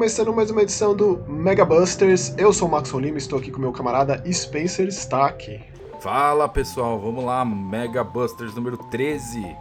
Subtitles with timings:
[0.00, 2.34] Começando mais uma edição do Mega Busters.
[2.38, 5.60] Eu sou o Max Lima, estou aqui com meu camarada Spencer Stack.
[6.00, 9.54] Fala pessoal, vamos lá, Mega Busters número 13.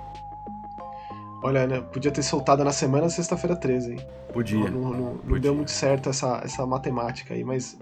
[1.44, 4.00] Olha, né, podia ter soltado na semana sexta-feira 13, hein?
[4.32, 4.72] Podia.
[4.72, 5.30] Não, não, não, Podia.
[5.30, 7.78] não deu muito certo essa, essa matemática aí, mas.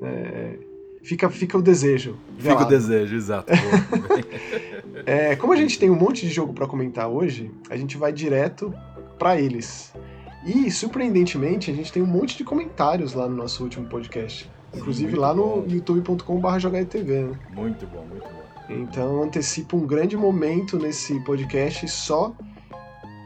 [0.00, 0.58] é,
[1.02, 2.16] fica, fica o desejo.
[2.38, 3.52] Fica o desejo, exato.
[5.06, 8.12] É, como a gente tem um monte de jogo pra comentar hoje, a gente vai
[8.12, 8.74] direto
[9.18, 9.92] pra eles.
[10.48, 14.50] E, surpreendentemente, a gente tem um monte de comentários lá no nosso último podcast.
[14.74, 17.38] Inclusive muito lá no youtube.com.br jogaetv, né?
[17.50, 18.42] muito bom, muito bom.
[18.70, 22.34] Então antecipa um grande momento nesse podcast só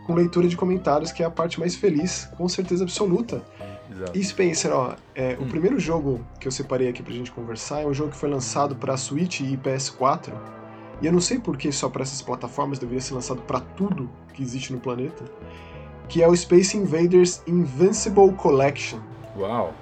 [0.06, 3.42] com leitura de comentários, que é a parte mais feliz, com certeza absoluta.
[3.90, 4.18] Exato.
[4.18, 5.48] E Spencer, ó, é, o Hum.
[5.48, 8.74] primeiro jogo que eu separei aqui pra gente conversar é um jogo que foi lançado
[8.76, 10.32] pra Switch e PS4.
[11.00, 14.08] E eu não sei por que só pra essas plataformas deveria ser lançado pra tudo
[14.32, 15.24] que existe no planeta.
[16.12, 18.98] Que é o Space Invaders Invincible Collection.
[19.34, 19.72] Uau.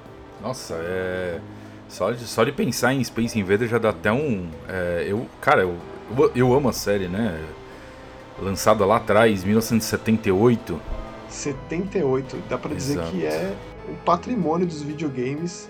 [0.41, 1.41] Nossa, é.
[1.89, 4.47] Só de, só de pensar em Space Invader já dá até um.
[4.69, 5.75] é, eu, cara, eu,
[6.17, 7.36] eu, eu amo a série, né?
[8.41, 10.81] Lançada lá atrás, 1978.
[11.28, 12.36] 78.
[12.48, 13.53] Dá pra dizer que é
[13.89, 15.69] o patrimônio dos videogames,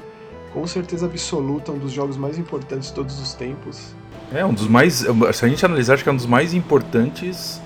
[0.53, 3.95] com certeza absoluta, um dos jogos mais importantes de todos os tempos.
[4.31, 5.07] É um dos mais.
[5.33, 7.59] Se a gente analisar, acho que é um dos mais importantes.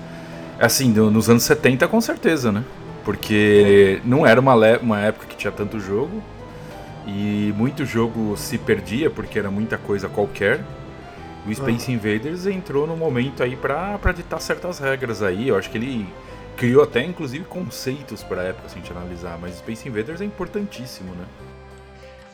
[0.57, 2.63] Assim, nos anos 70, com certeza, né?
[3.05, 6.21] Porque não era uma, uma época que tinha tanto jogo.
[7.07, 10.59] E muito jogo se perdia porque era muita coisa qualquer.
[11.47, 15.47] O Space Invaders entrou no momento aí pra ditar certas regras aí.
[15.47, 16.07] Eu acho que ele
[16.57, 19.37] criou até, inclusive, conceitos pra época, se a gente analisar.
[19.39, 21.25] Mas Space Invaders é importantíssimo, né?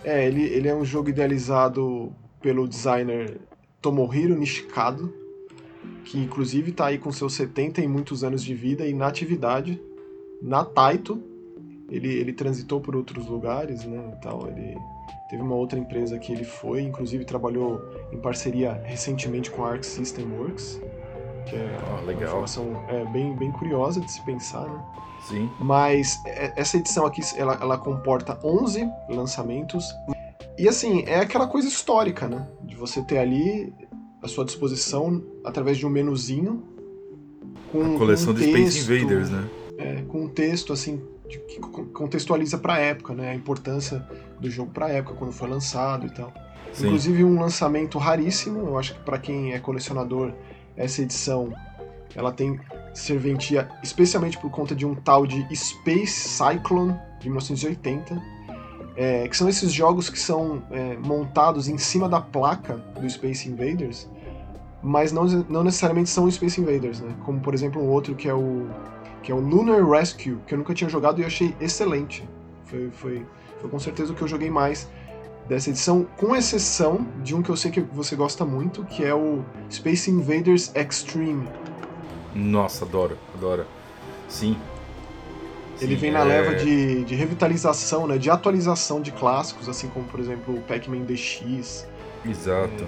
[0.04, 3.38] É, ele, ele é um jogo idealizado pelo designer
[3.82, 5.14] Tomohiro Nishikado,
[6.06, 9.80] que inclusive tá aí com seus 70 e muitos anos de vida e na atividade,
[10.42, 11.22] na Taito.
[11.90, 14.78] Ele, ele transitou por outros lugares, né, e tal, ele
[15.30, 17.82] teve uma outra empresa que ele foi, inclusive trabalhou
[18.14, 20.82] em parceria recentemente com a Arc System Works,
[21.46, 22.30] que é uma legal.
[22.30, 24.82] informação é, bem, bem curiosa de se pensar, né.
[25.28, 25.50] Sim.
[25.60, 29.94] Mas é- essa edição aqui, ela, ela comporta 11 lançamentos.
[30.58, 32.48] E assim, é aquela coisa histórica, né?
[32.64, 33.74] De você ter ali
[34.22, 36.64] à sua disposição, através de um menuzinho,
[37.72, 39.48] com Coleção com de um Space texto, Invaders, né?
[39.82, 43.32] É, com um texto, assim, que co- contextualiza pra época, né?
[43.32, 44.06] A importância
[44.40, 46.32] do jogo pra época, quando foi lançado e tal.
[46.74, 46.88] Sim.
[46.88, 50.32] Inclusive um lançamento raríssimo, eu acho que pra quem é colecionador,
[50.76, 51.54] essa edição
[52.16, 52.60] ela tem
[52.94, 58.22] serventia especialmente por conta de um tal de Space Cyclone de 1980,
[58.98, 63.48] é, que são esses jogos que são é, montados em cima da placa do Space
[63.50, 64.10] Invaders,
[64.84, 67.14] mas não, não necessariamente são Space Invaders, né?
[67.24, 68.68] Como por exemplo um outro que é o
[69.24, 72.28] que é o Lunar Rescue, que eu nunca tinha jogado e achei excelente.
[72.66, 73.26] Foi, foi,
[73.60, 74.90] foi com certeza o que eu joguei mais
[75.48, 79.14] dessa edição, com exceção de um que eu sei que você gosta muito, que é
[79.14, 81.48] o Space Invaders Extreme.
[82.34, 83.66] Nossa, adoro, adoro.
[84.30, 84.56] Sim.
[85.82, 89.88] Ele Sim, vem na é- leva de, de revitalização, né, de atualização de clássicos, assim
[89.90, 91.86] como, por exemplo, o Pac-Man DX.
[92.26, 92.86] Exato.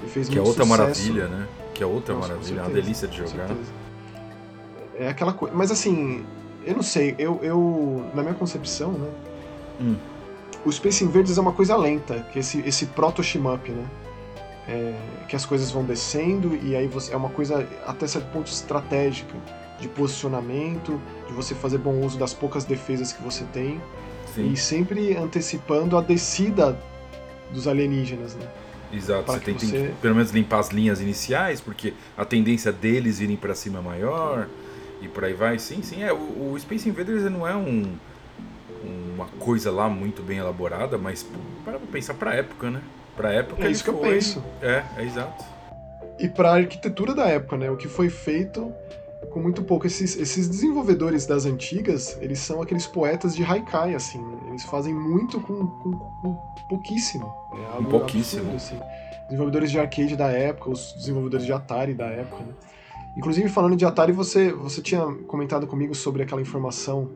[0.00, 0.68] Ele fez Que é outra sucesso.
[0.78, 1.46] maravilha, né?
[1.74, 3.48] Que é outra Nossa, com maravilha, é uma delícia de com jogar.
[3.48, 3.70] certeza.
[5.00, 5.54] É aquela coisa.
[5.56, 6.24] Mas assim,
[6.64, 9.08] eu não sei, eu, eu na minha concepção, né?
[9.80, 9.96] Hum.
[10.64, 13.84] O Space Invaders é uma coisa lenta, que esse, esse proto shmup, né?
[14.68, 14.94] É,
[15.26, 19.34] que as coisas vão descendo e aí você é uma coisa até certo ponto estratégica
[19.80, 23.80] de posicionamento, de você fazer bom uso das poucas defesas que você tem
[24.34, 26.78] Sim, e sempre antecipando a descida
[27.50, 28.46] dos alienígenas, né?
[28.92, 29.24] exato.
[29.24, 32.70] para Você tem, tem você- que pelo menos limpar as linhas iniciais, porque a tendência
[32.70, 34.46] deles irem pra cima é maior
[35.00, 35.58] e por aí vai.
[35.58, 36.02] Sim, sim.
[36.02, 37.94] É, o, o Space Invaders não é um,
[39.14, 41.26] uma coisa lá muito bem elaborada, mas
[41.64, 42.80] para pensar pra época, né?
[43.16, 44.42] Pra época É isso que eu foi- penso.
[44.62, 45.44] É, é exato.
[46.18, 47.70] e para a arquitetura da época, né?
[47.70, 48.72] O que foi feito
[49.30, 49.86] com muito pouco.
[49.86, 54.20] Esses, esses desenvolvedores das antigas, eles são aqueles poetas de haikai, assim.
[54.48, 55.92] Eles fazem muito com, com-
[56.22, 56.34] com
[56.68, 57.32] pouquíssimo.
[57.52, 58.50] É algo pouquíssimo.
[58.52, 58.80] absurdo, assim.
[59.26, 62.52] Desenvolvedores de arcade da época, os desenvolvedores de Atari da época, né?
[63.16, 67.10] Inclusive, falando de Atari, você, você tinha comentado comigo sobre aquela informação.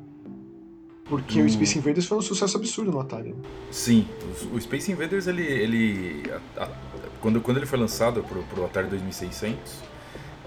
[1.04, 1.44] Porque Hum.
[1.46, 3.30] o Space Invaders foi um sucesso absurdo no Atari.
[3.30, 3.36] né?
[3.70, 4.06] Sim,
[4.52, 5.42] o, o Space Invaders, ele.
[5.42, 6.22] ele
[6.56, 6.70] a- a-
[7.20, 9.80] quando, quando ele foi lançado pro, pro Atari 2600,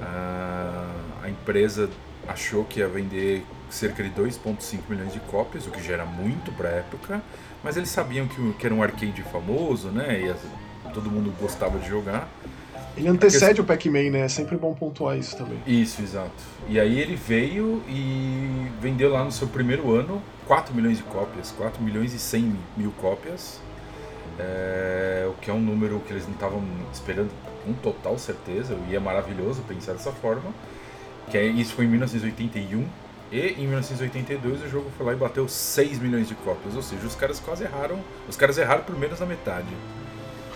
[0.02, 0.92] a,
[1.24, 1.90] a empresa
[2.28, 6.52] achou que ia vender cerca de 2,5 milhões de cópias, o que já era muito
[6.52, 7.22] pra época,
[7.64, 10.22] mas eles sabiam que, o- que era um arcade famoso, né?
[10.22, 12.30] E todo mundo gostava de jogar.
[12.98, 14.22] Ele antecede o Pac-Man, né?
[14.22, 15.60] É sempre bom pontuar isso também.
[15.68, 16.32] Isso, exato.
[16.68, 21.52] E aí ele veio e vendeu lá no seu primeiro ano 4 milhões de cópias,
[21.52, 23.60] 4 milhões e 100 mil cópias.
[24.40, 27.30] É, o que é um número que eles não estavam esperando
[27.66, 30.52] com total certeza, e é maravilhoso pensar dessa forma.
[31.30, 32.86] Que é, isso foi em 1981,
[33.32, 37.06] e em 1982 o jogo foi lá e bateu 6 milhões de cópias, ou seja,
[37.06, 39.68] os caras quase erraram, os caras erraram por menos da metade.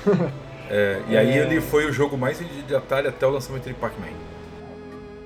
[0.71, 1.37] é, e aí é...
[1.43, 4.07] ele foi o jogo mais vendido de Atari até o lançamento de Pac-Man.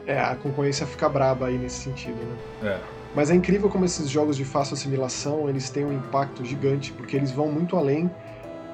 [0.08, 2.72] É, a concorrência fica braba aí nesse sentido, né?
[2.72, 2.80] É.
[3.16, 7.16] Mas é incrível como esses jogos de fácil assimilação, eles têm um impacto gigante, porque
[7.16, 8.12] eles vão muito além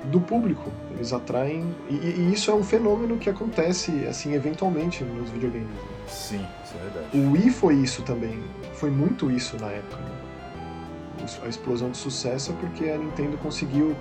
[0.05, 0.71] do público.
[0.95, 1.75] Eles atraem.
[1.89, 5.67] E, e, isso é um fenômeno que acontece, assim, eventualmente nos videogames.
[5.67, 5.75] Né?
[6.07, 7.17] Sim, isso é verdade.
[7.17, 8.43] O Wii foi isso também.
[8.73, 10.01] Foi muito isso na época.
[10.01, 11.25] Né?
[11.43, 13.95] A explosão de sucesso é porque a Nintendo conseguiu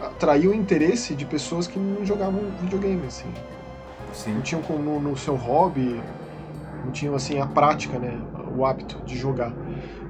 [0.00, 3.28] atrair o interesse de pessoas que não jogavam videogame, assim.
[4.12, 4.34] Sim.
[4.34, 6.00] Não tinham no, no seu hobby,
[6.84, 8.20] não tinham, assim, a prática, né?
[8.56, 9.54] O hábito de jogar.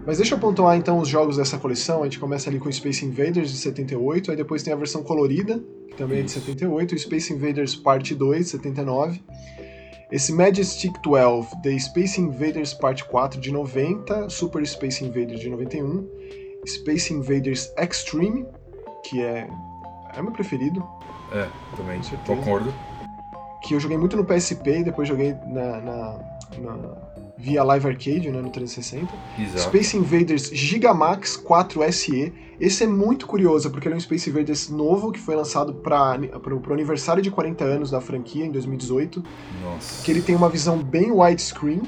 [0.05, 2.01] Mas deixa eu pontuar então os jogos dessa coleção.
[2.01, 5.63] A gente começa ali com Space Invaders de 78, aí depois tem a versão colorida,
[5.89, 6.39] que também Isso.
[6.39, 9.23] é de 78, o Space Invaders Parte 2, de 79.
[10.11, 16.07] Esse Majestic 12, The Space Invaders Parte 4 de 90, Super Space Invaders de 91,
[16.67, 18.45] Space Invaders Extreme,
[19.03, 19.49] que é,
[20.15, 20.87] é meu preferido.
[21.33, 22.73] É, também, concordo.
[23.63, 26.19] Que eu joguei muito no PSP e depois joguei na, na,
[26.59, 26.77] na
[27.37, 29.13] via Live Arcade, né, no 360.
[29.39, 29.61] Exato.
[29.61, 32.33] Space Invaders Gigamax 4 SE.
[32.61, 36.19] Esse é muito curioso, porque ele é um Space Invaders novo que foi lançado para
[36.19, 39.25] o aniversário de 40 anos da franquia, em 2018.
[39.63, 40.05] Nossa.
[40.05, 41.83] Que ele tem uma visão bem widescreen,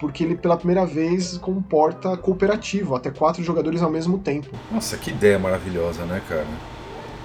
[0.00, 4.48] porque ele pela primeira vez comporta cooperativo, até quatro jogadores ao mesmo tempo.
[4.72, 6.46] Nossa, que ideia maravilhosa, né, cara?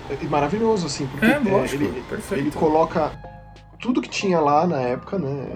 [0.10, 3.12] É maravilhoso, assim, porque é, é, lógico, ele, ele coloca
[3.80, 5.48] tudo que tinha lá na época, né?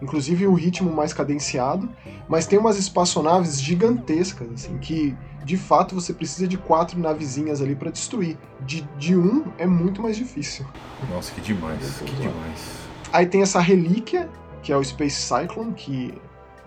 [0.00, 1.88] Inclusive o ritmo mais cadenciado,
[2.28, 7.74] mas tem umas espaçonaves gigantescas, assim, que de fato você precisa de quatro navezinhas ali
[7.74, 8.38] para destruir.
[8.60, 10.64] De, de um é muito mais difícil.
[11.10, 12.78] Nossa, que demais, que demais.
[13.12, 14.28] Aí tem essa relíquia,
[14.62, 16.14] que é o Space Cyclone, que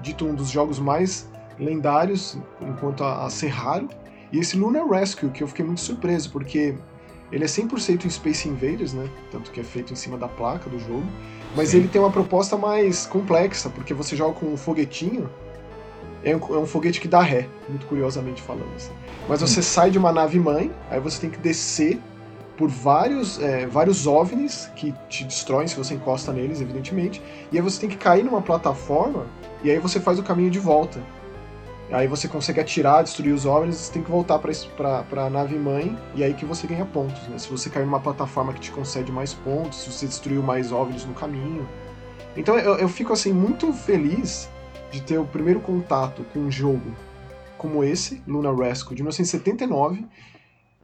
[0.02, 3.88] dito um dos jogos mais lendários enquanto a, a ser raro.
[4.32, 6.76] E esse Lunar Rescue, que eu fiquei muito surpreso, porque
[7.32, 9.10] ele é 100% em Space Invaders, né?
[9.32, 11.06] Tanto que é feito em cima da placa do jogo.
[11.56, 11.78] Mas Sim.
[11.78, 15.30] ele tem uma proposta mais complexa, porque você joga com um foguetinho.
[16.24, 18.72] É um, é um foguete que dá ré, muito curiosamente falando.
[18.76, 18.92] Assim.
[19.28, 19.64] Mas você hum.
[19.64, 22.00] sai de uma nave mãe, aí você tem que descer
[22.62, 27.20] por vários, é, vários OVNIs que te destroem se você encosta neles, evidentemente.
[27.52, 29.26] E aí você tem que cair numa plataforma
[29.64, 31.02] e aí você faz o caminho de volta.
[31.92, 35.98] Aí você consegue atirar, destruir os OVNIs, você tem que voltar para a nave mãe
[36.14, 37.28] e aí que você ganha pontos.
[37.30, 37.40] Né?
[37.40, 41.04] Se você cair numa plataforma que te concede mais pontos, se você destruiu mais OVNIs
[41.04, 41.68] no caminho.
[42.38, 44.48] Então eu, eu fico assim muito feliz
[44.92, 46.92] de ter o primeiro contato com um jogo
[47.58, 50.06] como esse, Luna Rescue, de 1979,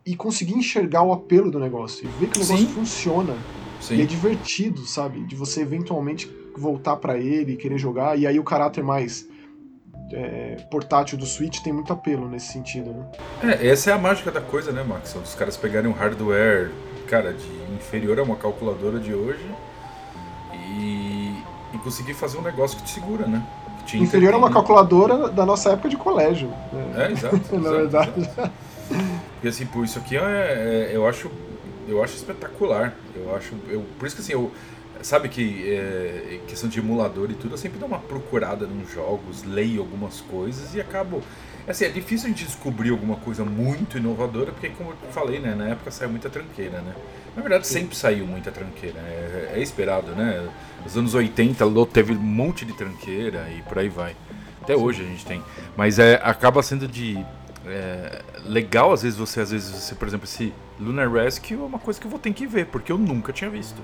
[0.07, 2.73] e conseguir enxergar o apelo do negócio e ver que o negócio Sim.
[2.73, 3.35] funciona.
[3.81, 3.97] Sim.
[3.97, 5.19] E é divertido, sabe?
[5.25, 9.27] De você eventualmente voltar para ele e querer jogar, e aí o caráter mais
[10.13, 13.05] é, portátil do Switch tem muito apelo nesse sentido, né?
[13.43, 15.13] É, essa é a mágica da coisa, né, Max?
[15.15, 16.71] Os caras pegarem um hardware,
[17.05, 19.45] cara, de inferior a uma calculadora de hoje
[20.53, 21.33] e,
[21.73, 23.45] e conseguir fazer um negócio que te segura, né?
[23.85, 26.47] Te inferior a uma calculadora da nossa época de colégio.
[26.71, 27.07] Né?
[27.07, 27.35] É, exato.
[27.51, 28.11] Na exato, verdade.
[28.21, 28.66] Exato.
[29.33, 31.31] Porque assim, por isso aqui é, é, eu acho
[31.87, 32.93] eu acho espetacular.
[33.15, 34.51] Eu acho, eu, por isso que assim, eu
[35.01, 39.43] Sabe que é, questão de emulador e tudo, eu sempre dou uma procurada nos jogos,
[39.43, 41.21] leio algumas coisas e acabo.
[41.67, 45.53] Assim, é difícil a gente descobrir alguma coisa muito inovadora, porque como eu falei, né,
[45.53, 46.93] na época saiu muita tranqueira, né?
[47.35, 50.47] Na verdade, sempre saiu muita tranqueira, é, é esperado, né?
[50.83, 54.15] Nos anos 80 teve um monte de tranqueira e por aí vai.
[54.61, 55.43] Até hoje a gente tem.
[55.75, 57.23] Mas é, acaba sendo de
[57.67, 61.79] é, legal às vezes você às vezes você por exemplo esse Lunar Rescue é uma
[61.79, 63.81] coisa que eu vou ter que ver porque eu nunca tinha visto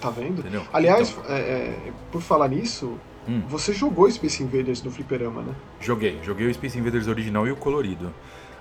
[0.00, 0.40] Tá vendo?
[0.40, 0.62] Entendeu?
[0.72, 1.24] Aliás, Então.
[1.32, 2.98] é, é, por falar nisso,
[3.28, 3.40] Hum.
[3.48, 5.54] você jogou Space Invaders no fliperama, né?
[5.80, 8.12] Joguei, joguei o Space Invaders original e o colorido.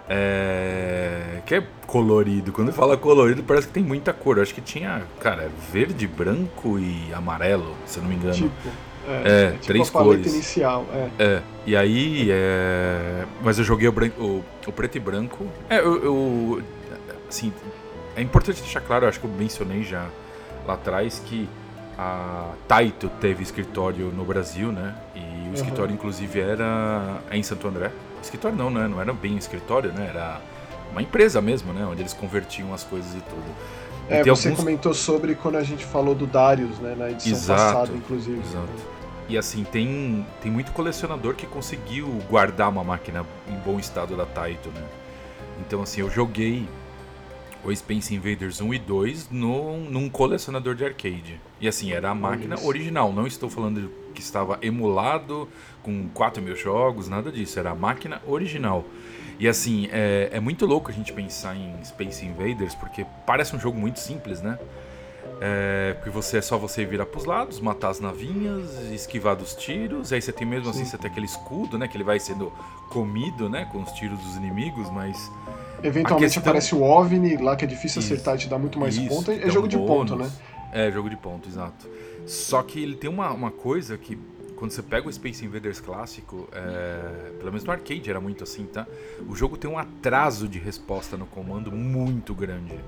[0.07, 1.41] É...
[1.45, 2.51] Que é colorido.
[2.51, 4.37] Quando fala colorido, parece que tem muita cor.
[4.37, 8.33] Eu acho que tinha, cara, verde, branco e amarelo, se eu não me engano.
[8.35, 8.69] Tipo,
[9.25, 10.33] É, tipo três a cores.
[10.33, 10.85] inicial.
[11.19, 11.23] É.
[11.23, 12.27] É, e aí.
[12.31, 13.25] É...
[13.43, 15.45] Mas eu joguei o, bran- o- o preto e branco.
[15.69, 16.63] É, eu, eu-
[17.29, 17.53] Assim,
[18.15, 20.05] é importante deixar claro, acho que eu mencionei já
[20.67, 21.47] lá atrás que
[21.97, 24.95] a Taito teve escritório no Brasil, né?
[25.15, 27.89] E o escritório, inclusive, era em Santo André.
[28.21, 28.85] Escritório não, né?
[28.87, 30.07] Não era bem escritório, né?
[30.09, 30.41] Era
[30.91, 31.85] uma empresa mesmo, né?
[31.89, 33.43] Onde eles convertiam as coisas e tudo.
[34.09, 34.63] É, você alguns...
[34.63, 38.39] comentou sobre quando a gente falou do Darius, né, na edição exato, passada, inclusive.
[38.39, 39.01] Exato.
[39.29, 44.25] E assim, tem, tem muito colecionador que conseguiu guardar uma máquina em bom estado da
[44.25, 44.83] Taito, né?
[45.65, 46.67] Então assim, eu joguei
[47.63, 51.39] o Space Invaders 1 e 2 no, num colecionador de arcade.
[51.59, 55.47] E assim, era a máquina original, não estou falando que estava emulado
[55.81, 58.83] com 4 mil jogos, nada disso, era a máquina original.
[59.41, 63.59] E assim, é, é muito louco a gente pensar em Space Invaders, porque parece um
[63.59, 64.59] jogo muito simples, né?
[65.41, 70.13] É, porque você é só você virar pros lados, matar as navinhas, esquivar dos tiros,
[70.13, 70.91] aí você tem mesmo assim, Sim.
[70.91, 71.87] você tem aquele escudo, né?
[71.87, 72.53] Que ele vai sendo
[72.91, 73.67] comido, né?
[73.71, 75.31] Com os tiros dos inimigos, mas.
[75.81, 76.41] Eventualmente questão...
[76.41, 78.13] aparece o OVNI lá que é difícil Isso.
[78.13, 79.31] acertar e te dá muito mais Isso, ponto.
[79.31, 80.31] É jogo um de ponto, né?
[80.71, 81.89] É, jogo de ponto, exato.
[82.27, 84.15] Só que ele tem uma, uma coisa que
[84.61, 88.65] quando você pega o Space Invaders clássico, é, pelo menos no arcade era muito assim,
[88.65, 88.85] tá?
[89.27, 92.79] O jogo tem um atraso de resposta no comando muito grande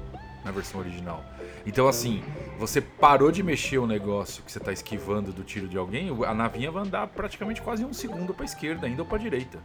[0.45, 1.25] na versão original.
[1.65, 2.21] Então, assim,
[2.59, 6.33] você parou de mexer o negócio que você está esquivando do tiro de alguém, a
[6.35, 9.57] navinha vai andar praticamente quase um segundo para a esquerda, ainda ou para a direita.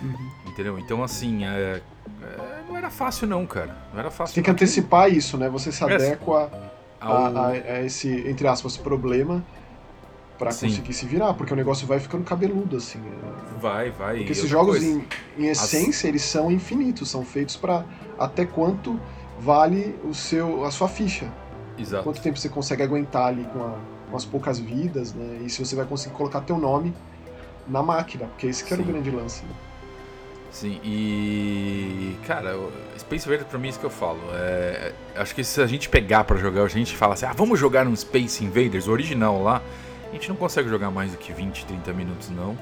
[0.00, 0.30] Uhum.
[0.46, 0.78] Entendeu?
[0.78, 1.82] Então, assim, é,
[2.22, 3.76] é, não era fácil, não, cara.
[3.92, 4.36] Não era fácil.
[4.36, 5.50] Tem que antecipar isso, né?
[5.50, 6.50] Você se adequa
[6.98, 9.44] a, a, a, esse, entre aspas, problema
[10.42, 12.98] para conseguir se virar, porque o negócio vai ficando cabeludo, assim.
[12.98, 13.10] Né?
[13.60, 14.16] Vai, vai.
[14.18, 14.86] Porque esses jogos, coisa...
[14.86, 15.06] em,
[15.38, 16.10] em, essência, As...
[16.10, 17.84] eles são infinitos, são feitos para
[18.18, 19.00] até quanto
[19.38, 21.32] vale o seu, a sua ficha.
[21.78, 22.02] Exato.
[22.02, 23.78] Quanto tempo você consegue aguentar ali com, a,
[24.10, 25.42] com as poucas vidas, né?
[25.46, 26.92] E se você vai conseguir colocar teu nome
[27.68, 28.88] na máquina, porque esse que era Sim.
[28.88, 29.44] o grande lance.
[29.44, 29.52] Né?
[30.50, 32.16] Sim, e.
[32.26, 32.58] Cara,
[32.98, 34.20] Space Invaders pra mim é isso que eu falo.
[34.34, 37.58] É, acho que se a gente pegar para jogar, a gente fala assim, ah, vamos
[37.58, 39.62] jogar um Space Invaders original lá.
[40.12, 42.56] A gente não consegue jogar mais do que 20, 30 minutos, não.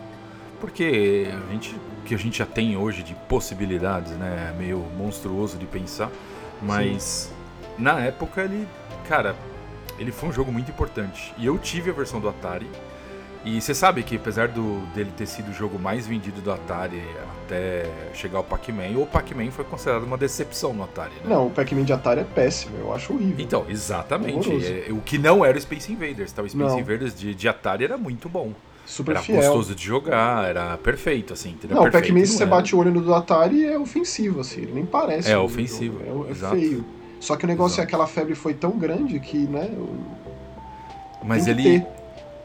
[0.61, 4.53] Porque a gente, o que a gente já tem hoje de possibilidades, né?
[4.55, 6.11] É meio monstruoso de pensar.
[6.63, 7.33] Mas
[7.77, 7.83] Sim.
[7.83, 8.69] na época ele,
[9.09, 9.35] cara,
[9.99, 11.35] ele foi um jogo muito importante.
[11.37, 12.71] E eu tive a versão do Atari.
[13.45, 17.03] E você sabe que apesar do, dele ter sido o jogo mais vendido do Atari
[17.47, 21.15] até chegar ao Pac-Man, o Pac-Man foi considerado uma decepção no Atari.
[21.25, 21.31] Né?
[21.31, 23.43] Não, o Pac-Man de Atari é péssimo, eu acho horrível.
[23.43, 24.51] Então, exatamente.
[24.51, 26.43] É, o que não era o Space Invaders, tá?
[26.43, 26.79] O Space não.
[26.79, 28.53] Invaders de, de Atari era muito bom.
[28.85, 29.41] Super era fiel.
[29.41, 31.51] gostoso de jogar, era perfeito, assim.
[31.51, 34.63] Não, perfeito, o Pac-Man, se você bate o olho no do Atari, é ofensivo, assim,
[34.63, 35.31] ele nem parece.
[35.31, 36.01] É ofensivo.
[36.03, 36.85] É, é feio.
[37.21, 37.83] Só que o negócio Exato.
[37.83, 39.71] é aquela febre foi tão grande que, né?
[41.23, 41.85] Mas ele.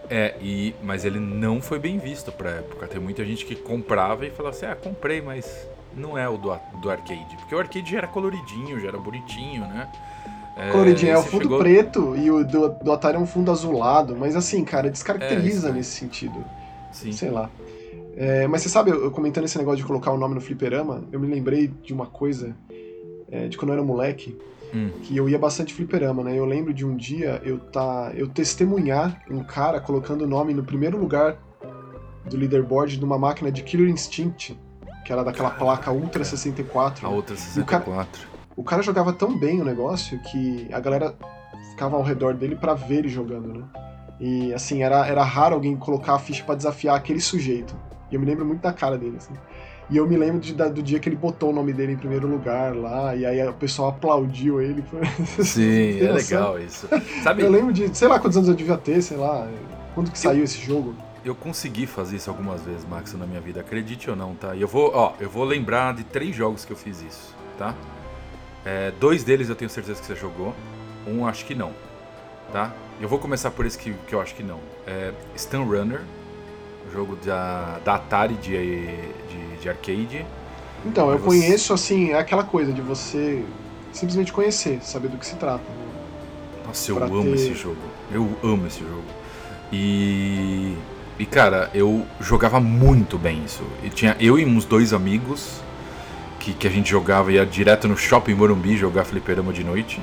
[0.09, 2.87] É, e, mas ele não foi bem visto pra época.
[2.87, 6.57] Tem muita gente que comprava e falava assim: ah, comprei, mas não é o do,
[6.81, 7.35] do arcade.
[7.37, 9.89] Porque o arcade já era coloridinho, já era bonitinho, né?
[10.55, 11.59] É, Coloridinho, é o fundo chegou...
[11.59, 15.73] preto e o do, do Atari é um fundo azulado, mas assim, cara, descaracteriza é,
[15.73, 16.43] nesse sentido.
[16.93, 17.11] Sim.
[17.11, 17.49] Sei lá.
[18.15, 21.19] É, mas você sabe, eu, comentando esse negócio de colocar o nome no fliperama, eu
[21.19, 22.55] me lembrei de uma coisa
[23.29, 24.37] é, de quando eu era moleque,
[24.75, 24.91] hum.
[25.01, 26.37] que eu ia bastante fliperama, né?
[26.37, 30.63] Eu lembro de um dia eu tá, eu testemunhar um cara colocando o nome no
[30.63, 31.37] primeiro lugar
[32.29, 34.59] do leaderboard de uma máquina de Killer Instinct,
[35.05, 37.05] que era daquela placa Ultra 64.
[37.05, 38.27] A Ultra 64.
[38.55, 41.15] O cara jogava tão bem o negócio que a galera
[41.71, 43.63] ficava ao redor dele para ver ele jogando, né?
[44.19, 47.75] E assim, era, era raro alguém colocar a ficha para desafiar aquele sujeito.
[48.09, 49.33] E eu me lembro muito da cara dele, assim.
[49.89, 51.97] E eu me lembro de, da, do dia que ele botou o nome dele em
[51.97, 54.83] primeiro lugar lá, e aí o pessoal aplaudiu ele.
[55.43, 56.87] Sim, é legal isso.
[57.23, 57.43] Sabe...
[57.43, 59.47] Eu lembro de, sei lá quantos anos eu devia ter, sei lá,
[59.93, 60.95] quando que saiu eu, esse jogo.
[61.23, 64.55] Eu consegui fazer isso algumas vezes, Max, na minha vida, acredite ou não, tá?
[64.55, 67.75] E eu vou, ó, eu vou lembrar de três jogos que eu fiz isso, tá?
[68.65, 70.55] É, dois deles eu tenho certeza que você jogou.
[71.07, 71.71] Um acho que não.
[72.51, 72.73] Tá?
[72.99, 74.59] Eu vou começar por esse que, que eu acho que não.
[74.87, 76.01] É Stun Runner,
[76.95, 80.25] jogo da, da Atari de, de, de arcade.
[80.85, 81.25] Então, eu você...
[81.25, 83.43] conheço assim, é aquela coisa de você
[83.91, 85.63] simplesmente conhecer, saber do que se trata.
[86.65, 87.33] Nossa, eu pra amo ter...
[87.33, 87.81] esse jogo.
[88.11, 89.03] Eu amo esse jogo.
[89.71, 90.75] E.
[91.17, 93.63] E cara, eu jogava muito bem isso.
[93.81, 95.61] E tinha eu e uns dois amigos
[96.39, 100.01] que, que a gente jogava, ia direto no shopping Morumbi jogar fliperama de noite.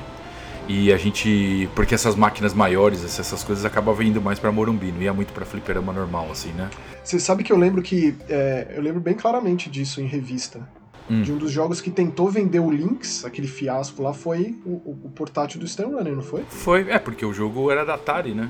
[0.68, 1.68] E a gente.
[1.74, 5.44] Porque essas máquinas maiores, essas coisas acabavam indo mais para Morumbi, não ia muito para
[5.44, 6.70] fliperama normal, assim, né?
[7.02, 8.14] Você sabe que eu lembro que.
[8.28, 10.66] É, eu lembro bem claramente disso em revista.
[11.10, 11.22] Hum.
[11.22, 14.70] De um dos jogos que tentou vender o Lynx, aquele fiasco lá, foi o,
[15.04, 16.44] o, portátil do Stan Runner, não foi?
[16.48, 18.48] Foi, é, porque o jogo era da Atari, né?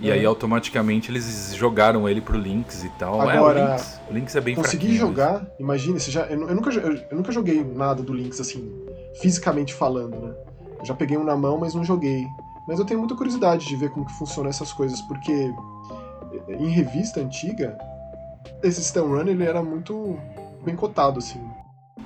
[0.00, 3.20] E aí automaticamente eles jogaram ele pro Lynx e tal.
[3.20, 6.54] Agora, é, o Lynx, o Lynx é bem Consegui jogar, imagine, você já, eu, eu,
[6.54, 8.72] nunca, eu, eu, nunca joguei nada do Lynx assim,
[9.20, 10.34] fisicamente falando, né?
[10.82, 12.26] Já peguei um na mão, mas não joguei.
[12.66, 15.52] Mas eu tenho muita curiosidade de ver como que funcionam essas coisas, porque
[16.48, 17.76] em revista antiga,
[18.62, 20.18] esse Stun Run ele era muito
[20.64, 21.40] bem cotado, assim.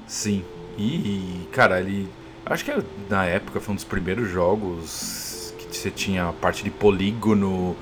[0.07, 0.45] Sim.
[0.79, 2.09] E, cara, ele
[2.45, 2.73] Acho que
[3.09, 7.77] na época foi um dos primeiros jogos que você tinha a parte de polígono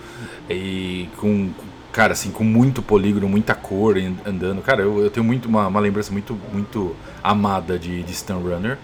[0.49, 1.51] e com,
[1.93, 4.61] cara, assim, com muito polígono, muita cor andando.
[4.61, 8.79] Cara, eu, eu tenho muito uma, uma, lembrança muito, muito amada de, de Stun Runner.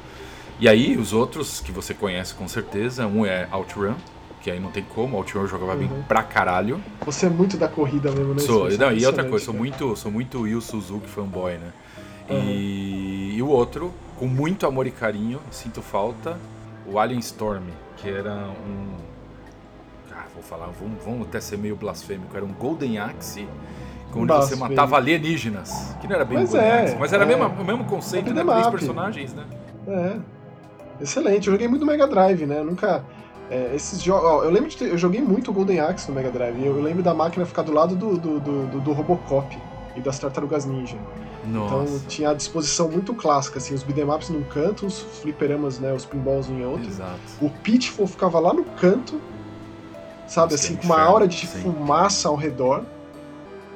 [0.58, 3.94] E aí, os outros que você conhece com certeza, um é Outrun,
[4.40, 5.78] que aí não tem como, Outrun jogava uhum.
[5.78, 6.80] bem pra caralho.
[7.04, 8.40] Você é muito da corrida mesmo, né?
[8.40, 11.72] Sou, não, e outra coisa, sou muito, sou muito Yu Suzuki fanboy, né?
[12.30, 12.42] Uhum.
[12.48, 16.38] E, e o outro, com muito amor e carinho, sinto falta,
[16.86, 17.64] o Alien Storm,
[17.98, 18.96] que era um.
[20.10, 23.46] Ah, vou falar, vamos, vamos até ser meio blasfêmico, era um Golden Axe
[24.14, 25.94] onde você matava alienígenas.
[26.00, 27.36] Que não era bem mas Golden é, Axe, mas era é.
[27.36, 28.42] o mesmo conceito, né?
[28.42, 29.44] Três personagens, né?
[29.86, 30.35] É.
[31.00, 32.60] Excelente, eu joguei muito Mega Drive, né?
[32.60, 33.04] Eu nunca.
[33.50, 34.44] É, esses jogos.
[34.44, 36.64] Eu lembro de ter, eu joguei muito Golden Axe no Mega Drive.
[36.64, 39.56] Eu, eu lembro da máquina ficar do lado do, do, do, do Robocop
[39.94, 40.96] e das Tartarugas Ninja.
[41.46, 41.74] Nossa.
[41.74, 46.04] Então tinha a disposição muito clássica, assim, os beatemaps num canto, os fliperamas, né, os
[46.04, 46.86] pinballs em outro.
[46.86, 47.20] Exato.
[47.40, 49.20] O Pitfall ficava lá no canto,
[50.26, 51.62] sabe, Isso assim, com uma aura de sim.
[51.62, 52.82] fumaça ao redor,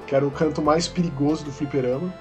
[0.07, 2.13] que era o canto mais perigoso do fliperama.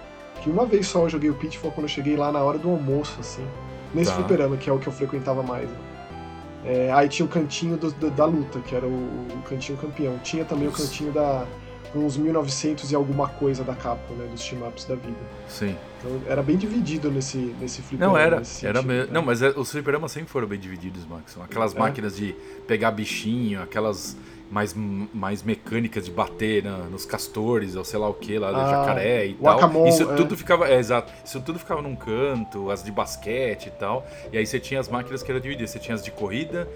[0.42, 2.70] Que uma vez só eu joguei o Pitfall quando eu cheguei lá na hora do
[2.70, 3.46] almoço, assim,
[3.94, 4.18] nesse tá.
[4.18, 5.70] fliperama, que é o que eu frequentava mais.
[5.70, 5.78] Né?
[6.66, 10.18] É, aí tinha o cantinho do, do, da luta, que era o, o cantinho campeão.
[10.24, 11.46] Tinha também o cantinho da
[11.96, 15.18] uns 1900 e alguma coisa da Capcom, né, dos team-ups da vida.
[15.48, 15.76] Sim.
[15.98, 18.14] Então era bem dividido nesse, nesse fliperama.
[18.14, 18.94] Não, era, era sentido, me...
[18.94, 19.08] né?
[19.12, 21.38] Não, mas é, os fliperamas sempre foram bem divididos, Max.
[21.42, 21.80] Aquelas é.
[21.80, 22.36] máquinas de
[22.68, 24.16] pegar bichinho, aquelas
[24.50, 28.70] mais, mais mecânicas de bater na, nos castores, ou sei lá o que, lá ah,
[28.70, 29.58] jacaré e tal.
[29.58, 30.16] Acamon, isso é.
[30.16, 30.68] tudo ficava.
[30.68, 31.14] É, exato.
[31.24, 34.06] Isso tudo ficava num canto, as de basquete e tal.
[34.32, 35.70] E aí você tinha as máquinas que eram divididas.
[35.70, 36.68] Você tinha as de corrida,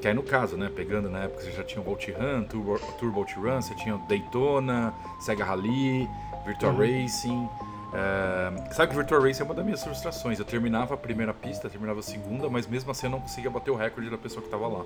[0.00, 2.78] que aí no caso, né, pegando na época você já tinha o Volt Run, Turbo,
[2.98, 6.08] Turbo Run, você tinha o Daytona, Sega Rally,
[6.44, 6.78] Virtual uhum.
[6.78, 7.48] Racing.
[7.92, 10.38] É, sabe que Virtual Racing é uma das minhas frustrações.
[10.38, 13.70] Eu terminava a primeira pista, terminava a segunda, mas mesmo assim eu não conseguia bater
[13.70, 14.84] o recorde da pessoa que estava lá.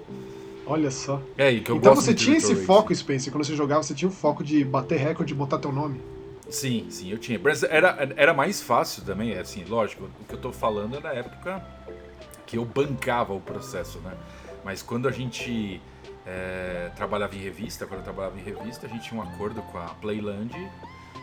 [0.67, 1.21] Olha só.
[1.37, 2.65] É, e que eu então você tinha esse Racing.
[2.65, 5.73] foco, Spencer, quando você jogava, você tinha o foco de bater recorde e botar teu
[5.73, 6.01] nome?
[6.49, 7.39] Sim, sim, eu tinha.
[7.43, 11.01] Mas era, era mais fácil também, é assim, lógico, o que eu tô falando é
[11.01, 11.63] da época
[12.47, 14.13] que eu bancava o processo, né?
[14.65, 15.81] Mas quando a gente
[16.27, 19.79] é, trabalhava em revista, quando eu trabalhava em revista, a gente tinha um acordo com
[19.79, 20.55] a Playland.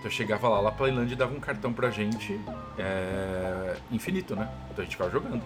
[0.01, 2.41] Então eu chegava lá, a Playland dava um cartão pra gente
[2.75, 4.49] é, infinito, né?
[4.71, 5.43] Então a gente ficava jogando.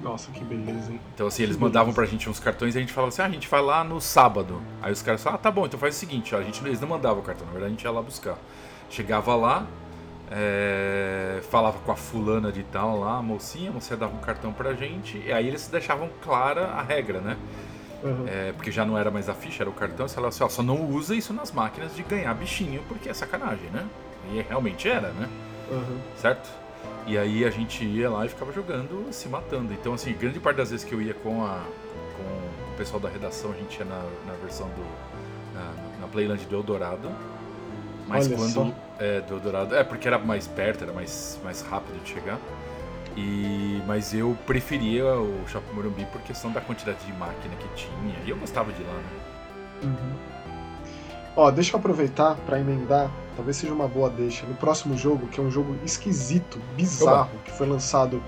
[0.00, 1.00] Nossa, que beleza, hein?
[1.12, 3.30] Então assim, eles mandavam pra gente uns cartões e a gente falava assim, ah, a
[3.30, 4.62] gente vai lá no sábado.
[4.80, 6.80] Aí os caras falavam, ah, tá bom, então faz o seguinte, ó, a gente, eles
[6.80, 8.38] não mandavam o cartão, na verdade a gente ia lá buscar.
[8.88, 9.66] Chegava lá,
[10.30, 14.72] é, falava com a fulana de tal lá, a mocinha, você dava um cartão pra
[14.74, 17.36] gente, e aí eles deixavam clara a regra, né?
[18.04, 18.26] Uhum.
[18.28, 20.48] É, porque já não era mais a ficha, era o cartão, você falava assim, ó,
[20.48, 23.86] só não usa isso nas máquinas de ganhar bichinho, porque é sacanagem, né?
[24.30, 25.28] E realmente era, né?
[25.70, 25.98] Uhum.
[26.18, 26.50] Certo?
[27.06, 29.72] E aí a gente ia lá e ficava jogando, se matando.
[29.72, 31.62] Então, assim, grande parte das vezes que eu ia com, a,
[32.16, 35.54] com o pessoal da redação, a gente ia na, na versão do.
[35.54, 37.10] na, na Playland do Eldorado.
[38.06, 38.52] Mas Olha quando.
[38.52, 38.72] Só.
[38.98, 39.74] É, do Dourado.
[39.74, 42.38] É, porque era mais perto, era mais, mais rápido de chegar.
[43.16, 48.18] E, mas eu preferia o Shopping Morumbi por questão da quantidade de máquina que tinha.
[48.24, 49.10] E eu gostava de lá, né?
[49.84, 50.34] Uhum.
[51.36, 54.46] Ó, deixa eu aproveitar para emendar, talvez seja uma boa deixa.
[54.46, 57.42] No próximo jogo, que é um jogo esquisito, bizarro, Oba.
[57.44, 58.22] que foi lançado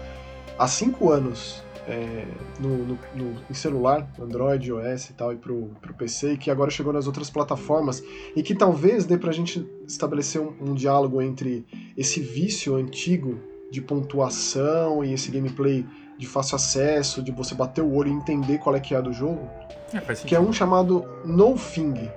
[0.58, 2.26] há cinco anos é,
[2.58, 6.50] no, no, no, em celular, Android, iOS e tal, e pro, pro PC, e que
[6.50, 8.02] agora chegou nas outras plataformas,
[8.34, 11.64] e que talvez dê pra gente estabelecer um, um diálogo entre
[11.96, 13.38] esse vício antigo
[13.70, 15.84] de pontuação e esse gameplay
[16.18, 19.12] de fácil acesso, de você bater o olho e entender qual é que é do
[19.12, 19.48] jogo,
[19.92, 22.10] é, que é um chamado No Thing,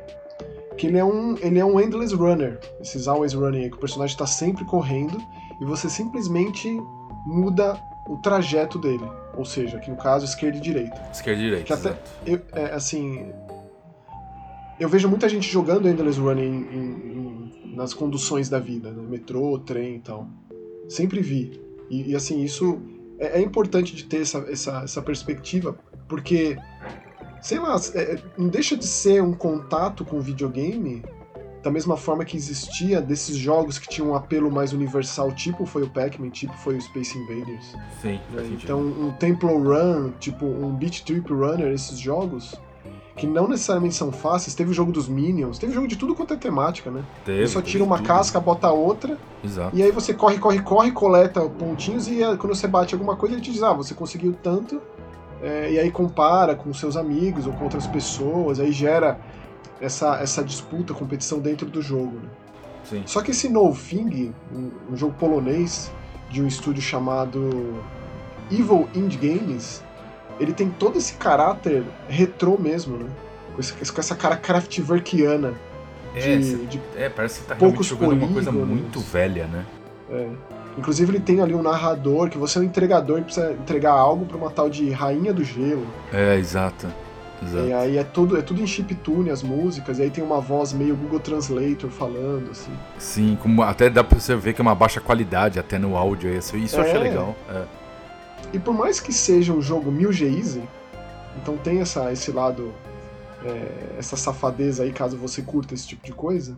[0.78, 3.80] que ele é um, ele é um endless runner, esses always running aí, que o
[3.80, 5.18] personagem está sempre correndo
[5.62, 6.70] e você simplesmente
[7.26, 9.06] muda o trajeto dele.
[9.36, 11.02] Ou seja, aqui no caso, esquerda e direita.
[11.14, 11.66] Esquerda e direita.
[11.66, 13.32] Que até, eu, é, assim.
[14.80, 19.04] Eu vejo muita gente jogando Endless Running em, em, nas conduções da vida, né?
[19.08, 20.28] metrô, trem e tal.
[20.90, 21.62] Sempre vi.
[21.90, 22.82] E, e assim, isso
[23.18, 26.58] é, é, importante de ter essa, essa, essa perspectiva, porque,
[27.42, 31.04] sei lá, é, não deixa de ser um contato com o videogame
[31.62, 35.84] da mesma forma que existia desses jogos que tinham um apelo mais universal, tipo foi
[35.84, 37.76] o Pac-Man, tipo foi o Space Invaders.
[38.02, 38.50] Sim, né?
[38.52, 42.56] Então, um Temple Run, tipo um Beat Trip Runner, esses jogos,
[43.20, 44.56] que não necessariamente são fáceis.
[44.56, 47.04] Teve o jogo dos Minions, teve jogo de tudo quanto é temática, né?
[47.26, 48.08] Teve, você só tira uma tudo.
[48.08, 49.76] casca, bota outra, Exato.
[49.76, 53.42] e aí você corre, corre, corre, coleta pontinhos, e quando você bate alguma coisa, ele
[53.42, 54.82] te diz, ah, você conseguiu tanto,
[55.42, 59.20] é, e aí compara com seus amigos ou com outras pessoas, aí gera
[59.82, 62.16] essa, essa disputa, competição dentro do jogo.
[62.16, 62.30] Né?
[62.84, 63.04] Sim.
[63.06, 65.92] Só que esse No Thing, um, um, jogo polonês
[66.30, 67.84] de um estúdio chamado
[68.50, 69.84] Evil Indie Games,
[70.40, 73.10] ele tem todo esse caráter retrô mesmo, né?
[73.54, 75.54] Com, esse, com essa cara Kraftwerkiana.
[76.16, 79.66] É, de, de é, parece que tá poucos jogando uma coisa muito velha, né?
[80.10, 80.28] É.
[80.78, 84.26] Inclusive ele tem ali um narrador, que você é um entregador e precisa entregar algo
[84.26, 85.86] pra uma tal de Rainha do Gelo.
[86.12, 86.88] É, exato.
[87.42, 87.68] Exato.
[87.68, 90.74] E aí é tudo, é tudo em chiptune as músicas, e aí tem uma voz
[90.74, 92.72] meio Google Translator falando, assim.
[92.98, 96.34] Sim, como até dá pra você ver que é uma baixa qualidade até no áudio,
[96.34, 96.80] isso, isso é.
[96.80, 97.04] eu achei é.
[97.04, 97.36] legal.
[97.50, 97.79] É.
[98.54, 100.64] E por mais que seja um jogo 1000G easy,
[101.42, 102.74] então tem essa, esse lado,
[103.44, 106.58] é, essa safadeza aí, caso você curta esse tipo de coisa,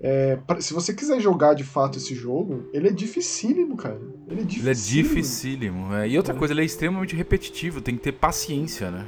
[0.00, 3.98] é, se você quiser jogar de fato esse jogo, ele é dificílimo, cara.
[4.28, 4.62] Ele é dificílimo.
[4.62, 5.94] Ele é dificílimo.
[5.94, 6.08] É.
[6.08, 6.36] E outra é.
[6.36, 9.06] coisa, ele é extremamente repetitivo, tem que ter paciência, né?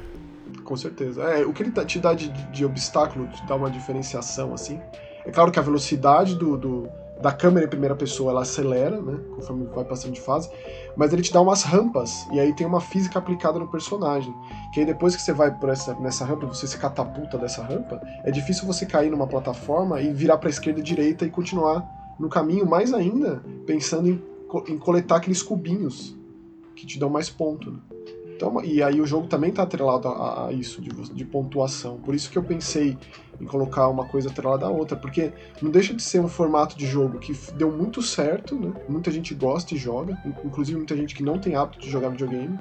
[0.63, 1.21] Com certeza.
[1.23, 4.79] É, o que ele te dá de, de obstáculo, te dá uma diferenciação, assim.
[5.25, 6.89] É claro que a velocidade do, do
[7.21, 9.19] da câmera em primeira pessoa ela acelera, né?
[9.35, 10.49] Conforme vai passando de fase.
[10.95, 14.33] Mas ele te dá umas rampas, e aí tem uma física aplicada no personagem.
[14.73, 18.01] Que aí depois que você vai por essa, nessa rampa, você se catapulta dessa rampa,
[18.23, 21.85] é difícil você cair numa plataforma e virar pra esquerda e direita e continuar
[22.19, 24.21] no caminho, mais ainda pensando em,
[24.67, 26.17] em coletar aqueles cubinhos
[26.75, 27.71] que te dão mais ponto.
[27.71, 27.79] Né?
[28.39, 31.97] Então, e aí o jogo também está atrelado a, a isso, de, de, pontuação.
[31.97, 32.97] Por isso que eu pensei
[33.37, 36.87] em colocar uma coisa atrelada à outra, porque não deixa de ser um formato de
[36.87, 38.71] jogo que deu muito certo, né?
[38.87, 42.57] Muita gente gosta e joga, inclusive muita gente que não tem hábito de jogar videogame,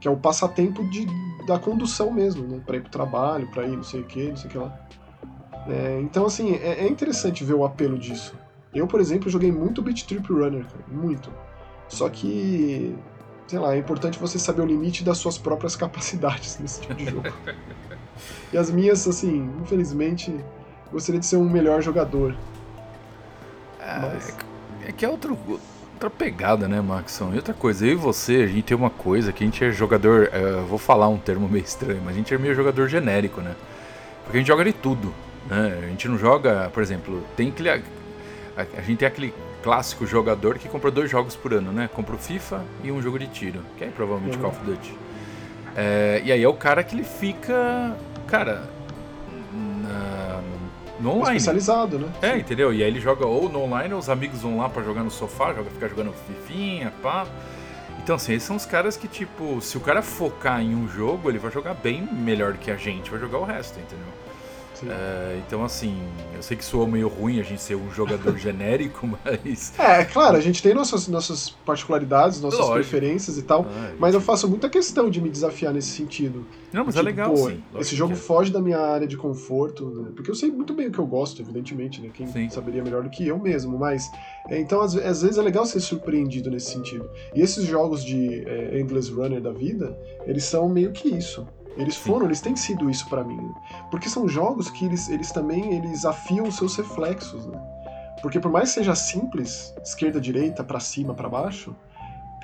[0.00, 1.06] que é o passatempo de,
[1.46, 2.62] da condução mesmo, né?
[2.64, 4.80] Pra ir pro trabalho, pra ir não sei o que, não sei o que lá.
[5.68, 8.34] É, então, assim, é, é, interessante ver o apelo disso.
[8.74, 11.30] Eu, por exemplo, joguei muito Beat Trip Runner, cara, muito.
[11.86, 12.96] Só que
[13.46, 17.06] sei lá, é importante você saber o limite das suas próprias capacidades nesse tipo de
[17.06, 17.32] jogo.
[18.52, 20.34] e as minhas, assim, infelizmente,
[20.90, 22.34] gostaria de ser um melhor jogador.
[23.80, 24.36] É, Mas...
[24.86, 25.38] é que é outro,
[25.94, 27.32] outra pegada, né, Maxon?
[27.32, 29.70] E outra coisa, eu e você, a gente tem uma coisa que a gente é
[29.70, 33.40] jogador, é, vou falar um termo meio estranho, mas a gente é meio jogador genérico,
[33.40, 33.54] né?
[34.24, 35.14] Porque a gente joga de tudo,
[35.48, 35.82] né?
[35.84, 37.80] A gente não joga, por exemplo, tem que a,
[38.56, 39.32] a gente tem aquele
[39.66, 41.90] clássico jogador que compra dois jogos por ano, né?
[41.92, 44.42] Compra o FIFA e um jogo de tiro, que é provavelmente uhum.
[44.42, 44.94] Call of Duty.
[45.74, 47.96] É, e aí é o cara que ele fica,
[48.28, 48.62] cara,
[49.82, 50.40] na,
[51.00, 51.38] no online.
[51.38, 52.08] Especializado, né?
[52.22, 52.72] É, entendeu?
[52.72, 55.10] E aí ele joga ou no online, ou os amigos vão lá para jogar no
[55.10, 57.26] sofá, joga, ficar jogando fifinha, pá.
[57.98, 61.28] Então, assim, esses são os caras que, tipo, se o cara focar em um jogo,
[61.28, 64.06] ele vai jogar bem melhor do que a gente, vai jogar o resto, entendeu?
[64.84, 65.96] É, então, assim,
[66.34, 69.72] eu sei que soa meio ruim a gente ser um jogador genérico, mas.
[69.78, 72.74] É, claro, a gente tem nossas, nossas particularidades, nossas Lógico.
[72.74, 76.46] preferências e tal, ah, mas eu faço muita questão de me desafiar nesse sentido.
[76.72, 77.78] Não, mas é tipo, é legal, pô.
[77.78, 78.16] Esse jogo é.
[78.16, 80.10] foge da minha área de conforto, né?
[80.14, 82.10] porque eu sei muito bem o que eu gosto, evidentemente, né?
[82.12, 82.50] Quem sim.
[82.50, 84.10] saberia melhor do que eu mesmo, mas.
[84.48, 87.08] É, então, às, às, vezes é legal ser surpreendido nesse sentido.
[87.34, 91.46] E esses jogos de é, Endless Runner da vida, eles são meio que isso.
[91.76, 92.26] Eles foram, Sim.
[92.26, 93.52] eles têm sido isso para mim.
[93.90, 97.60] Porque são jogos que eles, eles também eles afiam os seus reflexos, né?
[98.22, 101.76] Porque por mais que seja simples, esquerda, direita, para cima, para baixo,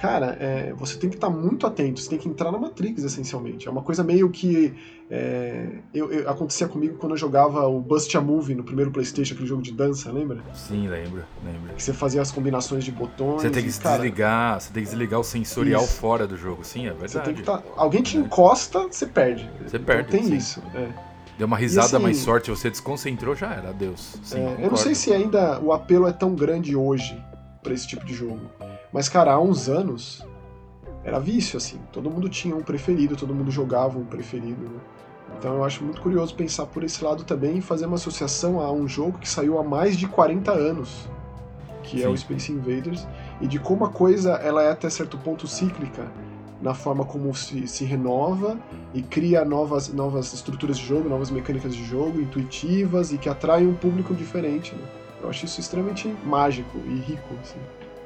[0.02, 3.04] cara, é, você tem que estar tá muito atento, você tem que entrar na Matrix,
[3.04, 3.68] essencialmente.
[3.68, 4.74] É uma coisa meio que
[5.08, 9.34] é, eu, eu, acontecia comigo quando eu jogava o Bust a Movie no primeiro Playstation,
[9.34, 10.42] aquele jogo de dança, lembra?
[10.54, 11.72] Sim, lembro, lembro.
[11.76, 13.42] Que você fazia as combinações de botões.
[13.42, 15.92] Você tem que e, cara, desligar, você tem que desligar o sensorial isso.
[15.92, 17.12] fora do jogo, sim, é verdade.
[17.12, 19.48] Você tem que tá, alguém te encosta, você perde.
[19.64, 20.08] Você perde.
[20.08, 20.36] Então, tem sim.
[20.36, 20.88] isso, é.
[21.38, 24.16] Deu uma risada, assim, mais sorte, você desconcentrou, já era, adeus.
[24.24, 27.16] Sim, é, eu não sei se ainda o apelo é tão grande hoje
[27.62, 28.50] para esse tipo de jogo.
[28.92, 30.24] Mas, cara, há uns anos,
[31.04, 31.80] era vício, assim.
[31.92, 34.80] Todo mundo tinha um preferido, todo mundo jogava um preferido, né?
[35.38, 38.70] Então eu acho muito curioso pensar por esse lado também e fazer uma associação a
[38.70, 41.08] um jogo que saiu há mais de 40 anos,
[41.82, 42.04] que Sim.
[42.04, 43.06] é o Space Invaders,
[43.40, 46.06] e de como a coisa ela é até certo ponto cíclica
[46.60, 48.56] na forma como se, se renova
[48.94, 53.66] e cria novas, novas estruturas de jogo, novas mecânicas de jogo, intuitivas e que atraem
[53.66, 54.72] um público diferente.
[54.76, 54.82] Né?
[55.22, 57.34] Eu acho isso extremamente mágico e rico.
[57.40, 57.58] Assim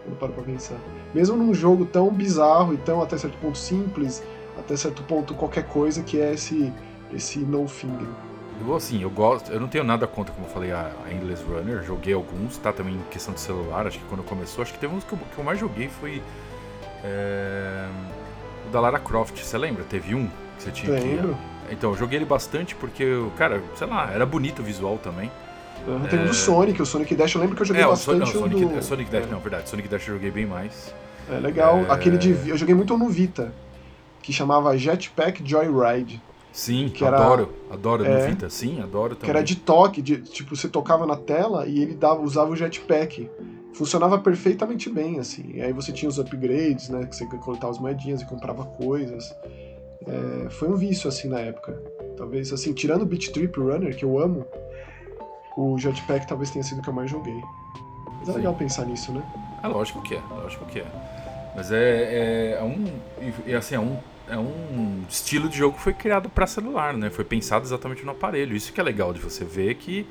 [0.06, 0.76] quando paro pra pensar.
[1.12, 4.22] Mesmo num jogo tão bizarro e tão até certo ponto simples,
[4.58, 6.72] até certo ponto qualquer coisa que é esse,
[7.12, 8.08] esse no finger.
[8.58, 11.82] Eu, assim, eu gosto, eu não tenho nada contra, como eu falei, a, Endless Runner,
[11.82, 14.94] joguei alguns, tá também em questão de celular, acho que quando começou, acho que teve
[14.94, 16.22] uns que eu, que eu mais joguei foi
[17.04, 17.86] é,
[18.66, 19.84] o da Lara Croft, você lembra?
[19.84, 21.34] Teve um que você tinha Lembro.
[21.34, 21.74] que...
[21.74, 23.04] Então, eu joguei ele bastante porque,
[23.36, 25.30] cara, sei lá, era bonito o visual também.
[25.86, 26.22] Uhum, tem é...
[26.22, 28.64] um do Sonic, o Sonic Dash, eu lembro que eu joguei é, bastante o, Sonic,
[28.64, 28.82] do...
[28.82, 29.30] Sonic Dash, é.
[29.30, 30.92] não, verdade, Sonic Dash eu joguei bem mais.
[31.30, 31.90] É legal, é...
[31.90, 32.30] aquele de...
[32.48, 33.52] eu joguei muito no Vita,
[34.22, 36.20] que chamava Jetpack Joyride.
[36.52, 39.26] Sim, que adoro, era, adoro é, no Vita, sim, adoro também.
[39.26, 42.56] Que era de toque, de, tipo, você tocava na tela e ele dava, usava o
[42.56, 43.28] jetpack.
[43.74, 45.50] funcionava perfeitamente bem, assim.
[45.52, 47.04] E aí você tinha os upgrades, né?
[47.04, 49.34] Que você coletava as moedinhas e comprava coisas.
[50.06, 51.78] É, foi um vício, assim, na época.
[52.16, 54.46] Talvez, assim, tirando o Beat Trip Runner, que eu amo,
[55.56, 57.42] o Jetpack talvez tenha sido o que eu mais joguei.
[58.20, 58.38] Mas é Sim.
[58.38, 59.22] legal pensar nisso, né?
[59.62, 60.86] É lógico que é, lógico que é.
[61.56, 62.84] Mas é, é, é um.
[63.46, 67.08] E assim, é um, é um estilo de jogo que foi criado para celular, né?
[67.08, 68.54] Foi pensado exatamente no aparelho.
[68.54, 70.06] Isso que é legal de você ver que,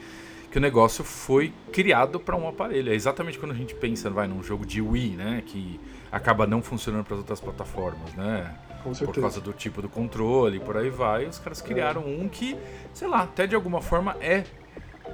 [0.52, 2.92] que o negócio foi criado para um aparelho.
[2.92, 5.44] É exatamente quando a gente pensa, vai, num jogo de Wii, né?
[5.46, 5.80] Que
[6.12, 8.56] acaba não funcionando para outras plataformas, né?
[8.84, 11.26] Por causa do tipo do controle, por aí vai.
[11.26, 12.06] Os caras criaram é.
[12.06, 12.58] um que,
[12.94, 14.44] sei lá, até de alguma forma é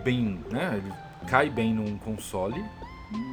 [0.04, 0.78] bem, né?
[0.78, 0.94] Ele
[1.28, 2.64] cai bem num console,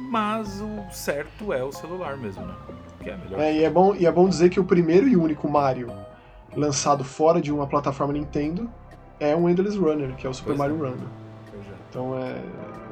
[0.09, 2.55] mas o certo é o celular mesmo, né?
[3.01, 3.39] Que é melhor.
[3.39, 5.91] É, e é bom, e é bom dizer que o primeiro e único Mario
[6.55, 8.69] lançado fora de uma plataforma Nintendo
[9.19, 10.89] é um Endless Runner, que é o Super pois Mario é.
[10.89, 10.97] Run.
[11.89, 12.41] Então é,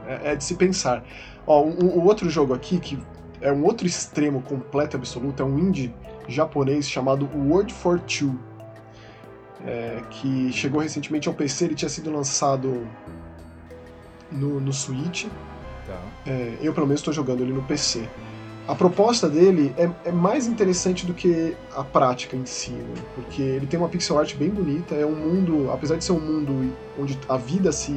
[0.08, 1.04] é, é, de se pensar.
[1.46, 3.00] Ó, um, um, outro jogo aqui que
[3.40, 5.94] é um outro extremo completo e absoluto, é um indie
[6.28, 8.38] japonês chamado World for Two.
[9.66, 12.88] É, que chegou recentemente ao PC, ele tinha sido lançado
[14.32, 15.26] no, no Switch.
[15.86, 16.00] Tá.
[16.26, 18.08] É, eu, pelo menos, estou jogando ele no PC.
[18.68, 22.96] A proposta dele é, é, mais interessante do que a prática em si, né?
[23.16, 26.20] porque ele tem uma pixel art bem bonita, é um mundo, apesar de ser um
[26.20, 27.94] mundo onde a vida se,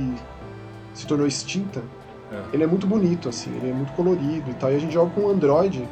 [0.95, 1.83] se tornou extinta,
[2.31, 2.41] é.
[2.53, 4.71] ele é muito bonito, assim, ele é muito colorido e tal.
[4.71, 5.89] E a gente joga com um Android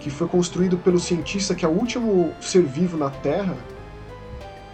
[0.00, 3.56] que foi construído pelo cientista que é o último ser vivo na Terra,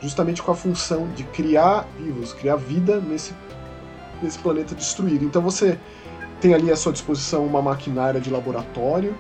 [0.01, 3.35] justamente com a função de criar vivos, criar vida nesse,
[4.23, 5.25] nesse planeta destruído.
[5.25, 5.79] Então você
[6.41, 9.15] tem ali à sua disposição uma maquinária de laboratório,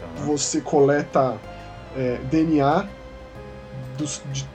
[0.00, 0.22] tá.
[0.24, 1.38] você coleta
[1.96, 2.86] é, DNA
[3.96, 4.46] dos, de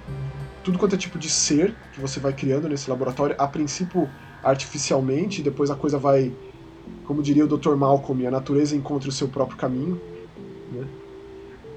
[0.64, 4.10] tudo quanto é tipo de ser que você vai criando nesse laboratório, a princípio
[4.42, 6.32] artificialmente, depois a coisa vai,
[7.06, 7.76] como diria o Dr.
[7.76, 10.02] Malcolm, a natureza encontra o seu próprio caminho.
[10.72, 10.86] Né?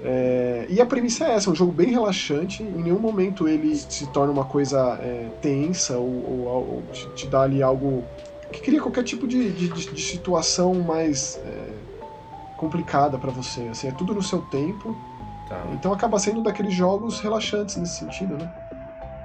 [0.03, 3.75] É, e a premissa é essa, é um jogo bem relaxante, em nenhum momento ele
[3.75, 8.03] se torna uma coisa é, tensa ou, ou, ou te, te, dá ali algo
[8.51, 11.69] que cria qualquer tipo de, de, de situação mais é,
[12.55, 13.61] complicada para você.
[13.69, 14.95] Assim, é tudo no seu tempo.
[15.49, 15.63] Tá.
[15.73, 18.53] Então acaba sendo daqueles jogos relaxantes nesse sentido, né?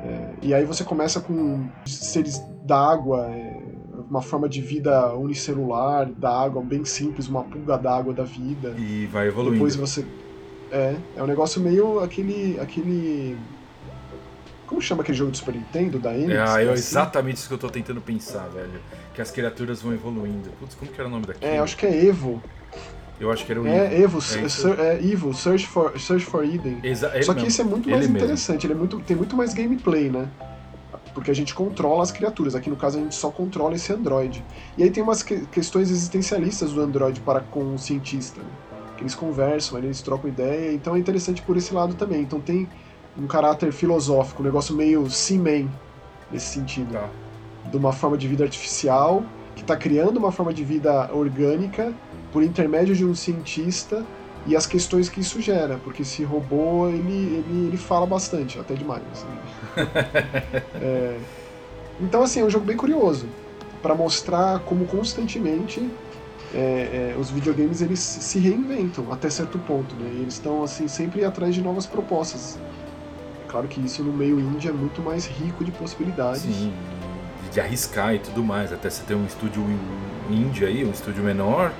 [0.05, 3.63] É, e aí você começa com seres d'água, é,
[4.09, 8.75] uma forma de vida unicelular, da água bem simples, uma pulga d'água da vida.
[8.79, 9.55] E vai evoluindo.
[9.55, 10.05] Depois você.
[10.73, 12.59] É, é um negócio meio aquele.
[12.59, 13.37] aquele
[14.67, 16.33] como chama aquele jogo de Super Nintendo da Enix?
[16.33, 18.81] É, é exatamente isso que eu tô tentando pensar, velho.
[19.13, 20.49] Que as criaturas vão evoluindo.
[20.59, 21.53] Putz, como que era o nome daquilo?
[21.53, 22.43] É, acho que é Evo.
[23.21, 24.19] Eu acho que era o é, Evo.
[24.79, 26.81] É, é Evo, Search for, Search for Eden.
[26.83, 30.09] Exa Só que esse é muito mais interessante, ele é muito, tem muito mais gameplay,
[30.09, 30.27] né?
[31.13, 32.55] Porque a gente controla as criaturas.
[32.55, 34.43] Aqui no caso a gente só controla esse Android.
[34.79, 38.41] E aí tem umas que questões existencialistas do Android para com o cientista.
[38.41, 38.49] Né?
[39.03, 40.73] Eles conversam, eles trocam ideia.
[40.73, 42.23] Então é interessante por esse lado também.
[42.23, 42.69] Então tem
[43.19, 45.69] um caráter filosófico, um negócio meio Seaman
[46.31, 46.93] nesse sentido.
[46.93, 47.09] Tá.
[47.69, 51.93] De uma forma de vida artificial, que está criando uma forma de vida orgânica
[52.33, 54.05] por intermédio de um cientista
[54.47, 58.75] e as questões que isso gera, porque esse robô ele, ele, ele fala bastante, até
[58.75, 59.03] demais.
[59.13, 59.27] Assim.
[60.81, 61.19] é,
[62.01, 63.27] então, assim, é um jogo bem curioso
[63.81, 65.89] para mostrar como constantemente
[66.55, 70.11] é, é, os videogames eles se reinventam até certo ponto, né?
[70.15, 72.59] Eles estão assim sempre atrás de novas propostas.
[73.49, 76.43] Claro que isso no meio indie é muito mais rico de possibilidades.
[76.43, 76.73] Sim,
[77.53, 78.73] de arriscar e tudo mais.
[78.73, 79.65] Até você ter um estúdio
[80.31, 81.73] indie aí, um estúdio menor,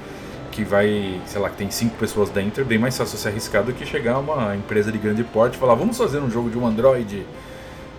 [0.51, 3.63] que vai, sei lá, que tem cinco pessoas dentro, é bem mais fácil se arriscar
[3.65, 6.59] do que chegar uma empresa de grande porte e falar, vamos fazer um jogo de
[6.59, 7.27] um Android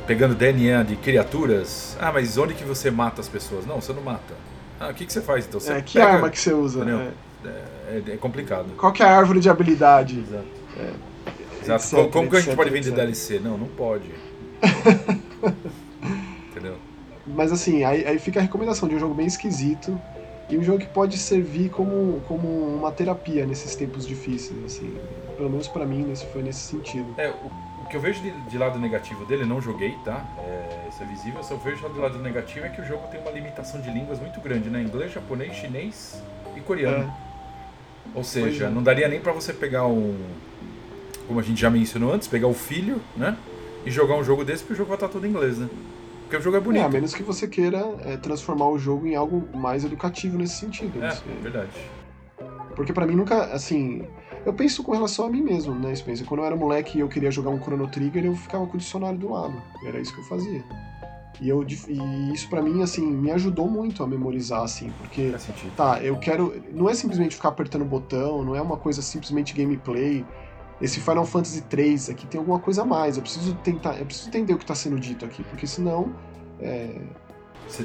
[0.05, 1.97] pegando DNA de criaturas.
[1.99, 3.65] Ah, mas onde que você mata as pessoas?
[3.65, 4.33] Não, você não mata.
[4.83, 5.61] Ah, o que, que você faz então?
[5.61, 6.07] Você é, que pega...
[6.07, 6.83] arma que você usa?
[6.83, 7.11] É.
[7.89, 8.67] É, é, complicado.
[8.77, 10.19] Qual que é a árvore de habilidade?
[10.19, 10.45] Exato.
[10.77, 10.91] É.
[11.63, 11.95] Exato.
[11.95, 12.95] Etc, como, que a gente pode vender etc.
[12.95, 13.39] DLC?
[13.39, 14.11] Não, não pode.
[16.51, 16.75] Entendeu?
[17.25, 19.97] Mas assim, aí, aí fica a recomendação de um jogo bem esquisito
[20.49, 24.93] e um jogo que pode servir como, como uma terapia nesses tempos difíceis, assim.
[25.37, 27.07] Pelo menos para mim, isso foi nesse sentido.
[27.17, 27.49] É, o
[27.93, 30.25] que eu vejo de, de, lado negativo dele, não joguei, tá?
[30.39, 33.29] É, isso é visível, só vejo do lado negativo é que o jogo tem uma
[33.29, 34.81] limitação de línguas muito grande, né?
[34.81, 36.19] Inglês, japonês, chinês
[36.57, 37.03] e coreano.
[37.03, 38.17] É.
[38.17, 38.69] Ou seja, é.
[38.69, 40.17] não daria nem para você pegar um
[41.27, 43.37] como a gente já mencionou antes, pegar o filho, né?
[43.85, 45.69] E jogar um jogo desse, porque o jogo vai estar todo em inglês, né?
[46.21, 46.81] Porque o jogo é bonito.
[46.81, 50.55] É, a menos que você queira é, transformar o jogo em algo mais educativo nesse
[50.55, 51.03] sentido.
[51.03, 51.69] É, é verdade.
[52.75, 54.07] Porque para mim nunca, assim.
[54.45, 56.25] Eu penso com relação a mim mesmo, né, Spencer?
[56.25, 58.77] Quando eu era moleque e eu queria jogar um Chrono Trigger, eu ficava com o
[58.77, 59.61] dicionário do lado.
[59.85, 60.63] Era isso que eu fazia.
[61.41, 65.33] E, eu, e isso para mim, assim, me ajudou muito a memorizar, assim, porque,
[65.75, 70.23] tá, eu quero, não é simplesmente ficar apertando botão, não é uma coisa simplesmente gameplay,
[70.79, 74.29] esse Final Fantasy 3 aqui tem alguma coisa a mais, eu preciso tentar, eu preciso
[74.29, 76.13] entender o que está sendo dito aqui, porque senão,
[76.59, 77.01] é...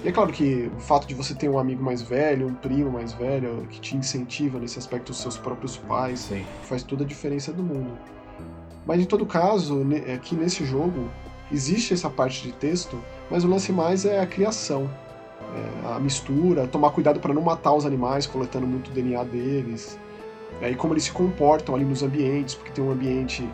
[0.05, 2.91] E é claro que o fato de você ter um amigo mais velho, um primo
[2.91, 6.45] mais velho, que te incentiva nesse aspecto, os seus próprios pais, Sim.
[6.63, 7.97] faz toda a diferença do mundo.
[8.87, 11.09] Mas em todo caso, aqui nesse jogo,
[11.53, 12.99] existe essa parte de texto,
[13.31, 14.91] mas o lance mais é a criação.
[15.85, 19.99] É a mistura, tomar cuidado para não matar os animais, coletando muito DNA deles.
[20.61, 23.49] É, e como eles se comportam ali nos ambientes, porque tem um ambiente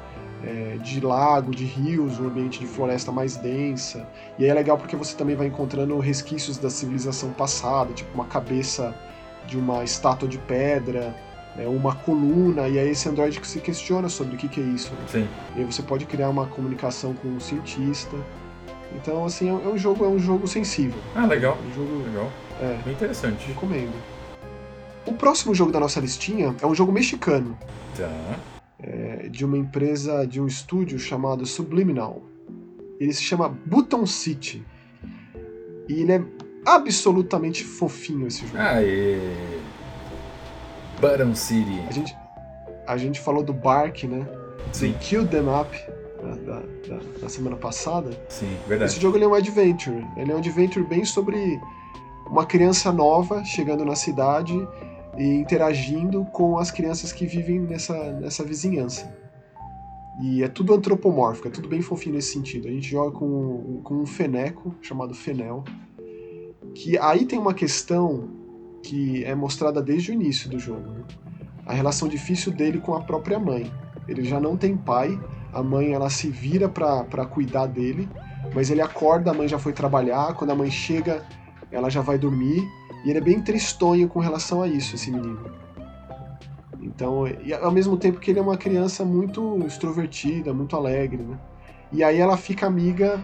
[0.47, 4.07] é, de lago, de rios, um ambiente de floresta mais densa.
[4.39, 8.27] E aí é legal porque você também vai encontrando resquícios da civilização passada, tipo uma
[8.27, 8.95] cabeça
[9.47, 11.15] de uma estátua de pedra,
[11.57, 14.65] né, uma coluna, e aí esse androide que se questiona sobre o que, que é
[14.65, 14.93] isso.
[15.07, 15.29] Sim.
[15.57, 18.17] E aí você pode criar uma comunicação com um cientista.
[18.95, 20.99] Então, assim, é um jogo, é um jogo sensível.
[21.15, 21.59] Ah, legal.
[21.65, 22.31] É um jogo legal.
[22.61, 23.47] É, Bem interessante.
[23.49, 23.93] Recomendo.
[25.05, 27.59] O próximo jogo da nossa listinha é um jogo mexicano.
[27.97, 28.09] Tá.
[29.35, 32.23] De uma empresa, de um estúdio chamado Subliminal.
[33.01, 34.65] Ele se chama Button City.
[35.89, 36.25] E ele é
[36.65, 38.59] absolutamente fofinho esse jogo.
[38.59, 39.19] Aê!
[41.01, 41.81] Button City.
[41.89, 42.17] A gente,
[42.87, 44.25] a gente falou do Bark, né?
[44.73, 44.93] Sim.
[44.93, 45.77] Do Kill Them Up
[46.23, 48.11] da, da, da, semana passada.
[48.29, 48.93] Sim, verdade.
[48.93, 50.07] Esse jogo ele é um adventure.
[50.17, 51.61] Ele é um adventure bem sobre
[52.27, 54.55] uma criança nova chegando na cidade
[55.19, 59.24] e interagindo com as crianças que vivem nessa, nessa vizinhança.
[60.21, 62.69] E é tudo antropomórfico, é tudo bem fofinho nesse sentido.
[62.69, 65.65] A gente joga com, com um feneco chamado Fenel,
[66.75, 68.29] que aí tem uma questão
[68.83, 70.91] que é mostrada desde o início do jogo.
[70.91, 71.05] Né?
[71.67, 73.73] A relação difícil dele com a própria mãe.
[74.07, 75.19] Ele já não tem pai,
[75.53, 78.09] a mãe ela se vira para cuidar dele,
[78.55, 81.25] mas ele acorda, a mãe já foi trabalhar, quando a mãe chega,
[81.73, 82.63] ela já vai dormir,
[83.05, 85.64] e ele é bem tristonho com relação a isso, esse menino.
[86.85, 91.39] Então, e ao mesmo tempo que ele é uma criança muito extrovertida, muito alegre, né?
[91.91, 93.19] E aí ela fica amiga,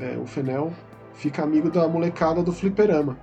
[0.00, 0.72] é, o Fenel
[1.14, 3.16] fica amigo da molecada do fliperama.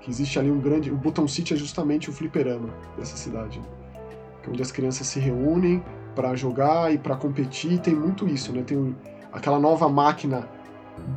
[0.00, 0.90] Que existe ali um grande.
[0.90, 3.60] O Button City é justamente o fliperama dessa cidade.
[4.42, 5.82] Que é onde as crianças se reúnem
[6.14, 7.78] para jogar e para competir.
[7.78, 8.62] Tem muito isso, né?
[8.62, 8.96] Tem
[9.32, 10.48] aquela nova máquina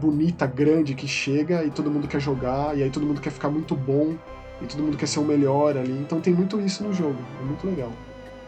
[0.01, 3.49] bonita, grande que chega e todo mundo quer jogar, e aí todo mundo quer ficar
[3.49, 4.15] muito bom,
[4.61, 5.93] e todo mundo quer ser o melhor ali.
[5.93, 7.91] Então tem muito isso no jogo, é muito legal.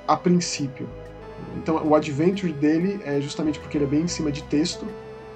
[0.08, 0.88] A princípio.
[1.58, 4.86] Então o adventure dele é justamente porque ele é bem em cima de texto,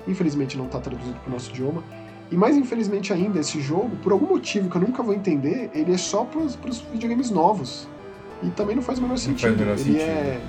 [0.07, 1.83] infelizmente não está traduzido para o nosso idioma.
[2.31, 5.93] E mais infelizmente ainda, esse jogo, por algum motivo que eu nunca vou entender, ele
[5.93, 6.55] é só para os
[6.91, 7.87] videogames novos.
[8.41, 9.53] E também não faz o menor sentido.
[9.53, 10.01] O menor ele sentido.
[10.01, 10.41] é,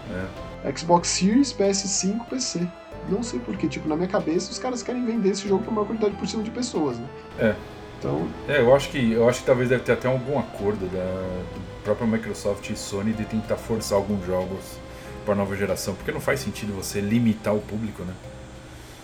[0.65, 2.67] é Xbox Series, PS5, PC.
[3.09, 5.85] Não sei porquê, tipo, na minha cabeça os caras querem vender esse jogo pra uma
[5.85, 7.07] quantidade por cima de pessoas, né?
[7.39, 7.55] É.
[7.99, 8.29] Então.
[8.49, 11.41] É, eu acho que eu acho que talvez deve ter até algum acordo da
[11.85, 14.61] própria Microsoft e Sony de tentar forçar alguns jogos
[15.25, 18.13] para nova geração, porque não faz sentido você limitar o público, né?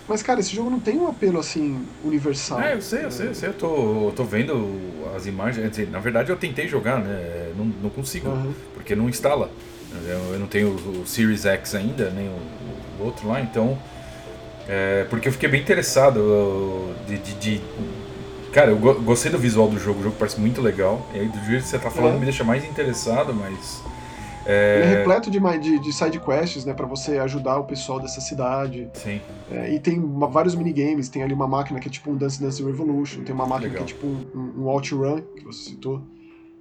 [0.07, 2.61] Mas, cara, esse jogo não tem um apelo assim universal.
[2.61, 3.49] É, eu sei, eu sei, eu sei.
[3.49, 3.67] Eu tô,
[4.07, 4.69] eu tô vendo
[5.15, 5.77] as imagens.
[5.89, 7.51] Na verdade, eu tentei jogar, né?
[7.57, 8.53] Não, não consigo, Uhum.
[8.73, 9.49] porque não instala.
[10.05, 12.31] Eu, eu não tenho o Series X ainda, nem o,
[13.01, 13.77] o outro lá, então.
[14.67, 17.17] É, porque eu fiquei bem interessado de.
[17.17, 17.61] de- de-
[18.53, 21.05] cara, eu go- gostei do visual do jogo, o jogo parece muito legal.
[21.13, 22.19] E aí, do jeito que você tá falando, É.
[22.19, 23.81] me deixa mais interessado, mas.
[24.45, 27.97] Ele é É, repleto de, de, de side quests, né, para você ajudar o pessoal
[28.01, 28.89] dessa cidade.
[28.93, 32.15] sim, É, e tem uma- vários minigames, tem ali uma máquina que é tipo um
[32.17, 33.85] Dance Dance Revolution, tem uma máquina Legal.
[33.85, 36.01] que é tipo um, um OutRun, que você citou,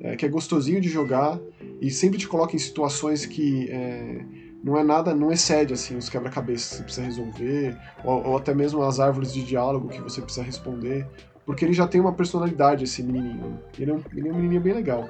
[0.00, 1.40] é, que é gostosinho de jogar
[1.80, 4.20] e sempre te coloca em situações que é,
[4.62, 8.54] não é nada, não excede assim os quebra-cabeças que você precisa resolver, ou, ou até
[8.54, 11.04] mesmo as árvores de diálogo que você precisa responder,
[11.52, 13.58] porque ele já tem uma personalidade, esse menininho.
[13.78, 15.06] Ele é um, ele é um menininho bem legal.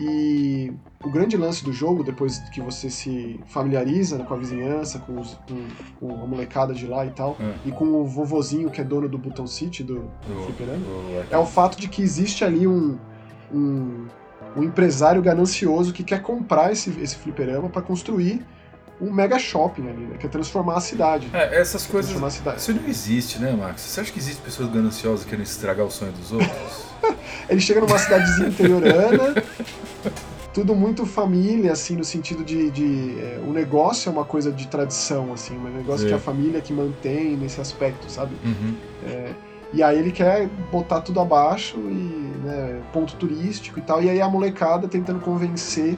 [0.00, 0.72] E
[1.04, 5.20] o grande lance do jogo, depois que você se familiariza né, com a vizinhança, com,
[5.20, 7.68] os, com, com a molecada de lá e tal, É.
[7.68, 10.82] e com o vovozinho que é dono do Button City, do, do fliperama,
[11.30, 12.98] é o fato de que existe ali um,
[13.52, 14.06] um,
[14.56, 18.42] um empresário ganancioso que quer comprar esse, esse fliperama para construir
[19.00, 20.16] um mega shopping ali, né?
[20.18, 21.28] Quer transformar a cidade.
[21.32, 22.10] É, essas coisas.
[22.10, 22.60] Transformar a cidade.
[22.60, 23.82] Isso não existe, né, Max?
[23.82, 26.84] Você acha que existem pessoas gananciosas querendo estragar o sonho dos outros?
[27.48, 29.34] Ele chega numa cidadezinha interiorana,
[30.52, 32.70] tudo muito família, assim, no sentido de.
[32.70, 36.08] de é, o negócio é uma coisa de tradição, assim, um negócio Sim.
[36.08, 38.34] que a família que mantém nesse aspecto, sabe?
[38.44, 38.74] Uhum.
[39.72, 44.02] E aí ele quer botar tudo abaixo e, né, ponto turístico e tal.
[44.02, 45.96] E aí a molecada tentando convencer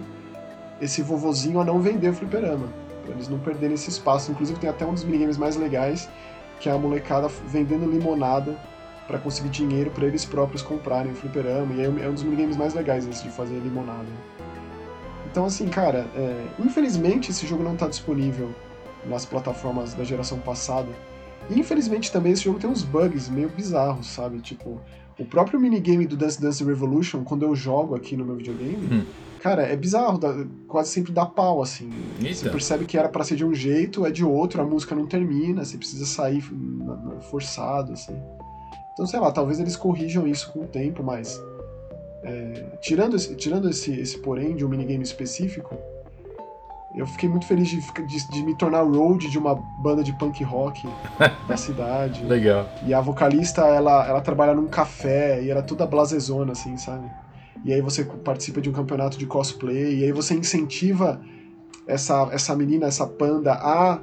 [0.80, 2.66] esse vovozinho a não vender o fliperama.
[3.12, 4.30] Eles não perderem esse espaço.
[4.30, 6.08] Inclusive tem até um dos minigames mais legais,
[6.60, 8.56] que é a molecada vendendo limonada
[9.06, 12.72] para conseguir dinheiro para eles próprios comprarem o fliperama, e é um dos minigames mais
[12.72, 14.08] legais esse de fazer limonada.
[15.30, 18.50] Então, assim, cara, é, infelizmente esse jogo não está disponível
[19.06, 20.90] nas plataformas da geração passada.
[21.50, 24.38] E infelizmente também esse jogo tem uns bugs meio bizarros, sabe?
[24.40, 24.80] Tipo,
[25.18, 29.04] o próprio minigame do Dance Dance Revolution, quando eu jogo aqui no meu videogame, hum.
[29.42, 30.32] Cara, é bizarro, dá,
[30.68, 31.90] quase sempre dá pau, assim.
[32.20, 32.34] Eita.
[32.34, 35.04] Você percebe que era para ser de um jeito, é de outro, a música não
[35.04, 36.40] termina, você precisa sair
[37.28, 38.16] forçado, assim.
[38.92, 41.42] Então, sei lá, talvez eles corrijam isso com o tempo, mas
[42.22, 45.76] é, tirando esse, tirando esse, esse porém de um minigame específico,
[46.94, 50.44] eu fiquei muito feliz de, de, de, me tornar road de uma banda de punk
[50.44, 50.86] rock
[51.48, 52.22] da cidade.
[52.24, 52.68] Legal.
[52.86, 57.10] E a vocalista, ela, ela trabalha num café e era toda blasezona, assim, sabe?
[57.64, 61.20] E aí você participa de um campeonato de cosplay, e aí você incentiva
[61.86, 64.00] essa, essa menina, essa panda, a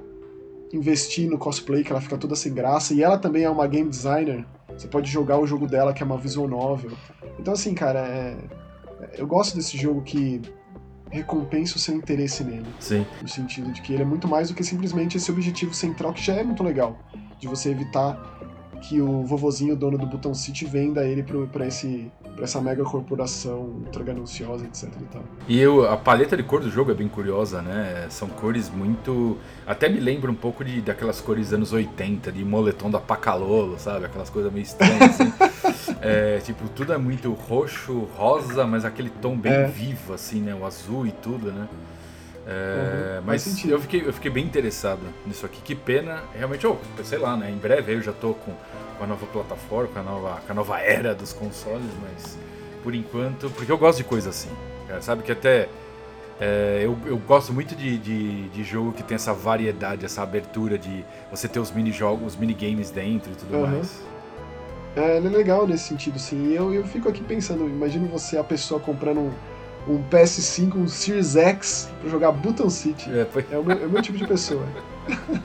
[0.71, 2.93] investir no cosplay, que ela fica toda sem graça.
[2.93, 4.45] E ela também é uma game designer.
[4.77, 6.91] Você pode jogar o jogo dela, que é uma visual novel.
[7.39, 8.37] Então, assim, cara, é...
[9.17, 10.41] eu gosto desse jogo que
[11.09, 12.67] recompensa o seu interesse nele.
[12.79, 13.05] Sim.
[13.21, 16.23] No sentido de que ele é muito mais do que simplesmente esse objetivo central, que
[16.23, 16.97] já é muito legal.
[17.39, 18.37] De você evitar
[18.81, 23.59] que o vovozinho, dono do Button City, venda ele para esse pra essa mega corporação
[23.85, 25.23] ultra gananciosa, etc e tal.
[25.47, 28.07] E eu, a paleta de cor do jogo é bem curiosa, né?
[28.09, 29.37] São cores muito...
[29.67, 33.77] Até me lembra um pouco de, daquelas cores dos anos 80, de moletom da Pacalolo,
[33.77, 34.05] sabe?
[34.05, 35.33] Aquelas coisas meio estranhas, assim.
[36.01, 39.67] é, tipo, tudo é muito roxo, rosa, mas aquele tom bem é.
[39.67, 40.55] vivo, assim, né?
[40.55, 41.67] O azul e tudo, né?
[42.47, 45.61] É, uhum, mas eu fiquei, eu fiquei bem interessado nisso aqui.
[45.61, 47.51] Que pena, realmente, oh, sei lá, né?
[47.51, 48.53] Em breve eu já tô com
[48.99, 52.37] com a nova plataforma, com a nova, com a nova era dos consoles, mas
[52.83, 54.49] por enquanto, porque eu gosto de coisa assim,
[54.87, 55.69] cara, sabe que até
[56.39, 60.77] é, eu, eu gosto muito de, de, de, jogo que tem essa variedade, essa abertura
[60.77, 63.67] de você ter os mini-jogos, os minigames dentro e tudo uhum.
[63.67, 64.01] mais.
[64.95, 66.53] É, ele é legal nesse sentido, sim.
[66.53, 69.31] Eu, eu fico aqui pensando, imagino você, a pessoa comprando um,
[69.87, 73.11] um PS5, um Series X pra jogar Button City.
[73.11, 73.45] É, foi...
[73.51, 74.65] é, o, meu, é o meu tipo de pessoa.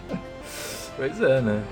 [0.96, 1.62] pois é, né?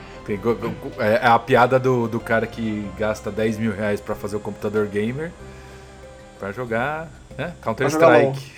[0.98, 4.40] É, é a piada do, do cara que gasta 10 mil reais pra fazer o
[4.40, 5.32] computador gamer
[6.38, 7.52] pra jogar né?
[7.62, 8.52] Counter-Strike.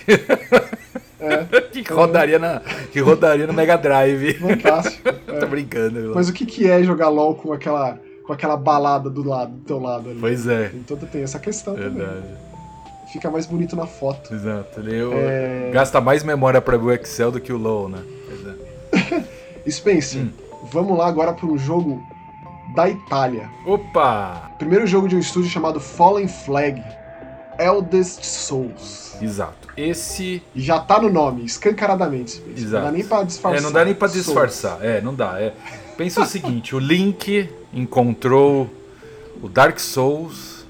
[1.19, 1.61] É.
[1.71, 2.61] que, rodaria na,
[2.91, 4.33] que rodaria no Mega Drive.
[4.35, 5.09] Fantástico.
[5.27, 5.39] É.
[5.39, 6.13] Tô brincando.
[6.15, 9.65] Mas o que, que é jogar LOL com aquela, com aquela balada do lado do
[9.65, 10.19] teu lado ali?
[10.19, 10.71] Pois é.
[10.73, 12.05] Então tem essa questão Verdade.
[12.05, 12.23] também.
[13.11, 14.33] Fica mais bonito na foto.
[14.33, 14.79] Exato.
[14.79, 15.71] Ele é...
[15.73, 17.99] gasta mais memória para o Excel do que o LOL, né?
[19.65, 19.69] É.
[19.69, 22.01] Spencer, hum vamos lá agora para um jogo
[22.73, 23.49] da Itália.
[23.65, 24.51] Opa!
[24.57, 26.83] Primeiro jogo de um estúdio chamado Fallen Flag.
[27.57, 29.15] Eldest Souls.
[29.21, 29.69] Exato.
[29.77, 30.43] Esse.
[30.53, 32.43] Já tá no nome, escancaradamente.
[32.55, 32.73] Exato.
[32.73, 33.59] Não dá nem pra disfarçar.
[33.59, 34.71] É, não dá nem pra disfarçar.
[34.71, 34.85] Souls.
[34.85, 35.41] É, não dá.
[35.41, 35.53] É.
[35.97, 38.69] Pensa o seguinte: o Link encontrou
[39.41, 40.65] o Dark Souls.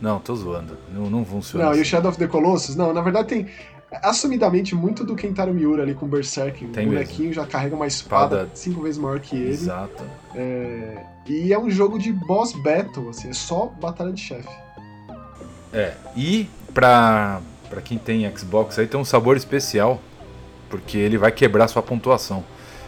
[0.00, 0.76] Não, tô zoando.
[0.92, 1.64] Não, não funciona.
[1.64, 1.78] Não, assim.
[1.78, 1.90] e o assim.
[1.90, 2.76] Shadow of the Colossus?
[2.76, 3.48] Não, na verdade tem
[3.90, 6.66] assumidamente muito do Kentaro Miura ali com o Berserk.
[6.66, 7.42] Tem o bonequinho mesmo.
[7.42, 9.50] já carrega uma espada, espada, cinco vezes maior que ele.
[9.50, 10.02] Exato.
[10.34, 11.04] É...
[11.26, 14.48] E é um jogo de boss battle, assim, é só batalha de chefe.
[15.72, 20.00] É, e pra, pra quem tem Xbox aí tem um sabor especial,
[20.70, 22.42] porque ele vai quebrar sua pontuação.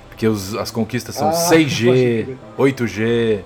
[0.08, 3.42] Porque os, as conquistas são ah, 6G, 8G.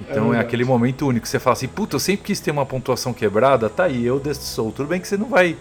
[0.00, 1.28] Então é, é, aquele momento único.
[1.28, 4.72] Você fala assim, puta, eu sempre quis ter uma pontuação quebrada, tá aí, eu Soul.
[4.72, 5.54] Tudo bem que você não vai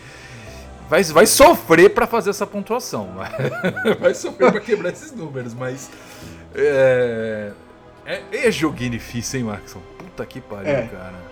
[0.89, 3.09] vai, vai sofrer para fazer essa pontuação.
[3.99, 5.89] vai sofrer para quebrar esses números, mas.
[6.55, 7.51] É,
[8.05, 9.79] é, é joguinho difícil, hein, Maxon?
[9.97, 10.87] Puta que pariu, é.
[10.87, 11.29] cara.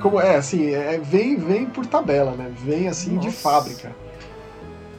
[0.00, 2.52] Como é, assim, é, vem, vem por tabela, né?
[2.64, 3.28] Vem assim Nossa.
[3.28, 3.94] de fábrica.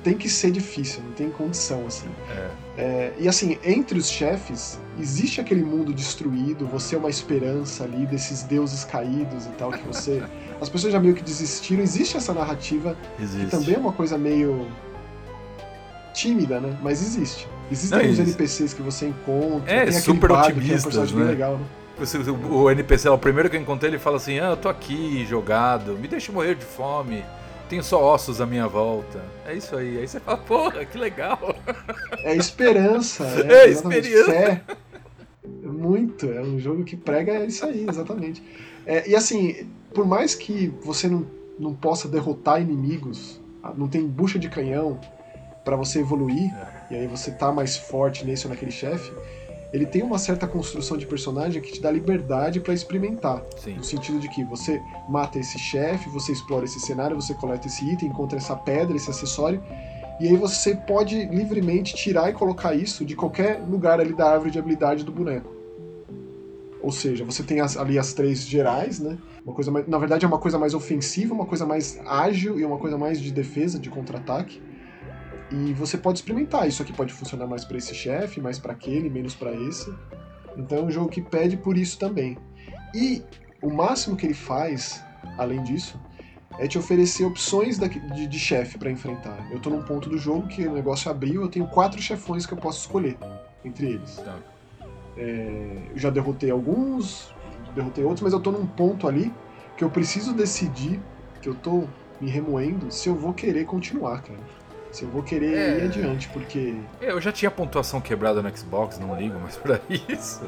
[0.03, 2.07] Tem que ser difícil, não tem condição, assim.
[2.29, 2.49] É.
[2.77, 8.05] É, e assim, entre os chefes, existe aquele mundo destruído, você é uma esperança ali
[8.05, 10.23] desses deuses caídos e tal, que você.
[10.61, 13.45] As pessoas já meio que desistiram, existe essa narrativa, existe.
[13.45, 14.67] que também é uma coisa meio
[16.13, 16.77] tímida, né?
[16.81, 17.47] Mas existe.
[17.71, 18.29] Existem Não, os existe.
[18.29, 21.31] NPCs que você encontra, é, tem super otimistas, que é um né?
[21.31, 21.65] legal, né?
[22.49, 25.97] O NPC, o primeiro que eu encontrei, ele fala assim: Ah, eu tô aqui jogado,
[25.97, 27.25] me deixa morrer de fome,
[27.69, 29.23] tenho só ossos à minha volta.
[29.45, 29.99] É isso aí.
[29.99, 31.55] Aí você fala: Porra, que legal.
[32.23, 34.25] É esperança, é, é experiência.
[34.25, 34.61] Fé.
[35.63, 38.43] Muito, é um jogo que prega isso aí, exatamente.
[38.85, 41.25] É, e assim, por mais que você não,
[41.57, 44.99] não possa derrotar inimigos, ah, não tem bucha de canhão
[45.63, 46.93] para você evoluir, é.
[46.93, 49.11] e aí você tá mais forte nesse ou naquele chefe,
[49.71, 53.43] ele tem uma certa construção de personagem que te dá liberdade para experimentar.
[53.57, 53.75] Sim.
[53.75, 57.85] No sentido de que você mata esse chefe, você explora esse cenário, você coleta esse
[57.85, 59.63] item, encontra essa pedra, esse acessório,
[60.19, 64.51] e aí você pode livremente tirar e colocar isso de qualquer lugar ali da árvore
[64.51, 65.59] de habilidade do boneco.
[66.81, 69.17] Ou seja, você tem as, ali as três gerais, né?
[69.45, 72.65] Uma coisa mais, na verdade é uma coisa mais ofensiva, uma coisa mais ágil e
[72.65, 74.61] uma coisa mais de defesa, de contra-ataque.
[75.51, 76.67] E você pode experimentar.
[76.67, 79.93] Isso aqui pode funcionar mais para esse chefe, mais para aquele, menos para esse.
[80.55, 82.37] Então é um jogo que pede por isso também.
[82.93, 83.23] E
[83.61, 85.03] o máximo que ele faz,
[85.37, 85.99] além disso,
[86.57, 89.49] é te oferecer opções de, de chefe para enfrentar.
[89.51, 92.53] Eu tô num ponto do jogo que o negócio abriu, eu tenho quatro chefões que
[92.53, 93.17] eu posso escolher
[93.63, 94.17] entre eles.
[94.17, 94.37] Tá.
[95.17, 97.33] É, eu já derrotei alguns,
[97.73, 99.33] derrotei outros, mas eu tô num ponto ali
[99.77, 100.99] que eu preciso decidir,
[101.41, 101.85] que eu tô
[102.19, 104.39] me remoendo, se eu vou querer continuar, cara.
[104.91, 105.77] Se eu vou querer é...
[105.77, 106.75] ir adiante, porque.
[106.99, 110.41] É, eu já tinha pontuação quebrada no Xbox, não ligo mais pra isso.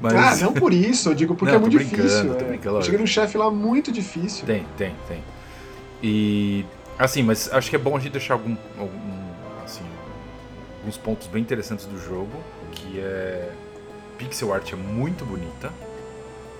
[0.00, 0.14] Mas...
[0.14, 2.34] Ah, não por isso, eu digo porque não, é muito difícil.
[2.34, 2.82] É.
[2.82, 4.46] Cheguei num chefe lá muito difícil.
[4.46, 5.22] Tem, tem, tem.
[6.02, 6.64] E.
[6.98, 8.98] Assim, mas acho que é bom a gente deixar algum, algum
[9.64, 9.84] assim,
[10.78, 12.36] alguns pontos bem interessantes do jogo,
[12.72, 13.50] que é.
[14.16, 15.72] Pixel art é muito bonita.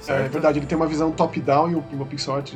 [0.00, 0.26] Certo?
[0.26, 2.52] É verdade, ele tem uma visão top-down e uma pixel art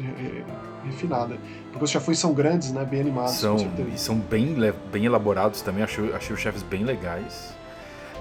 [0.84, 1.36] refinada.
[1.70, 2.84] Porque os chefões são grandes, né?
[2.84, 3.32] Bem animados.
[3.32, 3.56] São,
[3.92, 4.54] e são bem,
[4.90, 5.82] bem elaborados também.
[5.82, 7.54] Achei, achei os chefes bem legais.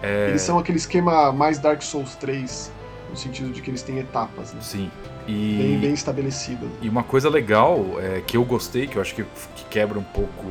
[0.01, 0.30] É...
[0.30, 2.72] Eles são aquele esquema mais Dark Souls 3,
[3.09, 4.62] no sentido de que eles têm etapas, né?
[4.62, 4.91] Sim.
[5.28, 5.57] E...
[5.57, 6.70] Bem, bem estabelecido.
[6.82, 9.24] E uma coisa legal é, que eu gostei, que eu acho que,
[9.55, 10.47] que quebra um pouco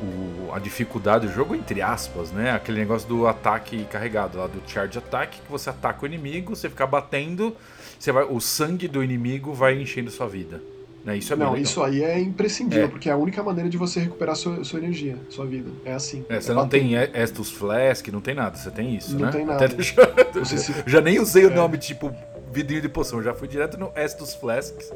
[0.00, 2.52] o, a dificuldade do jogo, entre aspas, né?
[2.52, 6.68] Aquele negócio do ataque carregado, lá do charge attack, que você ataca o inimigo, você
[6.68, 7.56] fica batendo,
[7.98, 10.62] você vai, o sangue do inimigo vai enchendo sua vida.
[11.04, 11.18] Né?
[11.18, 12.88] Isso é Não, isso aí é imprescindível, é.
[12.88, 15.70] porque é a única maneira de você recuperar sua, sua energia, sua vida.
[15.84, 16.24] É assim.
[16.28, 16.80] É, você é não bater.
[16.80, 19.32] tem Estus Flask, não tem nada, você tem isso, não né?
[19.32, 19.68] Tem nada.
[20.44, 20.74] Se...
[20.86, 21.54] Já nem usei o é.
[21.54, 22.10] nome tipo
[22.50, 24.90] vidrinho de poção, já fui direto no Estus Flasks.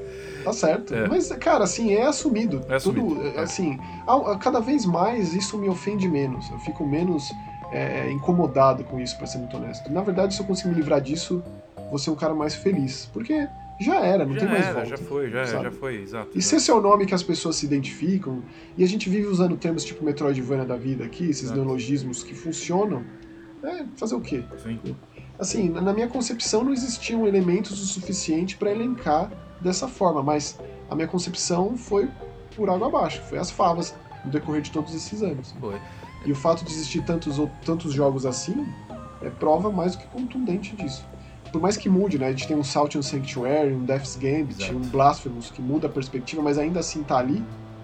[0.44, 0.94] Tá certo.
[0.94, 1.08] É.
[1.08, 2.64] Mas, cara, assim, é assumido.
[2.68, 3.16] É assumido.
[3.16, 3.40] Tudo, é.
[3.40, 6.48] assim, a, a, cada vez mais isso me ofende menos.
[6.50, 7.30] Eu fico menos
[7.72, 9.92] é, incomodado com isso, pra ser muito honesto.
[9.92, 11.42] Na verdade, se eu conseguir me livrar disso,
[11.90, 13.10] vou ser um cara mais feliz.
[13.12, 13.46] Porque
[13.80, 14.88] já era, não já tem mais era, volta.
[14.88, 16.30] Já foi, já, já foi, exato.
[16.34, 18.42] E se esse é o nome que as pessoas se identificam,
[18.76, 21.60] e a gente vive usando termos tipo Metroidvania da vida aqui, esses exato.
[21.60, 23.04] neologismos que funcionam,
[23.62, 24.42] é fazer o quê?
[24.62, 24.80] Sim.
[25.38, 30.58] Assim, na minha concepção não existiam elementos o suficiente para elencar dessa forma, mas
[30.90, 32.08] a minha concepção foi
[32.56, 35.54] por água abaixo, foi as favas no decorrer de todos esses anos.
[35.60, 35.80] Foi.
[36.26, 38.66] E o fato de existir tantos, tantos jogos assim
[39.22, 41.06] é prova mais do que contundente disso
[41.50, 42.26] por mais que mude, né?
[42.26, 44.76] A gente tem um Salt and Sanctuary, um Death's Gambit, Exato.
[44.76, 47.42] um Blasphemous que muda a perspectiva, mas ainda assim tá ali.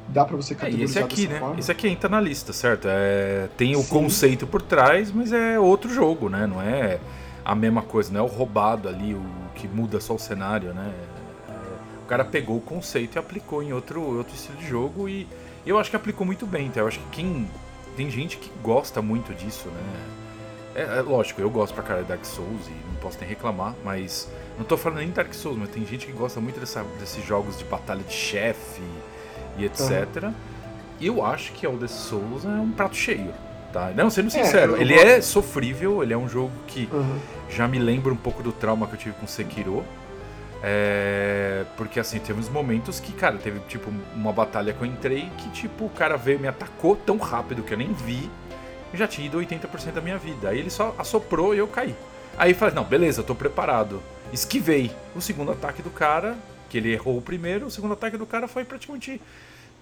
[0.08, 1.40] Dá para você categorizar é, esse aqui, né?
[1.40, 1.58] Forma.
[1.58, 2.86] Esse aqui entra na lista, certo?
[2.88, 3.88] É, tem o Sim.
[3.88, 6.46] conceito por trás, mas é outro jogo, né?
[6.46, 7.00] Não é
[7.44, 9.22] a mesma coisa, não é o roubado ali, o
[9.54, 10.92] que muda só o cenário, né?
[11.48, 11.52] É,
[12.02, 15.26] o cara pegou o conceito e aplicou em outro, outro estilo de jogo e
[15.66, 17.48] eu acho que aplicou muito bem, então eu acho que quem
[17.96, 20.24] tem gente que gosta muito disso, né?
[20.74, 23.74] É, é, lógico, eu gosto pra cara de Dark Souls e não posso nem reclamar,
[23.84, 26.84] mas não tô falando nem de Dark Souls, mas tem gente que gosta muito dessa,
[26.98, 28.82] desses jogos de batalha de chefe
[29.56, 30.24] e etc.
[30.24, 30.34] Uhum.
[31.00, 33.32] Eu acho que o The Souls é um prato cheio,
[33.72, 33.92] tá?
[33.94, 37.18] Não, sendo é, sincero, é, ele é sofrível, ele é um jogo que uhum.
[37.48, 39.84] já me lembra um pouco do trauma que eu tive com Sekiro.
[40.66, 45.28] É, porque assim, teve uns momentos que, cara, teve tipo uma batalha que eu entrei
[45.36, 48.30] que tipo, o cara veio me atacou tão rápido que eu nem vi
[48.96, 50.48] já tinha ido 80% da minha vida.
[50.48, 51.94] Aí ele só assoprou e eu caí.
[52.36, 54.02] Aí falei, não, beleza, eu tô preparado.
[54.32, 56.36] Esquivei o segundo ataque do cara,
[56.68, 59.20] que ele errou o primeiro, o segundo ataque do cara foi praticamente.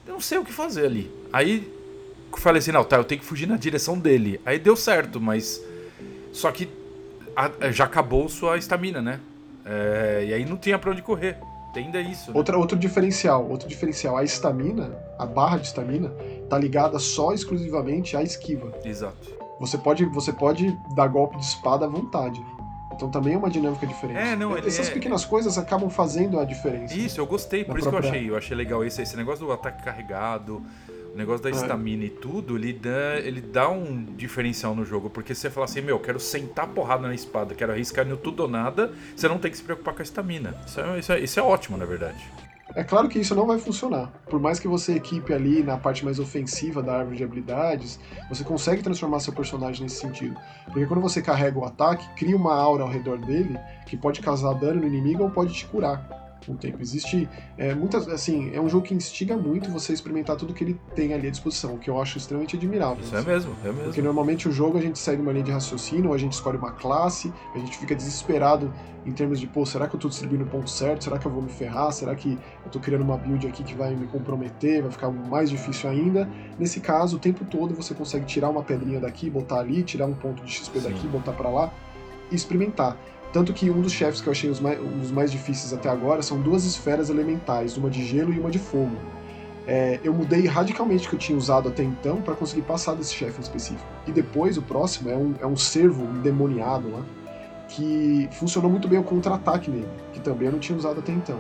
[0.07, 1.11] Eu não sei o que fazer ali.
[1.33, 1.73] Aí
[2.39, 4.41] falei assim, não, tá, eu tenho que fugir na direção dele.
[4.45, 5.63] Aí deu certo, mas.
[6.33, 6.69] Só que
[7.73, 9.21] já acabou sua estamina, né?
[9.65, 11.37] É, e aí não tinha pra onde correr.
[11.73, 12.31] Tem ainda isso.
[12.31, 12.37] Né?
[12.37, 16.11] Outra, outro diferencial, outro diferencial, a estamina, a barra de estamina,
[16.49, 18.73] tá ligada só exclusivamente à esquiva.
[18.85, 19.43] Exato.
[19.59, 22.45] Você pode, você pode dar golpe de espada à vontade.
[22.95, 24.19] Então também é uma dinâmica diferente.
[24.19, 24.93] É, não, Essas é...
[24.93, 26.95] pequenas coisas acabam fazendo a diferença.
[26.95, 28.11] Isso, eu gostei, por isso própria...
[28.11, 30.63] que eu achei, eu achei legal esse, esse negócio do ataque carregado,
[31.13, 31.53] o negócio da é.
[31.53, 35.83] estamina e tudo, ele dá, ele dá um diferencial no jogo, porque você fala assim,
[35.83, 39.51] meu, quero sentar porrada na espada, quero arriscar no tudo ou nada, você não tem
[39.51, 40.55] que se preocupar com a estamina.
[40.67, 42.25] Isso é, isso, é, isso é ótimo, na verdade.
[42.75, 44.11] É claro que isso não vai funcionar.
[44.31, 48.01] Por mais que você equipe ali na parte mais ofensiva da árvore de habilidades,
[48.31, 50.35] você consegue transformar seu personagem nesse sentido.
[50.65, 54.55] Porque quando você carrega o ataque, cria uma aura ao redor dele que pode causar
[54.55, 56.79] dano no inimigo ou pode te curar o tempo.
[56.81, 60.81] Existe é, muitas, assim, é um jogo que instiga muito você experimentar tudo que ele
[60.97, 63.05] tem ali à disposição, o que eu acho extremamente admirável.
[63.05, 63.31] Isso é assim.
[63.31, 63.83] é mesmo, é mesmo.
[63.85, 66.73] Porque normalmente o jogo a gente segue uma linha de raciocínio, a gente escolhe uma
[66.73, 68.73] classe, a gente fica desesperado
[69.05, 71.05] em termos de, pô, será que eu tô distribuindo o ponto certo?
[71.05, 71.93] Será que eu vou me ferrar?
[71.93, 75.51] Será que eu tô criando uma build aqui que vai me comprometer, vai ficar mais
[75.51, 76.29] difícil ainda?
[76.59, 80.15] Nesse caso, o tempo todo você consegue tirar uma pedrinha daqui, botar ali, tirar um
[80.15, 80.89] ponto de XP Sim.
[80.89, 81.73] daqui, botar para lá
[82.31, 82.97] e experimentar.
[83.33, 84.79] Tanto que um dos chefes que eu achei os mais,
[85.11, 88.97] mais difíceis até agora são duas esferas elementais, uma de gelo e uma de fogo.
[89.67, 93.15] É, eu mudei radicalmente o que eu tinha usado até então para conseguir passar desse
[93.15, 93.89] chefe em específico.
[94.07, 95.55] E depois, o próximo é um, é um
[96.17, 97.03] endemoniado lá,
[97.69, 101.39] que funcionou muito bem o contra-ataque nele, que também eu não tinha usado até então.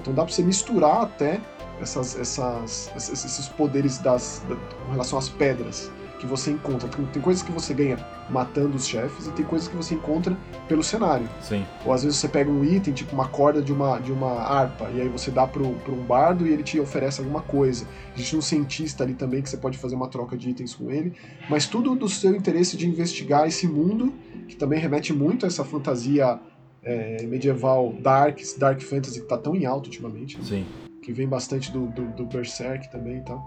[0.00, 1.40] Então dá pra você misturar até
[1.80, 6.88] essas, essas, esses poderes das, da, com relação às pedras que você encontra.
[7.12, 7.98] Tem coisas que você ganha
[8.28, 10.36] matando os chefes e tem coisas que você encontra
[10.68, 11.28] pelo cenário.
[11.40, 11.64] Sim.
[11.84, 14.88] Ou às vezes você pega um item, tipo uma corda de uma, de uma harpa,
[14.94, 17.86] e aí você dá pro um bardo e ele te oferece alguma coisa.
[18.14, 21.12] Existe um cientista ali também que você pode fazer uma troca de itens com ele.
[21.48, 24.12] Mas tudo do seu interesse de investigar esse mundo,
[24.48, 26.38] que também remete muito a essa fantasia
[26.82, 30.38] é, medieval dark, dark fantasy que tá tão em alta ultimamente.
[30.38, 30.44] Né?
[30.44, 30.66] Sim.
[31.02, 33.44] Que vem bastante do, do, do Berserk também e tal.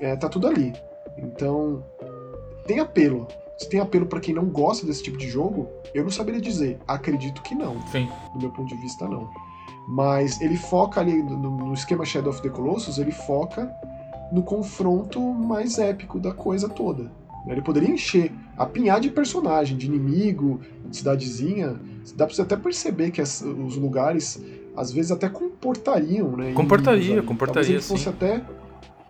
[0.00, 0.72] É, tá tudo ali.
[1.18, 1.84] Então,
[2.66, 3.26] tem apelo.
[3.58, 6.78] Se tem apelo para quem não gosta desse tipo de jogo, eu não saberia dizer.
[6.86, 7.80] Acredito que não.
[7.88, 8.08] Sim.
[8.32, 9.30] Do meu ponto de vista, não.
[9.88, 13.72] Mas ele foca ali no, no esquema Shadow of the Colossus, ele foca
[14.32, 17.12] no confronto mais épico da coisa toda.
[17.46, 21.78] Ele poderia encher, apinhar de personagem, de inimigo, de cidadezinha.
[22.16, 24.42] Dá pra você até perceber que as, os lugares,
[24.74, 26.52] às vezes, até comportariam, né?
[26.52, 28.10] Comportaria, comportaria, Talvez ele fosse sim.
[28.10, 28.42] até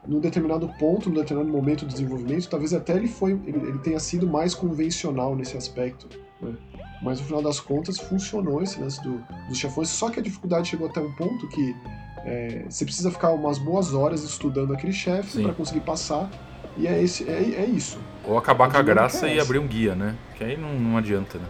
[0.07, 3.99] num determinado ponto, num determinado momento do desenvolvimento, talvez até ele foi, ele, ele tenha
[3.99, 6.09] sido mais convencional nesse aspecto.
[6.41, 6.55] Né?
[7.03, 10.69] Mas no final das contas funcionou esse lance do, dos chefões, só que a dificuldade
[10.69, 11.77] chegou até um ponto que
[12.25, 16.31] é, você precisa ficar umas boas horas estudando aquele chefe para conseguir passar.
[16.77, 17.99] E é, esse, é, é isso.
[18.27, 20.17] Ou acabar com a graça é e abrir um guia, né?
[20.37, 21.45] Que aí não, não adianta, né?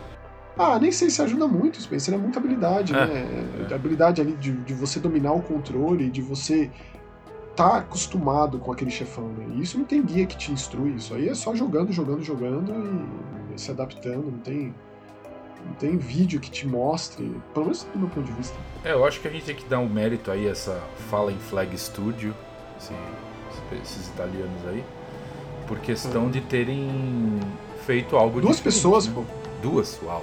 [0.56, 2.14] Ah, nem sei se ajuda muito, Spencer.
[2.14, 3.46] É muita habilidade, É, né?
[3.68, 3.72] é.
[3.72, 6.70] A habilidade ali de, de você dominar o controle, de você
[7.56, 9.46] tá acostumado com aquele chefão, né?
[9.54, 12.72] E isso não tem guia que te instrui, isso aí é só jogando, jogando, jogando
[13.54, 14.74] e, se adaptando, não tem
[15.66, 17.24] não tem vídeo que te mostre,
[17.54, 18.54] pelo menos do meu ponto de vista.
[18.84, 20.78] É, eu acho que a gente tem que dar um mérito aí a essa
[21.08, 22.34] Fallen Flag Studio,
[22.78, 22.92] esse-
[23.82, 24.84] esses italianos aí,
[25.66, 27.40] por questão de terem
[27.86, 28.42] feito algo.
[28.42, 29.14] Duas pessoas, né?
[29.14, 29.24] pô.
[29.62, 30.22] Duas, uau.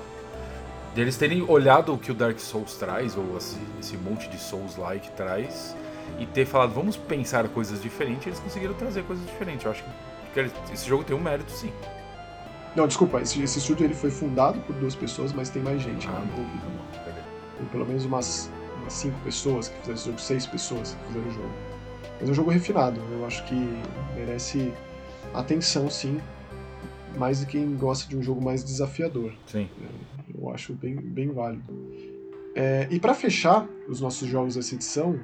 [0.94, 5.10] Deles terem olhado o que o Dark Souls traz, ou esse, esse monte de Souls-like
[5.14, 5.76] traz,
[6.20, 9.66] e ter falado, vamos pensar coisas diferentes, eles conseguiram trazer coisas diferentes.
[9.66, 9.84] Eu acho
[10.34, 11.72] que esse jogo tem um mérito, sim.
[12.76, 16.08] Não, desculpa, esse, esse estúdio ele foi fundado por duas pessoas, mas tem mais gente
[16.08, 17.22] lá Ah, beleza.
[17.58, 18.50] Tem pelo menos umas,
[18.82, 21.52] umas cinco pessoas que fizeram esse jogo, seis pessoas que fizeram o jogo.
[22.20, 23.56] Mas é um jogo refinado, eu acho que
[24.16, 24.74] merece
[25.34, 26.20] atenção sim,
[27.18, 29.34] mais do que quem gosta de um jogo mais desafiador.
[29.48, 29.68] Sim.
[30.34, 31.64] Eu acho bem, bem válido.
[32.56, 35.20] É, e para fechar os nossos jogos dessa edição,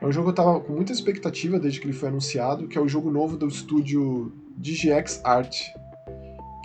[0.00, 2.78] é um jogo que eu tava com muita expectativa desde que ele foi anunciado, que
[2.78, 5.56] é o jogo novo do estúdio DGX Art,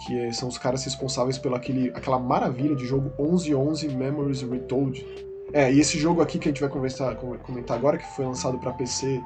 [0.05, 5.05] que é- são os caras responsáveis pela aquele, aquela maravilha de jogo 1111 Memories Retold.
[5.53, 8.25] É, e esse jogo aqui que a gente vai conversar, com- comentar agora, que foi
[8.25, 9.21] lançado para PC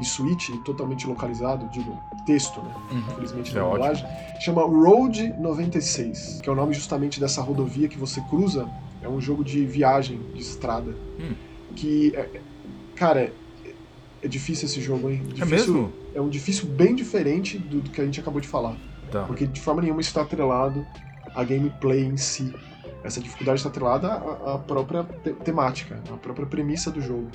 [0.00, 1.96] e Switch, e totalmente localizado, digo,
[2.26, 2.72] texto, né?
[2.92, 4.06] Infelizmente É na dublagem,
[4.40, 8.68] chama Road 96, que é o nome justamente dessa rodovia que você cruza.
[9.02, 10.94] É um jogo de viagem, de estrada.
[11.18, 11.32] Hum.
[11.74, 12.40] Que, é- é-
[12.96, 13.32] cara,
[14.22, 15.22] é, é difícil esse jogo, hein?
[15.30, 15.92] É Difícil- mesmo?
[16.14, 18.76] É um difícil bem diferente do, do que a gente acabou de falar.
[19.10, 19.24] Tá.
[19.24, 20.86] Porque de forma nenhuma está atrelado
[21.34, 22.52] à gameplay em si.
[23.02, 27.28] Essa dificuldade está atrelada à, à própria te- temática, à própria premissa do jogo.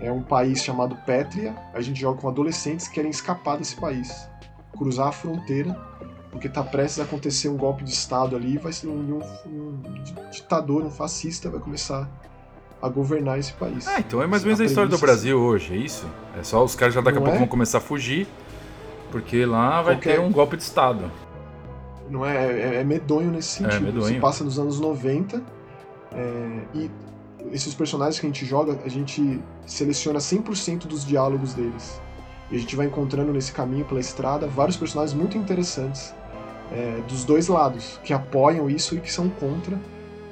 [0.00, 4.28] É um país chamado Pétria, a gente joga com adolescentes que querem escapar desse país,
[4.76, 5.72] cruzar a fronteira,
[6.30, 10.30] porque está prestes a acontecer um golpe de Estado ali, vai ser um, um- um
[10.30, 12.08] ditador, um fascista vai começar
[12.86, 13.86] a governar esse país.
[13.86, 16.06] Ah, então é mais ou menos a, A história do Brasil hoje, é isso?
[16.38, 17.38] É só os caras já daqui a pouco é?
[17.38, 18.26] vão começar a fugir,
[19.10, 21.10] porque lá vai Qualquer- ter um golpe de Estado.
[22.08, 23.82] Não é, é, é medonho nesse sentido.
[23.82, 24.06] medonho.
[24.06, 25.42] Se passa nos anos 90
[26.12, 26.90] é, e
[27.52, 32.00] esses personagens que a gente joga, a gente seleciona 100% dos diálogos deles.
[32.50, 36.14] E a gente vai encontrando nesse caminho pela estrada vários personagens muito interessantes
[36.72, 39.76] é, dos dois lados, que apoiam isso e que são contra,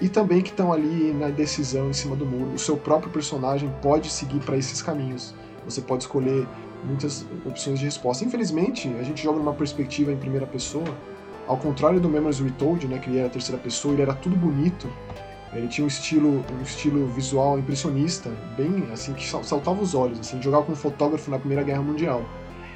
[0.00, 2.52] e também que estão ali na decisão em cima do muro.
[2.54, 5.34] O seu próprio personagem pode seguir para esses caminhos.
[5.64, 6.46] Você pode escolher
[6.84, 8.24] muitas opções de resposta.
[8.24, 10.84] Infelizmente, a gente joga numa perspectiva em primeira pessoa,
[11.46, 14.36] ao contrário do Memories Retold, né, que ele era a terceira pessoa, ele era tudo
[14.36, 14.88] bonito.
[15.52, 20.18] Ele tinha um estilo, um estilo visual impressionista, bem assim que sal- saltava os olhos,
[20.18, 22.24] assim, jogava com um fotógrafo na Primeira Guerra Mundial.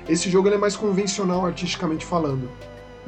[0.08, 2.48] Esse jogo é mais convencional artisticamente falando,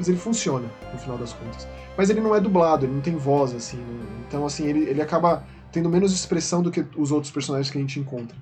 [0.01, 1.67] mas ele funciona no final das contas.
[1.95, 4.05] Mas ele não é dublado, ele não tem voz assim, né?
[4.27, 7.81] então assim ele, ele acaba tendo menos expressão do que os outros personagens que a
[7.81, 8.35] gente encontra.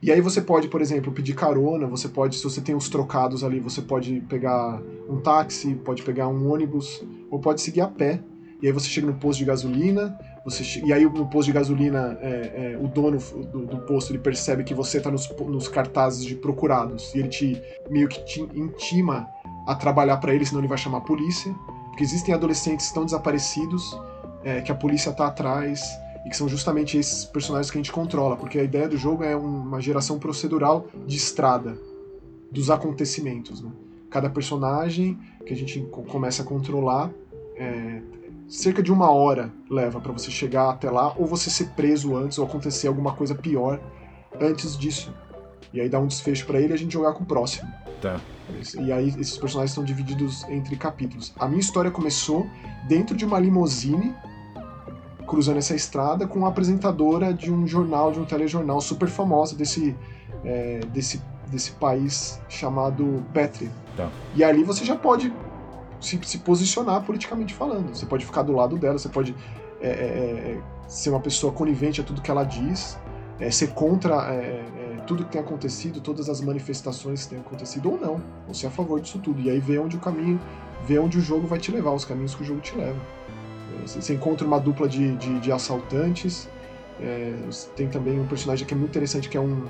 [0.00, 3.44] E aí você pode, por exemplo, pedir carona, você pode, se você tem os trocados
[3.44, 8.18] ali, você pode pegar um táxi, pode pegar um ônibus, ou pode seguir a pé.
[8.62, 12.18] E aí você chega no posto de gasolina, Você, e aí no posto de gasolina,
[12.22, 16.24] é, é, o dono do, do, posto ele percebe que você está nos, nos, cartazes
[16.24, 19.28] de procurados e ele te meio que te intima
[19.66, 21.54] a trabalhar para ele, senão ele vai chamar a polícia.
[21.88, 23.98] Porque existem adolescentes que estão desaparecidos,
[24.42, 25.82] é, que a polícia está atrás
[26.24, 29.24] e que são justamente esses personagens que a gente controla, porque a ideia do jogo
[29.24, 31.76] é uma geração procedural de estrada
[32.50, 33.60] dos acontecimentos.
[33.60, 33.70] Né?
[34.08, 37.10] Cada personagem que a gente começa a controlar
[37.56, 38.00] é,
[38.48, 42.38] cerca de uma hora leva para você chegar até lá, ou você ser preso antes,
[42.38, 43.80] ou acontecer alguma coisa pior
[44.40, 45.12] antes disso.
[45.72, 47.68] E aí dá um desfecho para ele e a gente jogar com o próximo.
[48.02, 48.20] Tá.
[48.80, 51.32] E aí esses personagens estão divididos entre capítulos.
[51.38, 52.46] A minha história começou
[52.88, 54.12] dentro de uma limousine
[55.24, 59.96] cruzando essa estrada com uma apresentadora de um jornal, de um telejornal super famosa desse,
[60.44, 63.70] é, desse, desse país chamado Petri.
[63.96, 64.10] Tá.
[64.34, 65.32] E ali você já pode
[66.00, 67.94] se, se, posicionar politicamente falando.
[67.94, 69.34] Você pode ficar do lado dela, você pode
[69.80, 72.98] é, é, é ser uma pessoa conivente a tudo que ela diz,
[73.38, 74.34] é, ser contra
[74.92, 78.22] é, tudo que tem acontecido, todas as manifestações que têm acontecido ou não.
[78.46, 79.40] Ou ser a favor disso tudo.
[79.40, 80.40] E aí ver onde o caminho,
[80.84, 82.98] ver onde o jogo vai te levar, os caminhos que o jogo te leva.
[83.86, 86.48] Você encontra uma dupla de, de, de assaltantes.
[87.00, 87.34] É,
[87.74, 89.64] tem também um personagem que é muito interessante, que é um,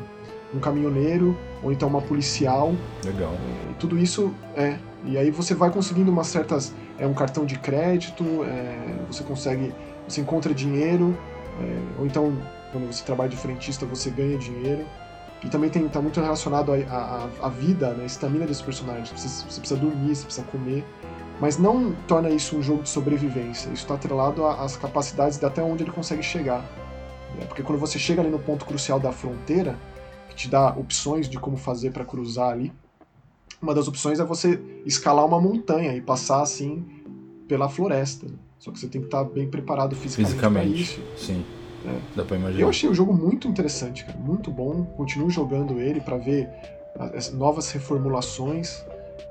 [0.54, 2.74] um caminhoneiro, ou então uma policial.
[3.04, 3.32] Legal.
[3.32, 4.78] É, e tudo isso é.
[5.04, 6.74] E aí você vai conseguindo umas certas.
[6.98, 9.72] É um cartão de crédito, é, você consegue.
[10.06, 11.16] Você encontra dinheiro,
[11.60, 12.36] é, ou então,
[12.70, 14.84] quando você trabalha de frentista, você ganha dinheiro.
[15.44, 19.04] E também está muito relacionado à vida, né, a estamina desse personagem.
[19.16, 20.84] Você, você precisa dormir, você precisa comer
[21.42, 23.68] mas não torna isso um jogo de sobrevivência.
[23.70, 26.60] Isso está atrelado às capacidades de até onde ele consegue chegar.
[27.36, 27.44] Né?
[27.48, 29.76] Porque quando você chega ali no ponto crucial da fronteira,
[30.28, 32.72] que te dá opções de como fazer para cruzar ali,
[33.60, 36.84] uma das opções é você escalar uma montanha e passar assim
[37.48, 38.28] pela floresta.
[38.60, 41.02] Só que você tem que estar tá bem preparado fisicamente, fisicamente para isso.
[41.16, 41.44] Sim.
[41.84, 41.98] É.
[42.16, 42.62] Dá pra imaginar.
[42.62, 44.84] Eu achei o jogo muito interessante, cara, muito bom.
[44.96, 46.48] Continuo jogando ele para ver
[46.98, 48.84] as novas reformulações.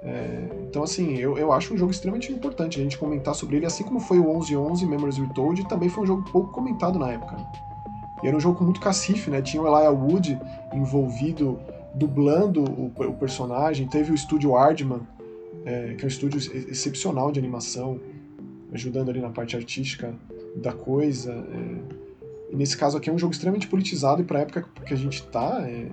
[0.04, 3.66] É, então, assim, eu, eu acho um jogo extremamente importante a gente comentar sobre ele,
[3.66, 7.38] assim como foi o 1111 Memories Retold, também foi um jogo pouco comentado na época.
[8.24, 9.42] E era um jogo com muito cacife, né?
[9.42, 10.40] Tinha o Elijah Wood
[10.74, 11.60] envolvido,
[11.94, 15.02] dublando o, o personagem, teve o estúdio Ardman,
[15.66, 16.40] é, que é um estúdio
[16.70, 18.00] excepcional de animação,
[18.72, 20.14] ajudando ali na parte artística
[20.56, 21.32] da coisa.
[21.32, 22.01] É,
[22.52, 24.98] e nesse caso aqui é um jogo extremamente politizado e para a época que a
[24.98, 25.88] gente tá, é,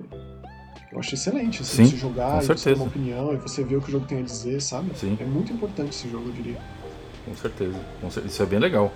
[0.91, 3.77] eu acho excelente, assim, Sim, você jogar e você ter uma opinião e você ver
[3.77, 4.91] o que o jogo tem a dizer, sabe?
[4.97, 5.17] Sim.
[5.21, 6.59] É muito importante esse jogo, eu diria.
[7.25, 7.79] Com certeza.
[8.25, 8.93] Isso é bem legal.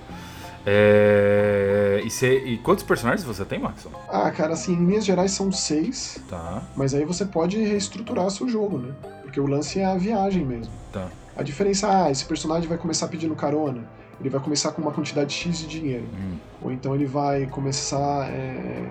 [0.64, 2.00] É...
[2.04, 2.38] E, cê...
[2.44, 3.90] e, quantos personagens você tem, Maxon?
[4.08, 6.18] Ah, cara, assim, em linhas gerais são seis.
[6.28, 6.62] Tá.
[6.74, 8.92] Mas aí você pode reestruturar seu jogo, né?
[9.22, 10.72] Porque o lance é a viagem mesmo.
[10.92, 11.08] Tá.
[11.36, 13.84] A diferença, ah, esse personagem vai começar pedindo carona.
[14.22, 16.04] Ele vai começar com uma quantidade X de dinheiro.
[16.14, 16.36] Hum.
[16.62, 18.86] Ou então ele vai começar é,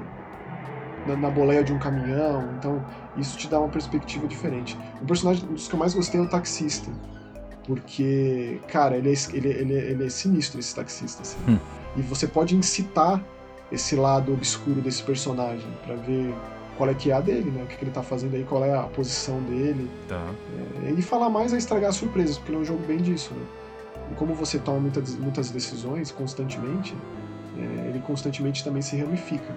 [1.08, 2.84] na, na boleia de um caminhão, então
[3.16, 4.78] isso te dá uma perspectiva diferente.
[5.02, 6.92] O personagem dos que eu mais gostei é o taxista,
[7.66, 11.38] porque, cara, ele é, ele, ele, ele é sinistro, esse taxista, assim.
[11.48, 11.58] Hum.
[11.96, 13.24] E você pode incitar
[13.72, 16.34] esse lado obscuro desse personagem para ver
[16.78, 17.64] qual é que é a dele, né?
[17.64, 19.90] O que, que, ele tá fazendo aí, qual é a posição dele.
[20.08, 20.22] Tá.
[20.86, 23.46] É, e falar mais é estragar surpresas, porque ele é um jogo bem disso, né?
[24.12, 26.96] E como você toma muitas, muitas decisões constantemente,
[27.58, 29.56] é, ele constantemente também se ramifica.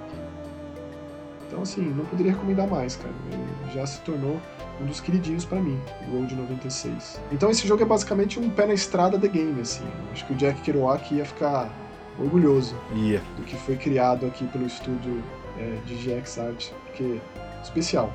[1.47, 3.15] Então, assim, não poderia recomendar mais, cara.
[3.31, 4.41] Ele já se tornou
[4.81, 5.79] um dos queridinhos para mim,
[6.09, 7.21] o Road 96.
[7.31, 9.85] Então, esse jogo é basicamente um pé na estrada de game, assim.
[10.13, 11.71] Acho que o Jack Kerouac ia ficar
[12.19, 13.25] orgulhoso yeah.
[13.37, 15.23] do que foi criado aqui pelo estúdio
[15.59, 17.21] é, de GX Art, porque
[17.63, 18.13] especial.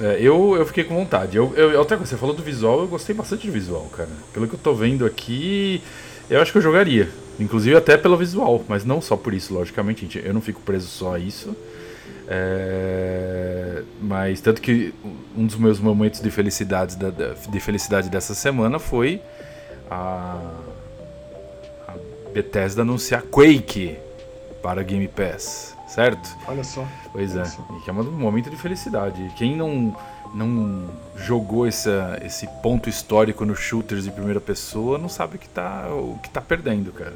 [0.00, 1.36] É, eu, eu fiquei com vontade.
[1.36, 4.10] Eu, eu, outra coisa, você falou do visual, eu gostei bastante do visual, cara.
[4.32, 5.82] Pelo que eu tô vendo aqui,
[6.28, 7.08] eu acho que eu jogaria.
[7.38, 10.22] Inclusive até pelo visual, mas não só por isso, logicamente, gente.
[10.24, 11.54] Eu não fico preso só a isso.
[12.28, 14.92] É, mas tanto que
[15.36, 19.20] um dos meus momentos de felicidade, da, de felicidade dessa semana foi
[19.88, 20.40] a,
[21.86, 21.94] a
[22.34, 23.96] Bethesda anunciar Quake
[24.60, 26.36] para Game Pass, certo?
[26.46, 26.84] Olha só.
[27.12, 27.64] Pois olha é, só.
[27.76, 29.32] e que é um momento de felicidade.
[29.36, 29.96] Quem não,
[30.34, 35.46] não jogou essa, esse ponto histórico nos shooters de primeira pessoa não sabe o que
[35.46, 37.14] está o que tá perdendo, cara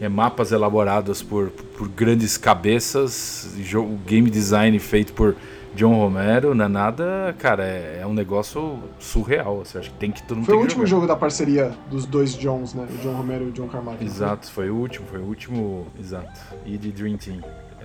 [0.00, 5.34] é, mapas elaborados por, por grandes cabeças, jogo, game design feito por
[5.74, 9.58] John Romero, não é nada, cara, é, é um negócio surreal.
[9.58, 12.34] Você acha que tem que todo mundo Foi o último jogo da parceria dos dois
[12.34, 12.86] Johns, né?
[12.90, 14.02] O John Romero e o John Carmack.
[14.02, 16.40] Exato, foi o último, foi o último, exato.
[16.64, 17.40] E de Dream Team.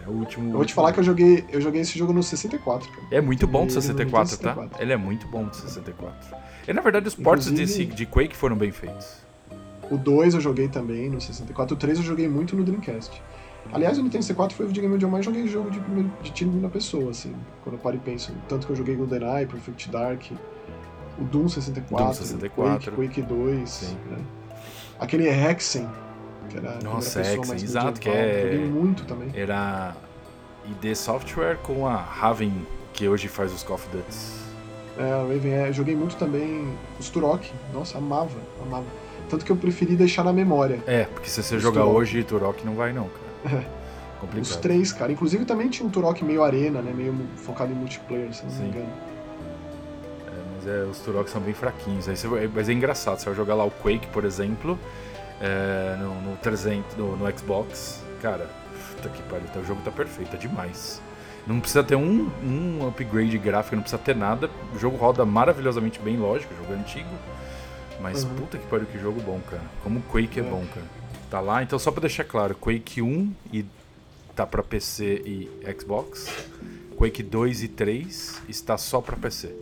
[0.06, 0.50] É o último.
[0.50, 3.04] Eu vou te falar que eu joguei, eu joguei esse jogo no 64, cara.
[3.12, 4.82] É muito bom do 64, 64, tá?
[4.82, 6.36] Ele é muito bom do 64.
[6.68, 9.18] E na verdade os ports de, de Quake foram bem feitos.
[9.90, 11.76] O 2 eu joguei também no 64.
[11.76, 13.22] O 3 eu joguei muito no Dreamcast.
[13.74, 16.32] Aliás, o Nintendo 64 foi o videogame onde eu mais joguei jogo de, primeiro, de
[16.32, 17.34] tiro na pessoa, assim.
[17.64, 18.34] Quando eu paro e penso.
[18.48, 20.24] Tanto que eu joguei GoldenEye, Perfect Dark,
[21.20, 22.92] o Doom 64, Doom 64.
[22.92, 23.96] Quake, Quake 2.
[24.10, 24.18] Né?
[25.00, 25.88] Aquele Hexen,
[26.50, 28.50] que era Nossa, Hexen, exato, que é...
[28.52, 29.30] Joguei muito também.
[29.34, 29.96] Era
[30.66, 34.42] ID Software com a Raven, que hoje faz os Call of Duty.
[34.98, 36.68] É, Raven, é, eu joguei muito também
[37.00, 37.52] os Turok.
[37.74, 38.86] Nossa, amava, amava.
[39.30, 40.80] Tanto que eu preferi deixar na memória.
[40.86, 41.98] É, porque se você jogar Turok.
[41.98, 43.08] hoje, Turok não vai não,
[43.44, 43.62] cara.
[43.78, 43.82] É.
[44.22, 44.44] Complicado.
[44.44, 45.12] Os três, cara.
[45.12, 46.94] Inclusive também tinha um Turok meio arena, né?
[46.96, 48.64] Meio focado em multiplayer, se não Sim.
[48.64, 48.90] me engano.
[50.28, 52.08] É, mas é, os Turok são bem fraquinhos.
[52.08, 54.78] Aí você, mas é engraçado, você vai jogar lá o Quake, por exemplo,
[55.42, 58.02] é, no, no 300, no, no Xbox.
[58.22, 58.48] Cara,
[58.96, 61.02] puta que pariu, o jogo tá perfeito, é demais.
[61.48, 64.50] Não precisa ter um, um upgrade gráfico, não precisa ter nada.
[64.76, 67.10] O jogo roda maravilhosamente bem, lógico, o jogo é antigo.
[68.00, 68.36] Mas uhum.
[68.36, 69.64] puta que pariu, que jogo bom, cara.
[69.84, 70.86] Como o Quake é, é bom, cara.
[71.30, 73.66] Tá lá, então só pra deixar claro, Quake 1 e
[74.36, 76.28] tá para PC e Xbox.
[76.98, 79.56] Quake 2 e 3 está só para PC.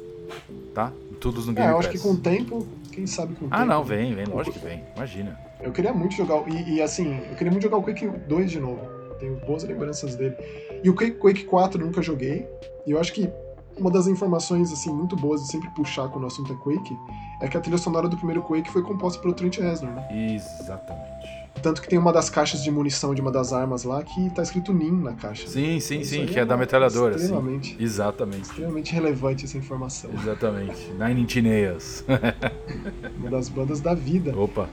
[0.73, 0.91] Tá?
[1.19, 1.87] Todos no Game é, eu Pass.
[1.87, 3.61] acho que com o tempo, quem sabe com o ah, tempo.
[3.61, 4.83] Ah, não, vem, vem, lógico que vem.
[4.95, 5.48] Imagina.
[5.61, 6.47] Eu queria muito jogar.
[6.47, 8.81] E, e, assim, eu queria muito jogar o Quake 2 de novo.
[9.19, 10.35] Tenho boas lembranças dele.
[10.83, 12.47] E o Quake, Quake 4 eu nunca joguei.
[12.87, 13.29] E eu acho que
[13.77, 16.97] uma das informações assim muito boas de sempre puxar quando o assunto é Quake
[17.41, 20.07] é que a trilha sonora do primeiro Quake foi composta pelo Trent Reznor, né?
[20.35, 21.39] Exatamente.
[21.61, 24.41] Tanto que tem uma das caixas de munição de uma das armas lá que tá
[24.41, 25.47] escrito NIM na caixa.
[25.47, 27.15] Sim, sim, sim, que é, é da metralhadora.
[27.15, 27.75] Extremamente.
[27.75, 27.83] Sim.
[27.83, 28.43] Exatamente.
[28.43, 30.09] Extremamente relevante essa informação.
[30.13, 30.89] Exatamente.
[30.91, 32.05] Nine Inch Nails.
[33.17, 34.37] uma das bandas da vida.
[34.37, 34.69] Opa.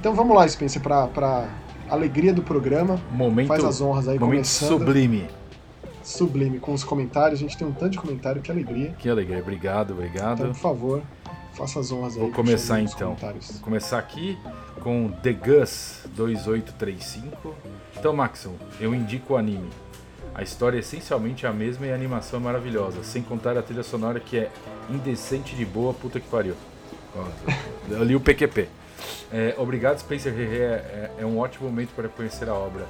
[0.00, 1.46] Então vamos lá, Spencer, pra, pra
[1.86, 2.98] alegria do programa.
[3.10, 4.78] Momento, Faz as honras aí, momento começando.
[4.78, 5.26] sublime.
[6.02, 7.38] Sublime, com os comentários.
[7.38, 8.94] A gente tem um tanto de comentário, que alegria.
[8.98, 10.38] Que alegria, obrigado, obrigado.
[10.40, 11.02] Então, por favor,
[11.52, 12.20] faça as honras aí.
[12.20, 13.14] Vou começar então.
[13.14, 14.38] Vou começar aqui
[14.80, 17.54] com The Gus 2835.
[17.98, 19.68] Então, Maxon, eu indico o anime.
[20.34, 23.82] A história é essencialmente a mesma e a animação é maravilhosa, sem contar a trilha
[23.82, 24.50] sonora que é
[24.88, 26.54] indecente de boa, puta que pariu.
[27.90, 28.80] Eu li o PQP.
[29.32, 30.60] É, obrigado, Spencer Hehe.
[30.60, 32.86] É, é, um ótimo momento para conhecer a obra.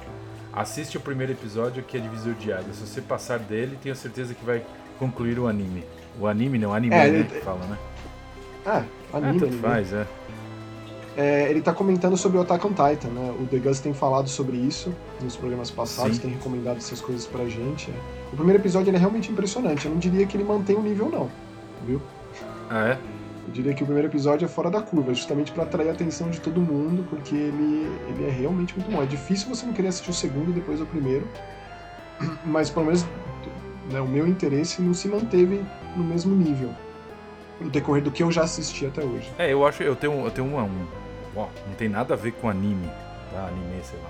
[0.53, 2.73] Assiste o primeiro episódio que é divisor de água.
[2.73, 4.63] Se você passar dele, tenho certeza que vai
[4.99, 5.83] concluir o anime.
[6.19, 7.07] O anime não, anime, é, né?
[7.07, 7.23] Ele...
[7.23, 7.77] Que fala, né?
[8.65, 8.83] Ah,
[9.13, 9.37] anime.
[9.37, 10.05] Ah, tanto faz, é.
[11.17, 13.35] É, ele está comentando sobre o Attack on Titan, né?
[13.39, 16.21] O The Gus tem falado sobre isso nos programas passados, Sim.
[16.21, 17.93] tem recomendado essas coisas pra gente.
[18.31, 19.85] O primeiro episódio é realmente impressionante.
[19.85, 21.29] Eu não diria que ele mantém o nível, não.
[21.85, 22.01] Viu?
[22.69, 22.97] Ah, é?
[23.51, 26.29] Eu diria que o primeiro episódio é fora da curva, justamente para atrair a atenção
[26.29, 29.03] de todo mundo, porque ele, ele é realmente muito bom.
[29.03, 31.27] É difícil você não querer assistir o segundo e depois o primeiro,
[32.45, 33.05] mas pelo menos
[33.91, 35.61] né, o meu interesse não se manteve
[35.97, 36.73] no mesmo nível
[37.59, 39.29] no decorrer do que eu já assisti até hoje.
[39.37, 40.87] É, eu acho, eu tenho, eu tenho um, um
[41.35, 42.89] ó, não tem nada a ver com anime,
[43.31, 43.47] tá?
[43.47, 44.09] Anime, sei lá.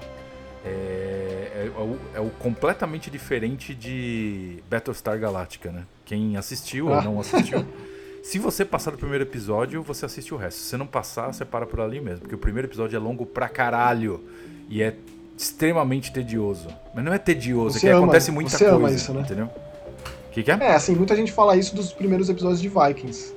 [0.64, 5.84] É, é, é, o, é, o, completamente diferente de Battlestar Galactica, né?
[6.06, 6.98] Quem assistiu ah.
[6.98, 7.66] ou não assistiu.
[8.22, 10.60] Se você passar do primeiro episódio, você assiste o resto.
[10.60, 12.22] Se você não passar, você para por ali mesmo.
[12.22, 14.24] Porque o primeiro episódio é longo pra caralho.
[14.70, 14.96] E é
[15.38, 16.68] extremamente tedioso.
[16.94, 18.76] Mas não é tedioso, você é que ama, acontece muita você coisa.
[18.76, 19.22] Ama isso, né?
[19.22, 19.46] Entendeu?
[19.46, 20.58] O que, que é?
[20.62, 23.34] É, assim, muita gente fala isso dos primeiros episódios de Vikings.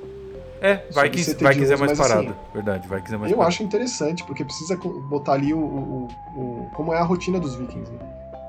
[0.61, 2.29] É, Vikings, Vikings é mais parado.
[2.29, 3.53] Assim, Verdade, Vikings é mais Eu parado.
[3.53, 7.91] acho interessante, porque precisa botar ali o, o, o, como é a rotina dos Vikings.
[7.91, 7.99] Né?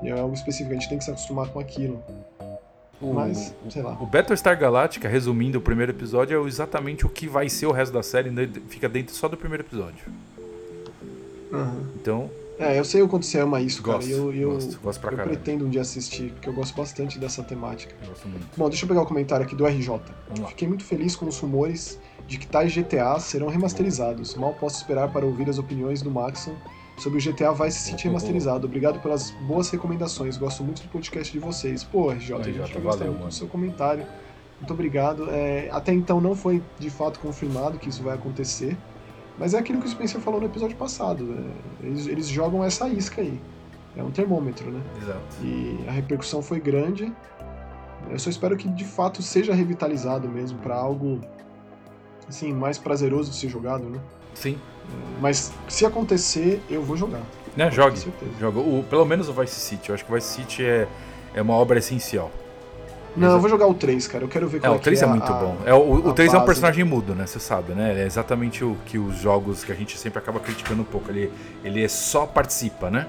[0.03, 2.01] E é algo específico, a gente tem que se acostumar com aquilo.
[3.01, 3.97] O, mas, sei lá.
[3.99, 7.93] O Battlestar Galactica, resumindo o primeiro episódio, é exatamente o que vai ser o resto
[7.93, 8.49] da série, né?
[8.69, 10.05] fica dentro só do primeiro episódio.
[11.51, 11.87] Uhum.
[11.95, 12.29] Então,
[12.59, 14.11] é, eu sei o quanto você ama isso, gosto, cara.
[14.11, 15.37] Eu, eu, gosto, gosto pra eu caralho.
[15.37, 17.93] pretendo um dia assistir, porque eu gosto bastante dessa temática.
[18.07, 18.47] gosto muito.
[18.57, 19.99] Bom, deixa eu pegar o comentário aqui do RJ.
[20.47, 24.33] Fiquei muito feliz com os rumores de que tais GTAs serão remasterizados.
[24.35, 26.55] Mal posso esperar para ouvir as opiniões do Maxon
[26.97, 28.65] sobre o GTA Vice City remasterizado.
[28.65, 30.35] Obrigado pelas boas recomendações.
[30.37, 31.83] Gosto muito do podcast de vocês.
[31.83, 34.05] Pô, RJ, a gente gostar muito do seu comentário.
[34.59, 35.29] Muito obrigado.
[35.29, 38.75] É, até então não foi de fato confirmado que isso vai acontecer.
[39.37, 41.23] Mas é aquilo que o Spencer falou no episódio passado.
[41.23, 41.51] Né?
[41.83, 43.39] Eles, eles jogam essa isca aí.
[43.95, 44.81] É um termômetro, né?
[45.01, 45.21] Exato.
[45.43, 47.13] E a repercussão foi grande.
[48.09, 51.21] Eu só espero que de fato seja revitalizado mesmo para algo
[52.27, 53.99] assim mais prazeroso de ser jogado, né?
[54.33, 54.57] Sim.
[55.19, 57.21] Mas se acontecer, eu vou jogar.
[57.55, 57.99] Né, jogue.
[58.39, 58.59] Joga.
[58.59, 59.89] O, pelo menos o Vice City.
[59.89, 60.87] Eu acho que o Vice City é,
[61.33, 62.31] é uma obra essencial.
[63.15, 64.23] Não, eu vou jogar o 3, cara.
[64.23, 65.57] Eu quero ver é, como é, o 3 é, é muito a, bom.
[65.65, 67.25] É, o, o 3 é um personagem mudo, né?
[67.25, 67.99] Você sabe, né?
[67.99, 71.09] É exatamente o que os jogos que a gente sempre acaba criticando um pouco.
[71.09, 71.31] Ele,
[71.63, 73.07] ele só participa, né?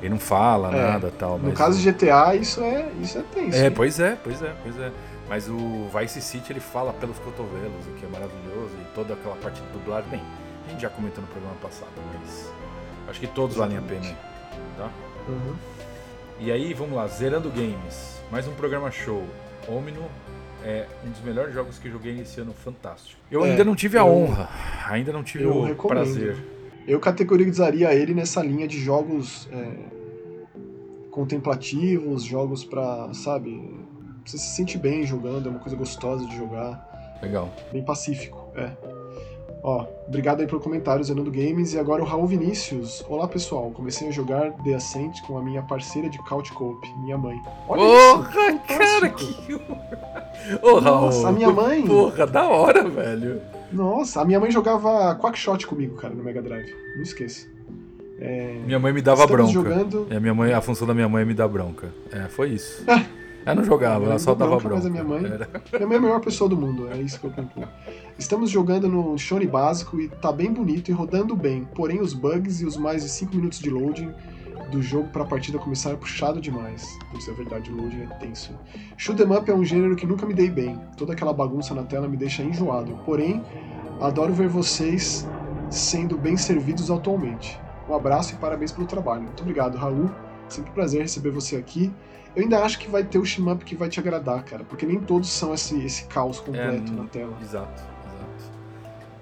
[0.00, 1.38] Ele não fala é, nada tal.
[1.38, 3.56] No caso de GTA, isso é, isso é tenso.
[3.56, 3.70] É, hein?
[3.70, 4.90] pois é, pois é, pois é.
[5.28, 9.36] Mas o Vice City ele fala pelos cotovelos, o que é maravilhoso, e toda aquela
[9.36, 10.10] parte de dublagem.
[10.10, 10.22] Bem,
[10.66, 12.50] A gente já comentou no programa passado, mas
[13.08, 14.16] acho que todos valem a pena,
[14.76, 14.90] tá?
[15.28, 15.54] Uhum.
[16.40, 19.22] E aí, vamos lá, Zerando Games, mais um programa show.
[19.68, 20.02] Omino
[20.64, 23.20] é um dos melhores jogos que joguei nesse ano, fantástico.
[23.30, 24.48] Eu É, ainda não tive a eu- honra,
[24.88, 26.02] ainda não tive o recomendo.
[26.04, 26.36] prazer.
[26.86, 29.66] Eu categorizaria ele nessa linha de jogos é,
[31.10, 33.70] contemplativos, jogos pra, sabe,
[34.24, 37.50] você se sente bem jogando, é uma coisa gostosa de jogar, Legal.
[37.72, 38.72] bem pacífico, é.
[39.66, 41.72] Ó, obrigado aí pelo comentário, Zenando Games.
[41.72, 43.02] E agora o Raul Vinícius.
[43.08, 43.70] Olá, pessoal.
[43.70, 47.40] Comecei a jogar The Ascent com a minha parceira de Couch Coop, minha mãe.
[47.66, 49.54] Olha Porra, isso, cara, que.
[50.60, 51.06] Ô, Raul.
[51.06, 51.86] Nossa, a minha mãe...
[51.86, 53.40] Porra, da hora, velho.
[53.72, 56.70] Nossa, a minha mãe jogava Quackshot comigo, cara, no Mega Drive.
[56.96, 57.48] Não esqueça.
[58.66, 59.70] Minha mãe me dava Estamos bronca.
[59.70, 60.06] jogando...
[60.14, 61.90] A, minha mãe, a função da minha mãe é me dar bronca.
[62.12, 62.84] É, foi isso.
[63.44, 65.98] Ela não jogava, ela só dava bronca, mas a minha mãe- Era- Minha mãe é
[65.98, 67.66] a melhor pessoa do mundo, é isso que eu concluo.
[68.18, 72.60] Estamos jogando no Shone básico e tá bem bonito e rodando bem, porém os bugs
[72.60, 74.12] e os mais de 5 minutos de loading
[74.70, 76.98] do jogo pra partida começar é puxado demais.
[77.18, 78.52] Isso é verdade, o loading é tenso.
[78.96, 80.80] Shoot 'em up é um gênero que nunca me dei bem.
[80.96, 82.98] Toda aquela bagunça na tela me deixa enjoado.
[83.04, 83.42] Porém,
[84.00, 85.28] adoro ver vocês
[85.70, 87.60] sendo bem servidos atualmente.
[87.88, 89.22] Um abraço e parabéns pelo trabalho.
[89.24, 90.10] Muito obrigado, Raul.
[90.48, 91.92] Sempre um prazer receber você aqui.
[92.34, 94.98] Eu ainda acho que vai ter o shmup que vai te agradar, cara, porque nem
[94.98, 97.36] todos são esse, esse caos completo É, na tela.
[97.40, 98.52] Exato, exato.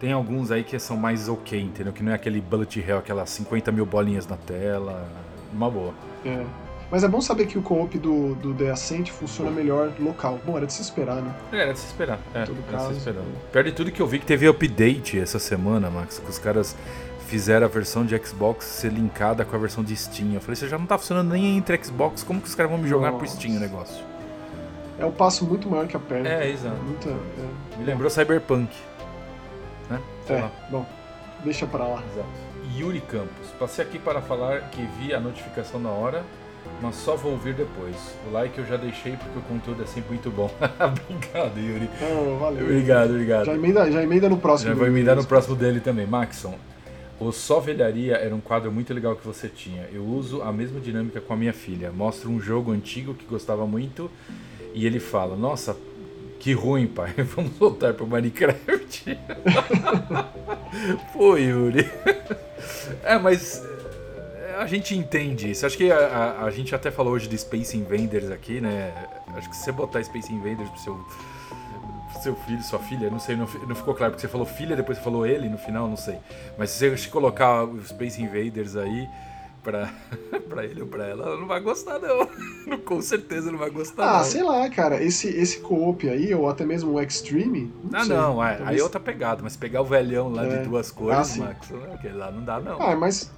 [0.00, 1.92] Tem alguns aí que são mais ok, entendeu?
[1.92, 5.06] Que não é aquele bullet hell, aquelas 50 mil bolinhas na tela.
[5.52, 5.92] Uma boa.
[6.24, 6.44] É.
[6.90, 10.38] Mas é bom saber que o co-op do, do The Ascent funciona melhor local.
[10.44, 11.34] Bom, era de se esperar, né?
[11.50, 12.18] É, era de se esperar.
[12.34, 13.24] É, todo era de caso, se esperar.
[13.50, 16.76] Pior de tudo que eu vi que teve update essa semana, Max, que os caras
[17.32, 20.34] fizeram a versão de Xbox ser linkada com a versão de Steam.
[20.34, 22.78] Eu falei, você já não tá funcionando nem entre Xbox, como que os caras vão
[22.78, 23.36] me jogar pro Nossa.
[23.36, 24.04] Steam o negócio?
[24.98, 26.28] É um passo muito maior que a perna.
[26.28, 26.76] É, exato.
[26.82, 28.70] Muita, é, Me lembrou Cyberpunk.
[29.88, 29.98] Né?
[30.26, 30.52] Sei é, lá.
[30.70, 30.86] bom,
[31.42, 32.02] deixa pra lá.
[32.12, 32.28] Exato.
[32.76, 36.22] Yuri Campos, passei aqui para falar que vi a notificação na hora,
[36.82, 37.96] mas só vou ouvir depois.
[38.28, 40.50] O like eu já deixei porque o conteúdo é sempre muito bom.
[40.60, 41.88] obrigado, Yuri.
[42.02, 42.64] Oh, valeu.
[42.64, 43.46] Obrigado, obrigado.
[43.46, 44.72] Já emenda, já emenda no próximo.
[44.72, 46.06] Já vou emendar no próximo dele também.
[46.06, 46.58] Maxon,
[47.26, 49.88] o Só Velharia era um quadro muito legal que você tinha.
[49.92, 51.90] Eu uso a mesma dinâmica com a minha filha.
[51.92, 54.10] Mostro um jogo antigo que gostava muito
[54.74, 55.76] e ele fala: Nossa,
[56.38, 57.12] que ruim, pai.
[57.36, 59.18] Vamos voltar pro Minecraft.
[61.12, 61.88] Pô, Yuri.
[63.02, 63.60] É, mas
[64.36, 65.66] é, a gente entende isso.
[65.66, 68.92] Acho que a, a- a gente até falou hoje de Space Invaders aqui, né?
[69.34, 71.04] Acho que se você botar Space Invaders pro seu
[72.20, 74.98] seu filho, sua filha, não sei, não, não ficou claro, porque você falou filha, depois
[74.98, 76.16] você falou ele no final, não sei.
[76.58, 79.08] Mas se você colocar os Space Invaders aí
[79.62, 79.88] pra,
[80.48, 82.26] pra ele ou pra ela, ela não vai gostar, não.
[82.84, 84.24] Com certeza não vai gostar, Ah, não.
[84.24, 87.72] sei lá, cara, esse, esse co-op aí, ou até mesmo o Extreme.
[87.90, 90.44] Não Ah, sei, não, é, talvez- aí é outra pegada, mas pegar o velhão lá
[90.46, 90.58] É.
[90.62, 91.40] de duas Ah, cores, sim.
[91.40, 92.80] Max, né, aquele lá não dá, não.
[92.80, 93.30] Ah, mas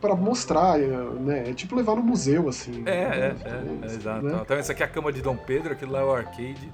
[0.00, 0.86] pra mostrar, é,
[1.20, 1.50] né?
[1.50, 2.82] É tipo levar no museu, assim.
[2.86, 3.78] É, é, né, é, é, né?
[3.84, 4.26] exato.
[4.26, 6.68] Então, essa aqui é a cama de Dom Pedro, aquilo lá é o arcade,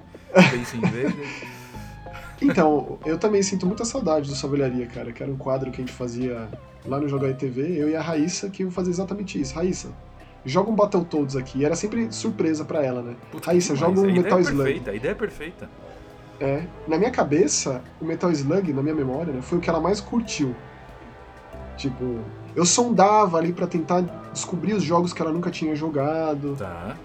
[2.41, 5.85] Então, eu também sinto muita saudade do Savelharia, cara, que era um quadro que a
[5.85, 6.47] gente fazia
[6.85, 9.53] lá no Jogar TV, eu e a Raíssa, que eu fazia exatamente isso.
[9.53, 9.89] Raíssa,
[10.45, 11.59] joga um Battletoads aqui.
[11.59, 13.15] E era sempre surpresa pra ela, né?
[13.31, 14.63] Putz, Raíssa, joga um ideia Metal é Slug.
[14.63, 15.69] perfeita, a ideia é perfeita.
[16.39, 16.63] É.
[16.87, 19.99] Na minha cabeça, o Metal Slug, na minha memória, né, foi o que ela mais
[19.99, 20.55] curtiu.
[21.75, 22.19] Tipo,
[22.59, 24.01] eu sondava ali pra tentar
[24.33, 26.97] descobrir os jogos que ela nunca tinha jogado, Tá.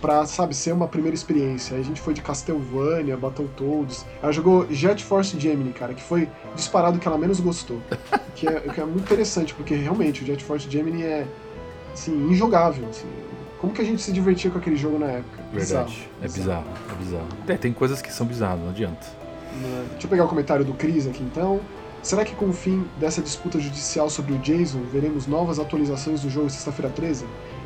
[0.00, 1.76] pra, sabe, ser uma primeira experiência.
[1.76, 4.04] Aí a gente foi de Castlevania, Battletoads.
[4.20, 7.80] Ela jogou Jet Force Gemini, cara, que foi disparado que ela menos gostou.
[8.34, 11.24] que, é, que é muito interessante, porque realmente o Jet Force Gemini é,
[11.92, 13.06] assim, injogável, assim.
[13.60, 15.40] Como que a gente se divertia com aquele jogo na época?
[15.52, 16.10] Verdade.
[16.20, 17.28] É bizarro, é bizarro.
[17.46, 19.06] É, tem coisas que são bizarras, não adianta.
[19.62, 19.86] Né?
[19.92, 21.60] Deixa eu pegar o comentário do Cris aqui então.
[22.04, 26.28] Será que com o fim dessa disputa judicial sobre o Jason, veremos novas atualizações do
[26.28, 27.24] jogo sexta-feira 13?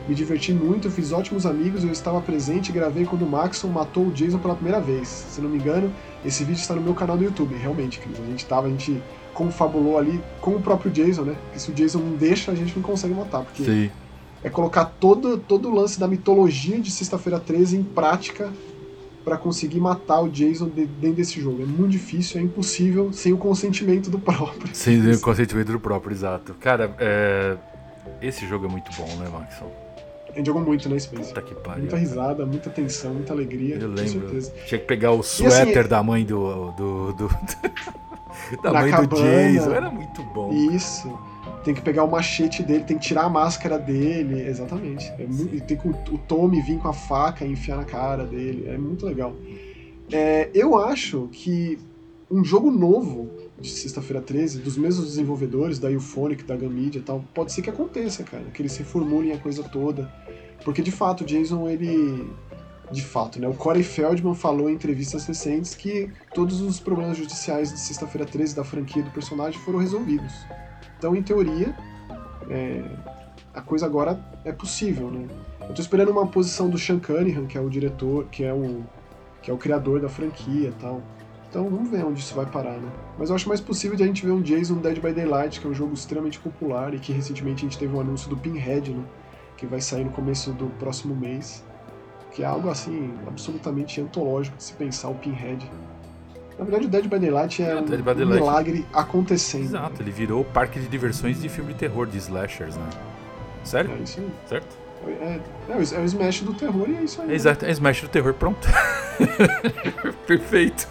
[0.08, 4.06] Me diverti muito, fiz ótimos amigos, eu estava presente e gravei quando o Maxon matou
[4.06, 5.08] o Jason pela primeira vez.
[5.08, 5.92] Se não me engano,
[6.24, 7.56] esse vídeo está no meu canal do YouTube.
[7.56, 9.02] Realmente, Cris, a gente tava, a gente
[9.34, 11.36] confabulou ali com o próprio Jason, né?
[11.46, 13.90] Porque se o Jason não deixa, a gente não consegue matar, porque Sim.
[14.44, 18.52] é colocar todo, todo o lance da mitologia de Sexta-feira 13 em prática
[19.28, 21.62] pra conseguir matar o Jason de- dentro desse jogo.
[21.62, 24.74] É muito difícil, é impossível sem o consentimento do próprio.
[24.74, 26.54] Sem o consentimento do próprio, exato.
[26.54, 27.56] Cara, é...
[28.22, 29.70] esse jogo é muito bom, né, Maxon?
[30.32, 31.28] A gente jogou muito, né, Space?
[31.28, 31.80] Puta que pariu.
[31.82, 34.06] Muita risada, muita tensão, muita alegria, Eu lembro.
[34.28, 34.52] certeza.
[34.66, 36.70] Tinha que pegar o assim, suéter da mãe do.
[36.72, 37.28] do, do-
[38.62, 39.06] da mãe cabana.
[39.08, 39.72] do Jason.
[39.72, 40.52] Era muito bom.
[40.52, 41.08] Isso.
[41.64, 45.12] Tem que pegar o machete dele, tem que tirar a máscara dele, exatamente.
[45.18, 47.84] É muito, e tem que o, o Tommy vir com a faca e enfiar na
[47.84, 49.34] cara dele, é muito legal.
[50.10, 51.78] É, eu acho que
[52.30, 53.30] um jogo novo
[53.60, 57.70] de sexta-feira 13, dos mesmos desenvolvedores, da Euphonic, da Gamedia e tal, pode ser que
[57.70, 60.12] aconteça, cara, que eles reformulem a coisa toda.
[60.64, 62.30] Porque de fato, o Jason, ele.
[62.90, 63.46] De fato, né?
[63.46, 68.56] O Corey Feldman falou em entrevistas recentes que todos os problemas judiciais de sexta-feira 13
[68.56, 70.32] da franquia do personagem foram resolvidos.
[70.98, 71.74] Então, em teoria,
[72.50, 72.82] é,
[73.54, 75.26] a coisa agora é possível, né?
[75.60, 78.82] Eu tô esperando uma posição do Sean Cunningham, que é o diretor, que é o,
[79.42, 81.02] que é o criador da franquia tal.
[81.48, 82.90] Então vamos ver onde isso vai parar, né?
[83.18, 85.66] Mas eu acho mais possível de a gente ver um Jason Dead by Daylight, que
[85.66, 88.90] é um jogo extremamente popular e que recentemente a gente teve um anúncio do Pinhead,
[88.90, 89.04] né?
[89.56, 91.64] Que vai sair no começo do próximo mês.
[92.32, 95.68] Que é algo assim, absolutamente antológico de se pensar o Pinhead.
[96.58, 98.22] Na verdade, o Dead by Daylight é, é um, by Daylight.
[98.22, 99.64] um milagre acontecendo.
[99.64, 99.98] Exato, né?
[100.00, 102.90] ele virou parque de diversões de filme de terror, de slashers, né?
[103.62, 103.92] Sério?
[103.92, 104.30] É isso aí.
[104.46, 104.76] Certo?
[105.06, 105.40] É, é,
[105.70, 107.28] é, o Smash do terror e é isso aí.
[107.28, 107.34] Né?
[107.34, 108.66] Exato, é Smash do terror, pronto.
[110.26, 110.88] Perfeito.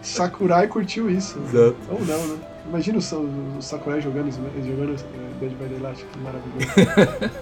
[0.00, 1.38] Sakurai curtiu isso.
[1.40, 1.76] Exato.
[1.90, 2.38] Ou não, né?
[2.68, 7.32] Imagina o, o Sakurai jogando, jogando é, Dead by Daylight, que maravilhoso.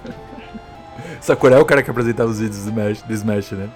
[1.20, 3.68] Sakurai é o cara que apresentava os vídeos do Smash, do Smash né?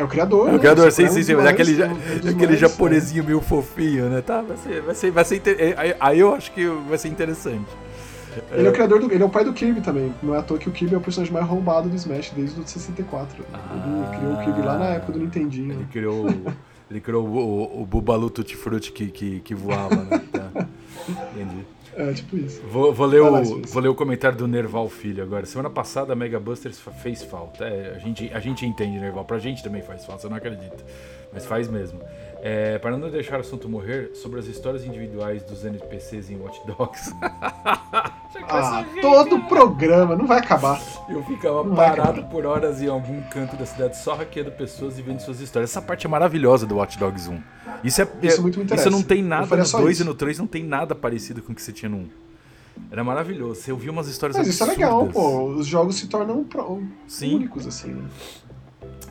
[0.00, 0.48] É o criador.
[0.48, 0.90] É o criador, né?
[0.90, 1.34] sim, sim, sim.
[1.34, 3.26] Mas aquele, é aquele mais, japonesinho é.
[3.26, 4.22] meio fofinho, né?
[4.22, 5.42] Tá, vai ser, vai ser, vai ser.
[6.00, 7.68] Aí eu acho que vai ser interessante.
[8.52, 9.12] Ele é o criador do.
[9.12, 10.14] Ele é o pai do Kirby também.
[10.22, 12.58] Não é à toa que o Kirby é o personagem mais roubado do Smash desde
[12.60, 13.44] o 64.
[13.52, 15.72] Ah, ele criou o Kirby lá na época do Nintendinho.
[15.74, 16.26] Ele criou.
[16.90, 20.20] ele criou o, o, o Bubalu Tutti Frutti que, que, que voava, né?
[20.32, 20.66] Tá.
[21.08, 21.66] Entendi.
[21.96, 22.62] É, tipo isso.
[22.62, 25.44] Vou, vou, ler o, vou ler o comentário do Nerval Filho agora.
[25.46, 27.64] Semana passada a Mega Busters fez falta.
[27.64, 29.24] É, a, gente, a gente entende, Nerval.
[29.24, 30.84] Pra gente também faz falta, você não acredita.
[31.32, 32.00] Mas faz mesmo.
[32.42, 36.60] É, para não deixar o assunto morrer, sobre as histórias individuais dos NPCs em Watch
[36.66, 37.12] Dogs.
[38.48, 40.80] ah, todo o programa, não vai acabar.
[41.08, 45.02] Eu ficava não parado por horas em algum canto da cidade só hackeando pessoas e
[45.02, 45.70] vendo suas histórias.
[45.70, 47.42] Essa parte é maravilhosa do Watch Dogs 1.
[47.82, 50.46] Isso é, isso, é muito isso não tem nada no 2 e no 3 não
[50.46, 52.08] tem nada parecido com o que você tinha no 1.
[52.90, 53.60] Era maravilhoso.
[53.60, 54.74] Você ouvia umas histórias Mas absurdas.
[54.74, 55.44] isso é legal, pô.
[55.46, 56.82] Os jogos se tornam pro...
[57.22, 58.08] únicos, assim, né?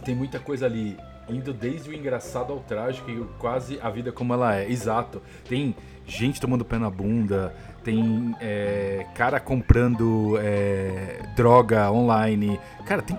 [0.03, 0.97] Tem muita coisa ali
[1.29, 4.69] indo desde o engraçado ao trágico e quase a vida como ela é.
[4.69, 5.21] Exato.
[5.47, 7.53] Tem gente tomando pé na bunda,
[7.83, 12.59] tem é, cara comprando é, droga online.
[12.85, 13.15] Cara, tem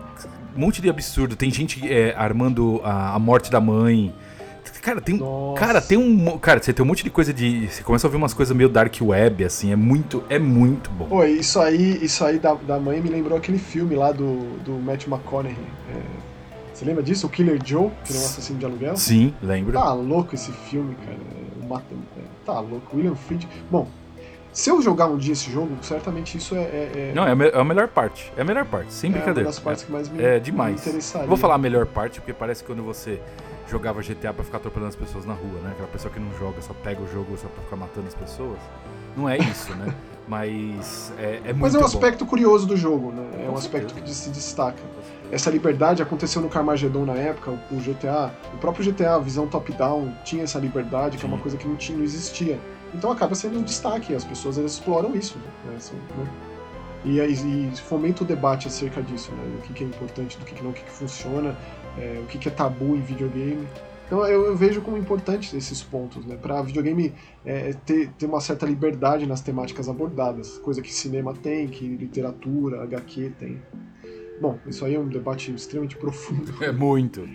[0.56, 1.36] um monte de absurdo.
[1.36, 4.14] Tem gente é, armando a, a, morte da mãe.
[4.82, 5.20] Cara, tem,
[5.56, 6.38] cara, tem um.
[6.38, 7.68] Cara, você tem um monte de coisa de.
[7.68, 11.04] Você começa a ouvir umas coisas meio dark web, assim, é muito, é muito bom.
[11.06, 14.72] Pô, isso aí, isso aí da, da mãe me lembrou aquele filme lá do, do
[14.72, 15.54] Matt McConaughey.
[15.94, 16.30] É
[16.80, 17.26] você lembra disso?
[17.26, 18.96] O Killer Joe, que era um assassino de aluguel?
[18.96, 19.74] Sim, lembro.
[19.74, 21.18] Tá louco esse filme, cara.
[21.68, 21.94] Mata...
[22.46, 22.96] Tá louco.
[22.96, 23.46] William Fried.
[23.70, 23.86] Bom,
[24.52, 26.58] se eu jogar um dia esse jogo, certamente isso é.
[26.58, 27.12] é, é...
[27.14, 28.32] Não, é a, é melhor parte.
[28.36, 29.40] É a melhor parte, sem brincadeira.
[29.40, 30.84] É uma das partes que mais me, é, demais.
[30.86, 31.26] me.
[31.26, 33.20] Vou falar a melhor parte, porque parece que quando você
[33.68, 35.70] jogava GTA pra ficar atropelando as pessoas na rua, né?
[35.72, 38.58] Aquela pessoa que não joga, só pega o jogo só pra ficar matando as pessoas.
[39.16, 39.94] Não é isso, né?
[40.26, 41.86] Mas é, é muito Mas é um bom.
[41.86, 43.44] aspecto curioso do jogo, né?
[43.46, 44.80] É um aspecto que se destaca
[45.32, 50.12] essa liberdade aconteceu no Carmageddon na época, o GTA, o próprio GTA, a visão top-down,
[50.24, 52.58] tinha essa liberdade, que é uma coisa que não tinha, não existia.
[52.94, 55.38] Então acaba sendo um destaque, as pessoas elas exploram isso.
[55.38, 55.74] Né?
[55.76, 56.26] Assim, né?
[57.04, 59.56] E, e, fomenta o debate acerca disso, né?
[59.58, 61.56] O que, que é importante, do que, que não, o que, que funciona,
[61.98, 63.66] é, o que, é tabu em videogame.
[64.06, 66.36] Então eu, eu vejo como importantes esses pontos, né?
[66.36, 67.14] Para videogame
[67.44, 72.82] é, ter, ter uma certa liberdade nas temáticas abordadas, coisa que cinema tem, que literatura,
[72.82, 73.62] HQ tem.
[74.40, 76.52] Bom, isso aí é um debate extremamente profundo.
[76.62, 77.26] É muito.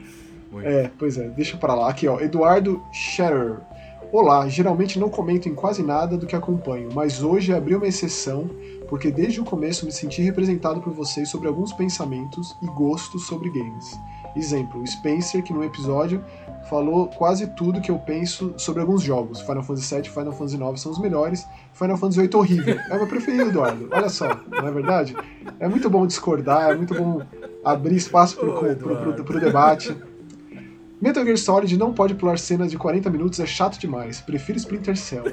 [0.52, 0.68] muito.
[0.68, 1.90] É, pois é, deixa para lá.
[1.90, 3.62] Aqui, ó, Eduardo Scherer.
[4.18, 8.50] Olá, geralmente não comento em quase nada do que acompanho, mas hoje abri uma exceção
[8.88, 13.50] porque desde o começo me senti representado por vocês sobre alguns pensamentos e gostos sobre
[13.50, 14.00] games.
[14.34, 16.24] Exemplo, Spencer, que no episódio
[16.70, 19.42] falou quase tudo que eu penso sobre alguns jogos.
[19.42, 21.46] Final Fantasy VII e Final Fantasy IX são os melhores.
[21.74, 22.80] Final Fantasy VIII horrível.
[22.90, 23.90] É o meu preferido, Eduardo.
[23.92, 25.14] Olha só, não é verdade?
[25.60, 27.22] É muito bom discordar, é muito bom
[27.66, 29.94] abrir espaço pro, pro debate.
[31.02, 34.22] Metal Gear Solid não pode pular cenas de 40 minutos, é chato demais.
[34.22, 35.26] Prefiro Splinter Cell.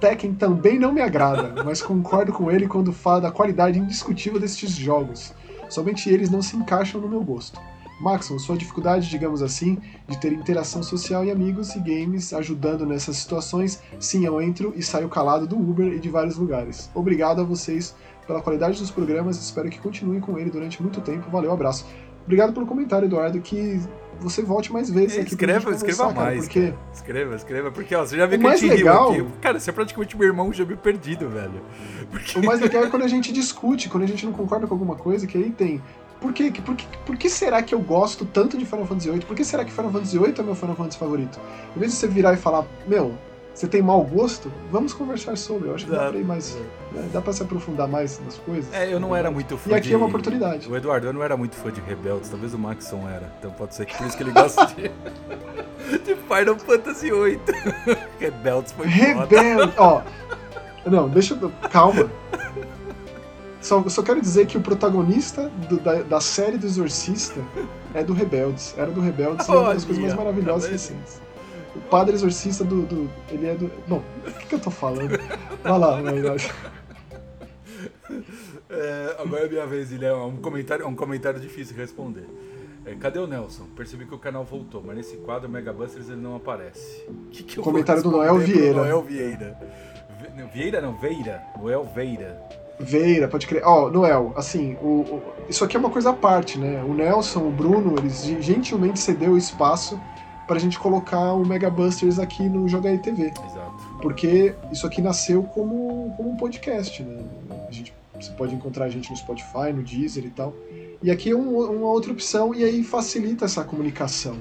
[0.00, 4.70] Tekken também não me agrada, mas concordo com ele quando fala da qualidade indiscutível destes
[4.72, 5.34] jogos.
[5.68, 7.60] Somente eles não se encaixam no meu gosto.
[8.00, 9.76] Maxon, sua dificuldade, digamos assim,
[10.08, 14.82] de ter interação social e amigos e games ajudando nessas situações, sim, eu entro e
[14.82, 16.90] saio calado do Uber e de vários lugares.
[16.94, 17.94] Obrigado a vocês
[18.26, 21.30] pela qualidade dos programas, espero que continuem com ele durante muito tempo.
[21.30, 21.84] Valeu, abraço.
[22.24, 23.80] Obrigado pelo comentário, Eduardo, que
[24.20, 26.60] você volte mais vezes aqui escreva, escreva mais, porque...
[26.66, 26.78] Cara.
[26.92, 29.12] Escreva, escreva, porque ó, você já vê o que mais legal...
[29.12, 29.24] aqui.
[29.40, 31.62] Cara, você é praticamente meu irmão já me perdido, velho.
[32.10, 32.38] Porque...
[32.38, 34.94] O mais legal é quando a gente discute, quando a gente não concorda com alguma
[34.94, 35.80] coisa, que aí tem
[36.20, 36.52] por, quê?
[36.64, 39.20] Por, que, por que será que eu gosto tanto de Final Fantasy VIII?
[39.24, 41.40] Por que será que Final Fantasy VIII é meu Final Fantasy favorito?
[41.74, 43.14] Em vez de você virar e falar, meu,
[43.60, 44.50] você tem mau gosto?
[44.70, 45.68] Vamos conversar sobre.
[45.68, 46.56] Eu acho que dá, dá pra ir mais.
[46.92, 47.10] Né?
[47.12, 48.72] Dá pra se aprofundar mais nas coisas.
[48.72, 49.72] É, eu não era muito fã.
[49.72, 49.94] E aqui de...
[49.94, 50.66] é uma oportunidade.
[50.66, 53.30] O Eduardo, eu não era muito fã de Rebeldes, talvez o Maxon era.
[53.38, 54.88] Então pode ser que por isso que ele gosta de.
[55.98, 57.40] de Final Fantasy VIII.
[58.18, 60.04] Rebeldes foi Rebeldes, ó.
[60.86, 61.52] Não, deixa eu.
[61.70, 62.10] Calma.
[63.60, 67.38] Só, só quero dizer que o protagonista do, da, da série do Exorcista
[67.92, 68.74] é do Rebeldes.
[68.78, 71.20] Era do Rebeldes e é uma das coisas mais maravilhosas tá recentes.
[71.74, 73.70] O padre exorcista do, do, Ele é do.
[73.86, 75.18] Bom, o que, que eu tô falando?
[75.62, 76.34] Vai lá, vai lá.
[78.68, 80.20] É, agora é minha vez, Guilherme.
[80.20, 82.26] É um comentário, é um comentário difícil de responder.
[82.86, 83.64] É, cadê o Nelson?
[83.76, 87.04] Percebi que o canal voltou, mas nesse quadro Mega Busters ele não aparece.
[87.30, 88.74] Que que comentário do Noel Vieira.
[88.74, 89.58] Noel Vieira.
[90.52, 91.42] Vieira não, Veira.
[91.58, 92.40] Noel Veira.
[92.78, 93.62] Veira, pode crer.
[93.64, 96.82] Ó, oh, Noel, assim, o, o, isso aqui é uma coisa à parte, né?
[96.82, 100.00] O Nelson, o Bruno, eles gentilmente cedeu o espaço
[100.50, 103.26] pra gente colocar o Mega Busters aqui no Joga TV.
[103.26, 103.98] Exato.
[104.02, 107.22] Porque isso aqui nasceu como, como um podcast, né?
[107.68, 110.52] A gente, você pode encontrar a gente no Spotify, no Deezer e tal.
[111.00, 114.38] E aqui é um, uma outra opção e aí facilita essa comunicação.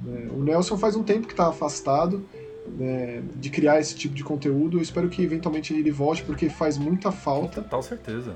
[0.00, 0.30] Né?
[0.34, 2.24] O Nelson faz um tempo que está afastado,
[2.66, 4.78] né, de criar esse tipo de conteúdo.
[4.78, 7.60] Eu espero que eventualmente ele volte, porque faz muita falta.
[7.60, 8.34] Com certeza.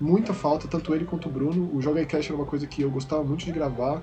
[0.00, 1.70] Muita falta, tanto ele quanto o Bruno.
[1.76, 4.02] O Joga Cash era uma coisa que eu gostava muito de gravar.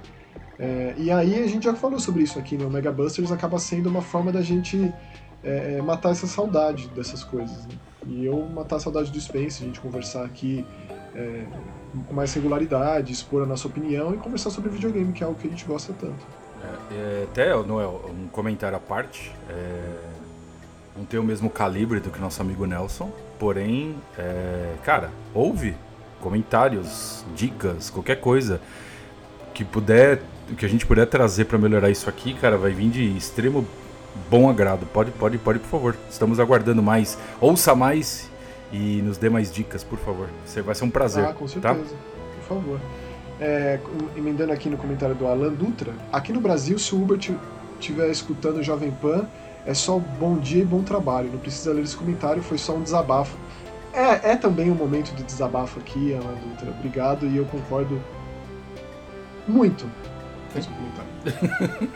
[0.60, 2.66] É, e aí a gente já falou sobre isso aqui, né?
[2.66, 4.94] O Mega Busters acaba sendo uma forma da gente
[5.42, 7.66] é, é, matar essa saudade dessas coisas.
[7.66, 7.76] Né?
[8.06, 10.66] E eu matar a saudade do Spence, a gente conversar aqui
[11.16, 11.46] é,
[12.08, 15.48] com mais regularidade, expor a nossa opinião e conversar sobre videogame, que é algo que
[15.48, 16.28] a gente gosta tanto.
[16.62, 19.32] É, é, até, Noel, um comentário à parte.
[19.50, 20.20] É,
[20.98, 23.10] não tem o mesmo calibre do que nosso amigo Nelson,
[23.40, 23.96] porém,
[24.84, 25.74] cara, ouve
[26.20, 28.60] comentários, dicas, qualquer coisa
[29.54, 30.22] que puder,
[30.56, 33.66] que a gente puder trazer para melhorar isso aqui, cara, vai vir de extremo
[34.30, 34.86] bom agrado.
[34.88, 35.96] Pode, pode, pode, por favor.
[36.10, 37.18] Estamos aguardando mais.
[37.40, 38.30] Ouça mais
[38.72, 40.28] e nos dê mais dicas, por favor.
[40.66, 41.26] Vai ser um prazer.
[41.26, 41.52] Ah, com tá?
[41.52, 41.96] certeza.
[41.96, 42.02] Tá?
[42.36, 42.80] Por favor
[43.40, 43.80] é,
[44.18, 48.58] emendando aqui no comentário do Alan Dutra, aqui no Brasil, se o Uber estiver escutando
[48.58, 49.26] o Jovem Pan,
[49.66, 51.30] é só bom dia e bom trabalho.
[51.32, 53.38] Não precisa ler esse comentário, foi só um desabafo.
[53.94, 56.72] É, é também um momento de desabafo aqui, Alan Dutra.
[56.72, 58.02] Obrigado e eu concordo
[59.48, 59.90] muito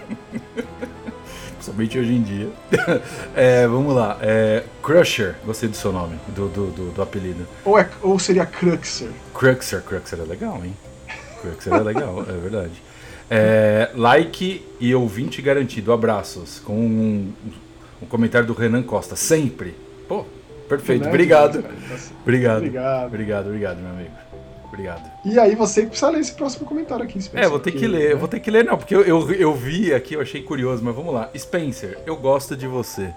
[1.60, 2.50] Somente hoje em dia.
[3.36, 4.20] é, vamos lá.
[4.22, 7.48] É, Crusher, gostei do seu nome, do, do, do, do apelido.
[7.64, 9.10] Ou, é, ou seria Cruxer?
[9.34, 10.76] Cruxer, Cruxer é legal, hein?
[11.52, 12.82] que seria legal, é verdade.
[13.30, 15.92] É, like e ouvinte garantido.
[15.92, 16.60] Abraços.
[16.60, 17.34] Com um,
[18.02, 19.16] um, comentário do Renan Costa.
[19.16, 19.76] Sempre.
[20.08, 20.26] Pô,
[20.70, 21.08] perfeito.
[21.08, 21.64] Obrigado.
[22.22, 22.58] Obrigado.
[22.58, 23.08] Obrigado.
[23.08, 24.23] Obrigado, obrigado, meu amigo.
[24.74, 25.12] Obrigado.
[25.24, 27.46] E aí você precisa ler esse próximo comentário aqui, Spencer.
[27.46, 28.10] É, vou ter que ler.
[28.10, 28.16] Né?
[28.16, 30.96] Vou ter que ler, não, porque eu, eu, eu vi aqui, eu achei curioso, mas
[30.96, 31.30] vamos lá.
[31.38, 33.14] Spencer, eu gosto de você.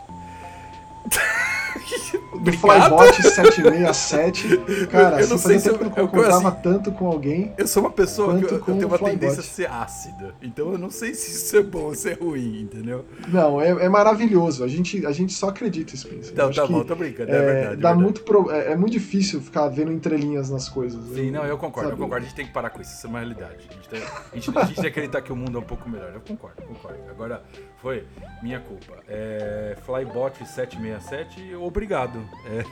[2.39, 4.59] do Flybot 767.
[4.91, 7.53] Cara, eu não sei se eu, eu concordava assim, tanto com alguém.
[7.57, 10.35] Eu sou uma pessoa que eu, eu tenho uma tendência a ser ácida.
[10.43, 13.05] Então eu não sei se isso é bom ou se é ruim, entendeu?
[13.29, 14.65] Não, é, é maravilhoso.
[14.65, 16.35] A gente, a gente só acredita, Spencer.
[16.37, 17.31] Não, tá bom, tô brincando.
[17.31, 17.57] É, é verdade.
[17.57, 18.03] Dá é verdade.
[18.03, 21.03] Muito pro, é, é, muito difícil ficar vendo entrelinhas nas coisas.
[21.15, 22.01] Sim, não, eu concordo, sabe?
[22.01, 22.25] eu concordo.
[22.25, 22.93] A gente tem que parar com isso.
[22.93, 23.69] Isso é uma realidade.
[23.69, 25.65] A gente, tem, a gente, a gente tem que acreditar que o mundo é um
[25.65, 26.13] pouco melhor.
[26.15, 26.99] Eu concordo, concordo.
[27.11, 27.43] Agora,
[27.81, 28.07] foi
[28.43, 28.95] minha culpa.
[29.09, 32.21] É, Flybot 767, obrigado.
[32.47, 32.65] É.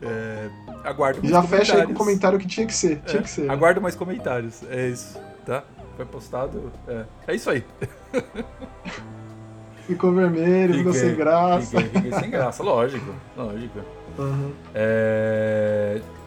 [0.02, 0.50] é,
[0.84, 3.00] aguardo mais Já fecha aí com o comentário que tinha que ser.
[3.02, 3.50] Tinha que ser.
[3.50, 4.62] Aguardo mais comentários.
[4.68, 5.64] É isso, tá?
[5.96, 6.72] Foi postado.
[6.86, 7.64] É, é isso aí.
[9.86, 11.78] Ficou vermelho, ficou sem graça.
[11.78, 13.14] Fiquei, fiquei sem graça, lógico.
[13.36, 13.80] Lógico.
[14.18, 14.52] Uhum.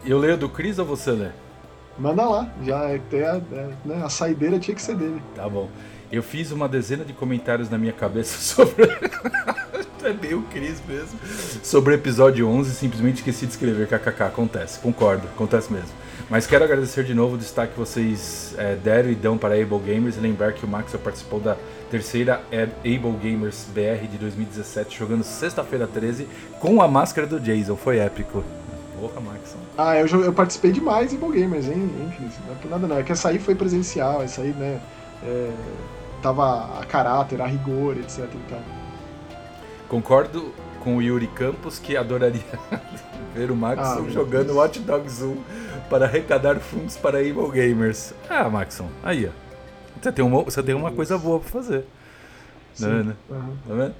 [0.05, 1.29] Eu leio do Cris ou você lê?
[1.97, 5.21] Manda lá, já tem a, é, né, a saideira tinha que ser dele.
[5.35, 5.67] Tá bom.
[6.11, 8.85] Eu fiz uma dezena de comentários na minha cabeça sobre.
[10.03, 11.19] é meio Cris mesmo.
[11.63, 14.23] Sobre o episódio 11, simplesmente esqueci de escrever kkk.
[14.23, 15.89] Acontece, concordo, acontece mesmo.
[16.29, 19.79] Mas quero agradecer de novo o destaque que vocês é, deram e dão para Able
[19.79, 21.55] Gamers e lembrar que o Maxwell participou da
[21.89, 26.27] terceira Able Gamers BR de 2017, jogando sexta-feira 13
[26.59, 27.75] com a máscara do Jason.
[27.75, 28.43] Foi épico.
[28.99, 29.59] Porra, Maxon.
[29.77, 31.89] Ah, eu, eu participei demais em Able Gamers, hein?
[32.07, 32.97] Enfim, não é por nada não.
[32.97, 34.81] É que essa aí foi presencial, essa aí, né?
[35.23, 35.51] É
[36.21, 38.27] tava a caráter, a rigor, etc.
[39.87, 40.53] Concordo
[40.83, 42.41] com o Yuri Campos que adoraria
[43.35, 45.37] ver o Maxon ah, jogando Watch Dogs 1
[45.89, 48.13] para arrecadar fundos para Evil Gamers.
[48.29, 49.47] Ah, Maxon, aí ó.
[50.01, 51.85] Você tem uma, você tem uma coisa boa para fazer.
[52.73, 53.13] Sim.
[53.29, 53.91] Uhum.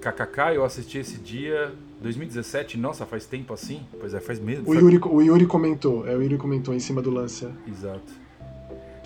[0.00, 3.82] KKK, eu assisti esse dia 2017, nossa, faz tempo assim?
[4.00, 4.68] Pois é, faz mesmo.
[4.68, 7.48] O Yuri, o Yuri comentou, é, o Yuri comentou em cima do lance.
[7.66, 8.27] Exato.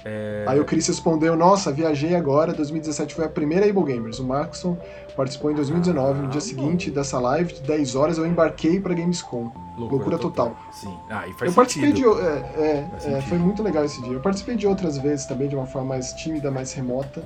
[0.05, 0.45] É...
[0.47, 2.53] Aí o Chris respondeu: Nossa, viajei agora.
[2.53, 4.19] 2017 foi a primeira Able Gamers.
[4.19, 4.77] O Markson
[5.17, 6.19] participou em 2019.
[6.19, 9.53] Ah, no dia seguinte dessa live, de 10 horas, eu embarquei pra Gamescom.
[9.77, 10.51] Loucura, Loucura total.
[10.51, 10.73] total.
[10.73, 10.95] Sim.
[11.09, 12.05] Ah, e faz eu participei de.
[12.05, 14.13] É, é, é foi muito legal esse dia.
[14.13, 17.23] Eu participei de outras vezes também, de uma forma mais tímida, mais remota.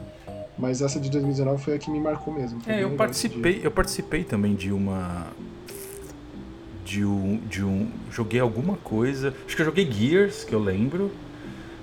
[0.58, 2.60] Mas essa de 2019 foi a que me marcou mesmo.
[2.66, 5.26] é, eu participei, eu participei também de uma.
[6.84, 7.90] De um, de um.
[8.10, 9.34] Joguei alguma coisa.
[9.44, 11.10] Acho que eu joguei Gears, que eu lembro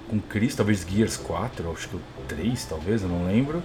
[0.10, 3.62] com Chris, talvez Gears 4, acho que o 3, talvez, eu não lembro.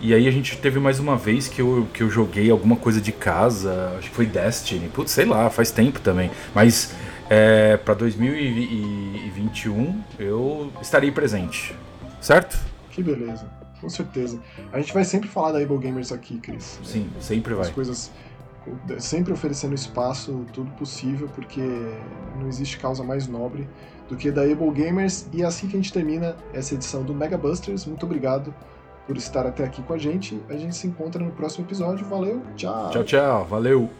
[0.00, 3.00] E aí a gente teve mais uma vez que eu, que eu joguei alguma coisa
[3.00, 6.30] de casa, acho que foi Destiny, putz, sei lá, faz tempo também.
[6.54, 6.94] Mas
[7.30, 11.74] é, para 2021 eu estarei presente,
[12.20, 12.58] certo?
[12.90, 13.46] Que beleza,
[13.80, 14.40] com certeza.
[14.72, 16.78] A gente vai sempre falar da Able Gamers aqui, Chris.
[16.84, 17.68] Sim, sempre vai.
[17.68, 18.10] As coisas
[18.98, 21.60] sempre oferecendo espaço, tudo possível, porque
[22.38, 23.66] não existe causa mais nobre
[24.08, 25.26] do que da Able Gamers.
[25.32, 27.86] E é assim que a gente termina essa edição do Mega Busters.
[27.86, 28.54] Muito obrigado
[29.06, 30.40] por estar até aqui com a gente.
[30.48, 32.06] A gente se encontra no próximo episódio.
[32.06, 32.90] Valeu, tchau.
[32.90, 33.44] Tchau, tchau.
[33.46, 33.90] Valeu.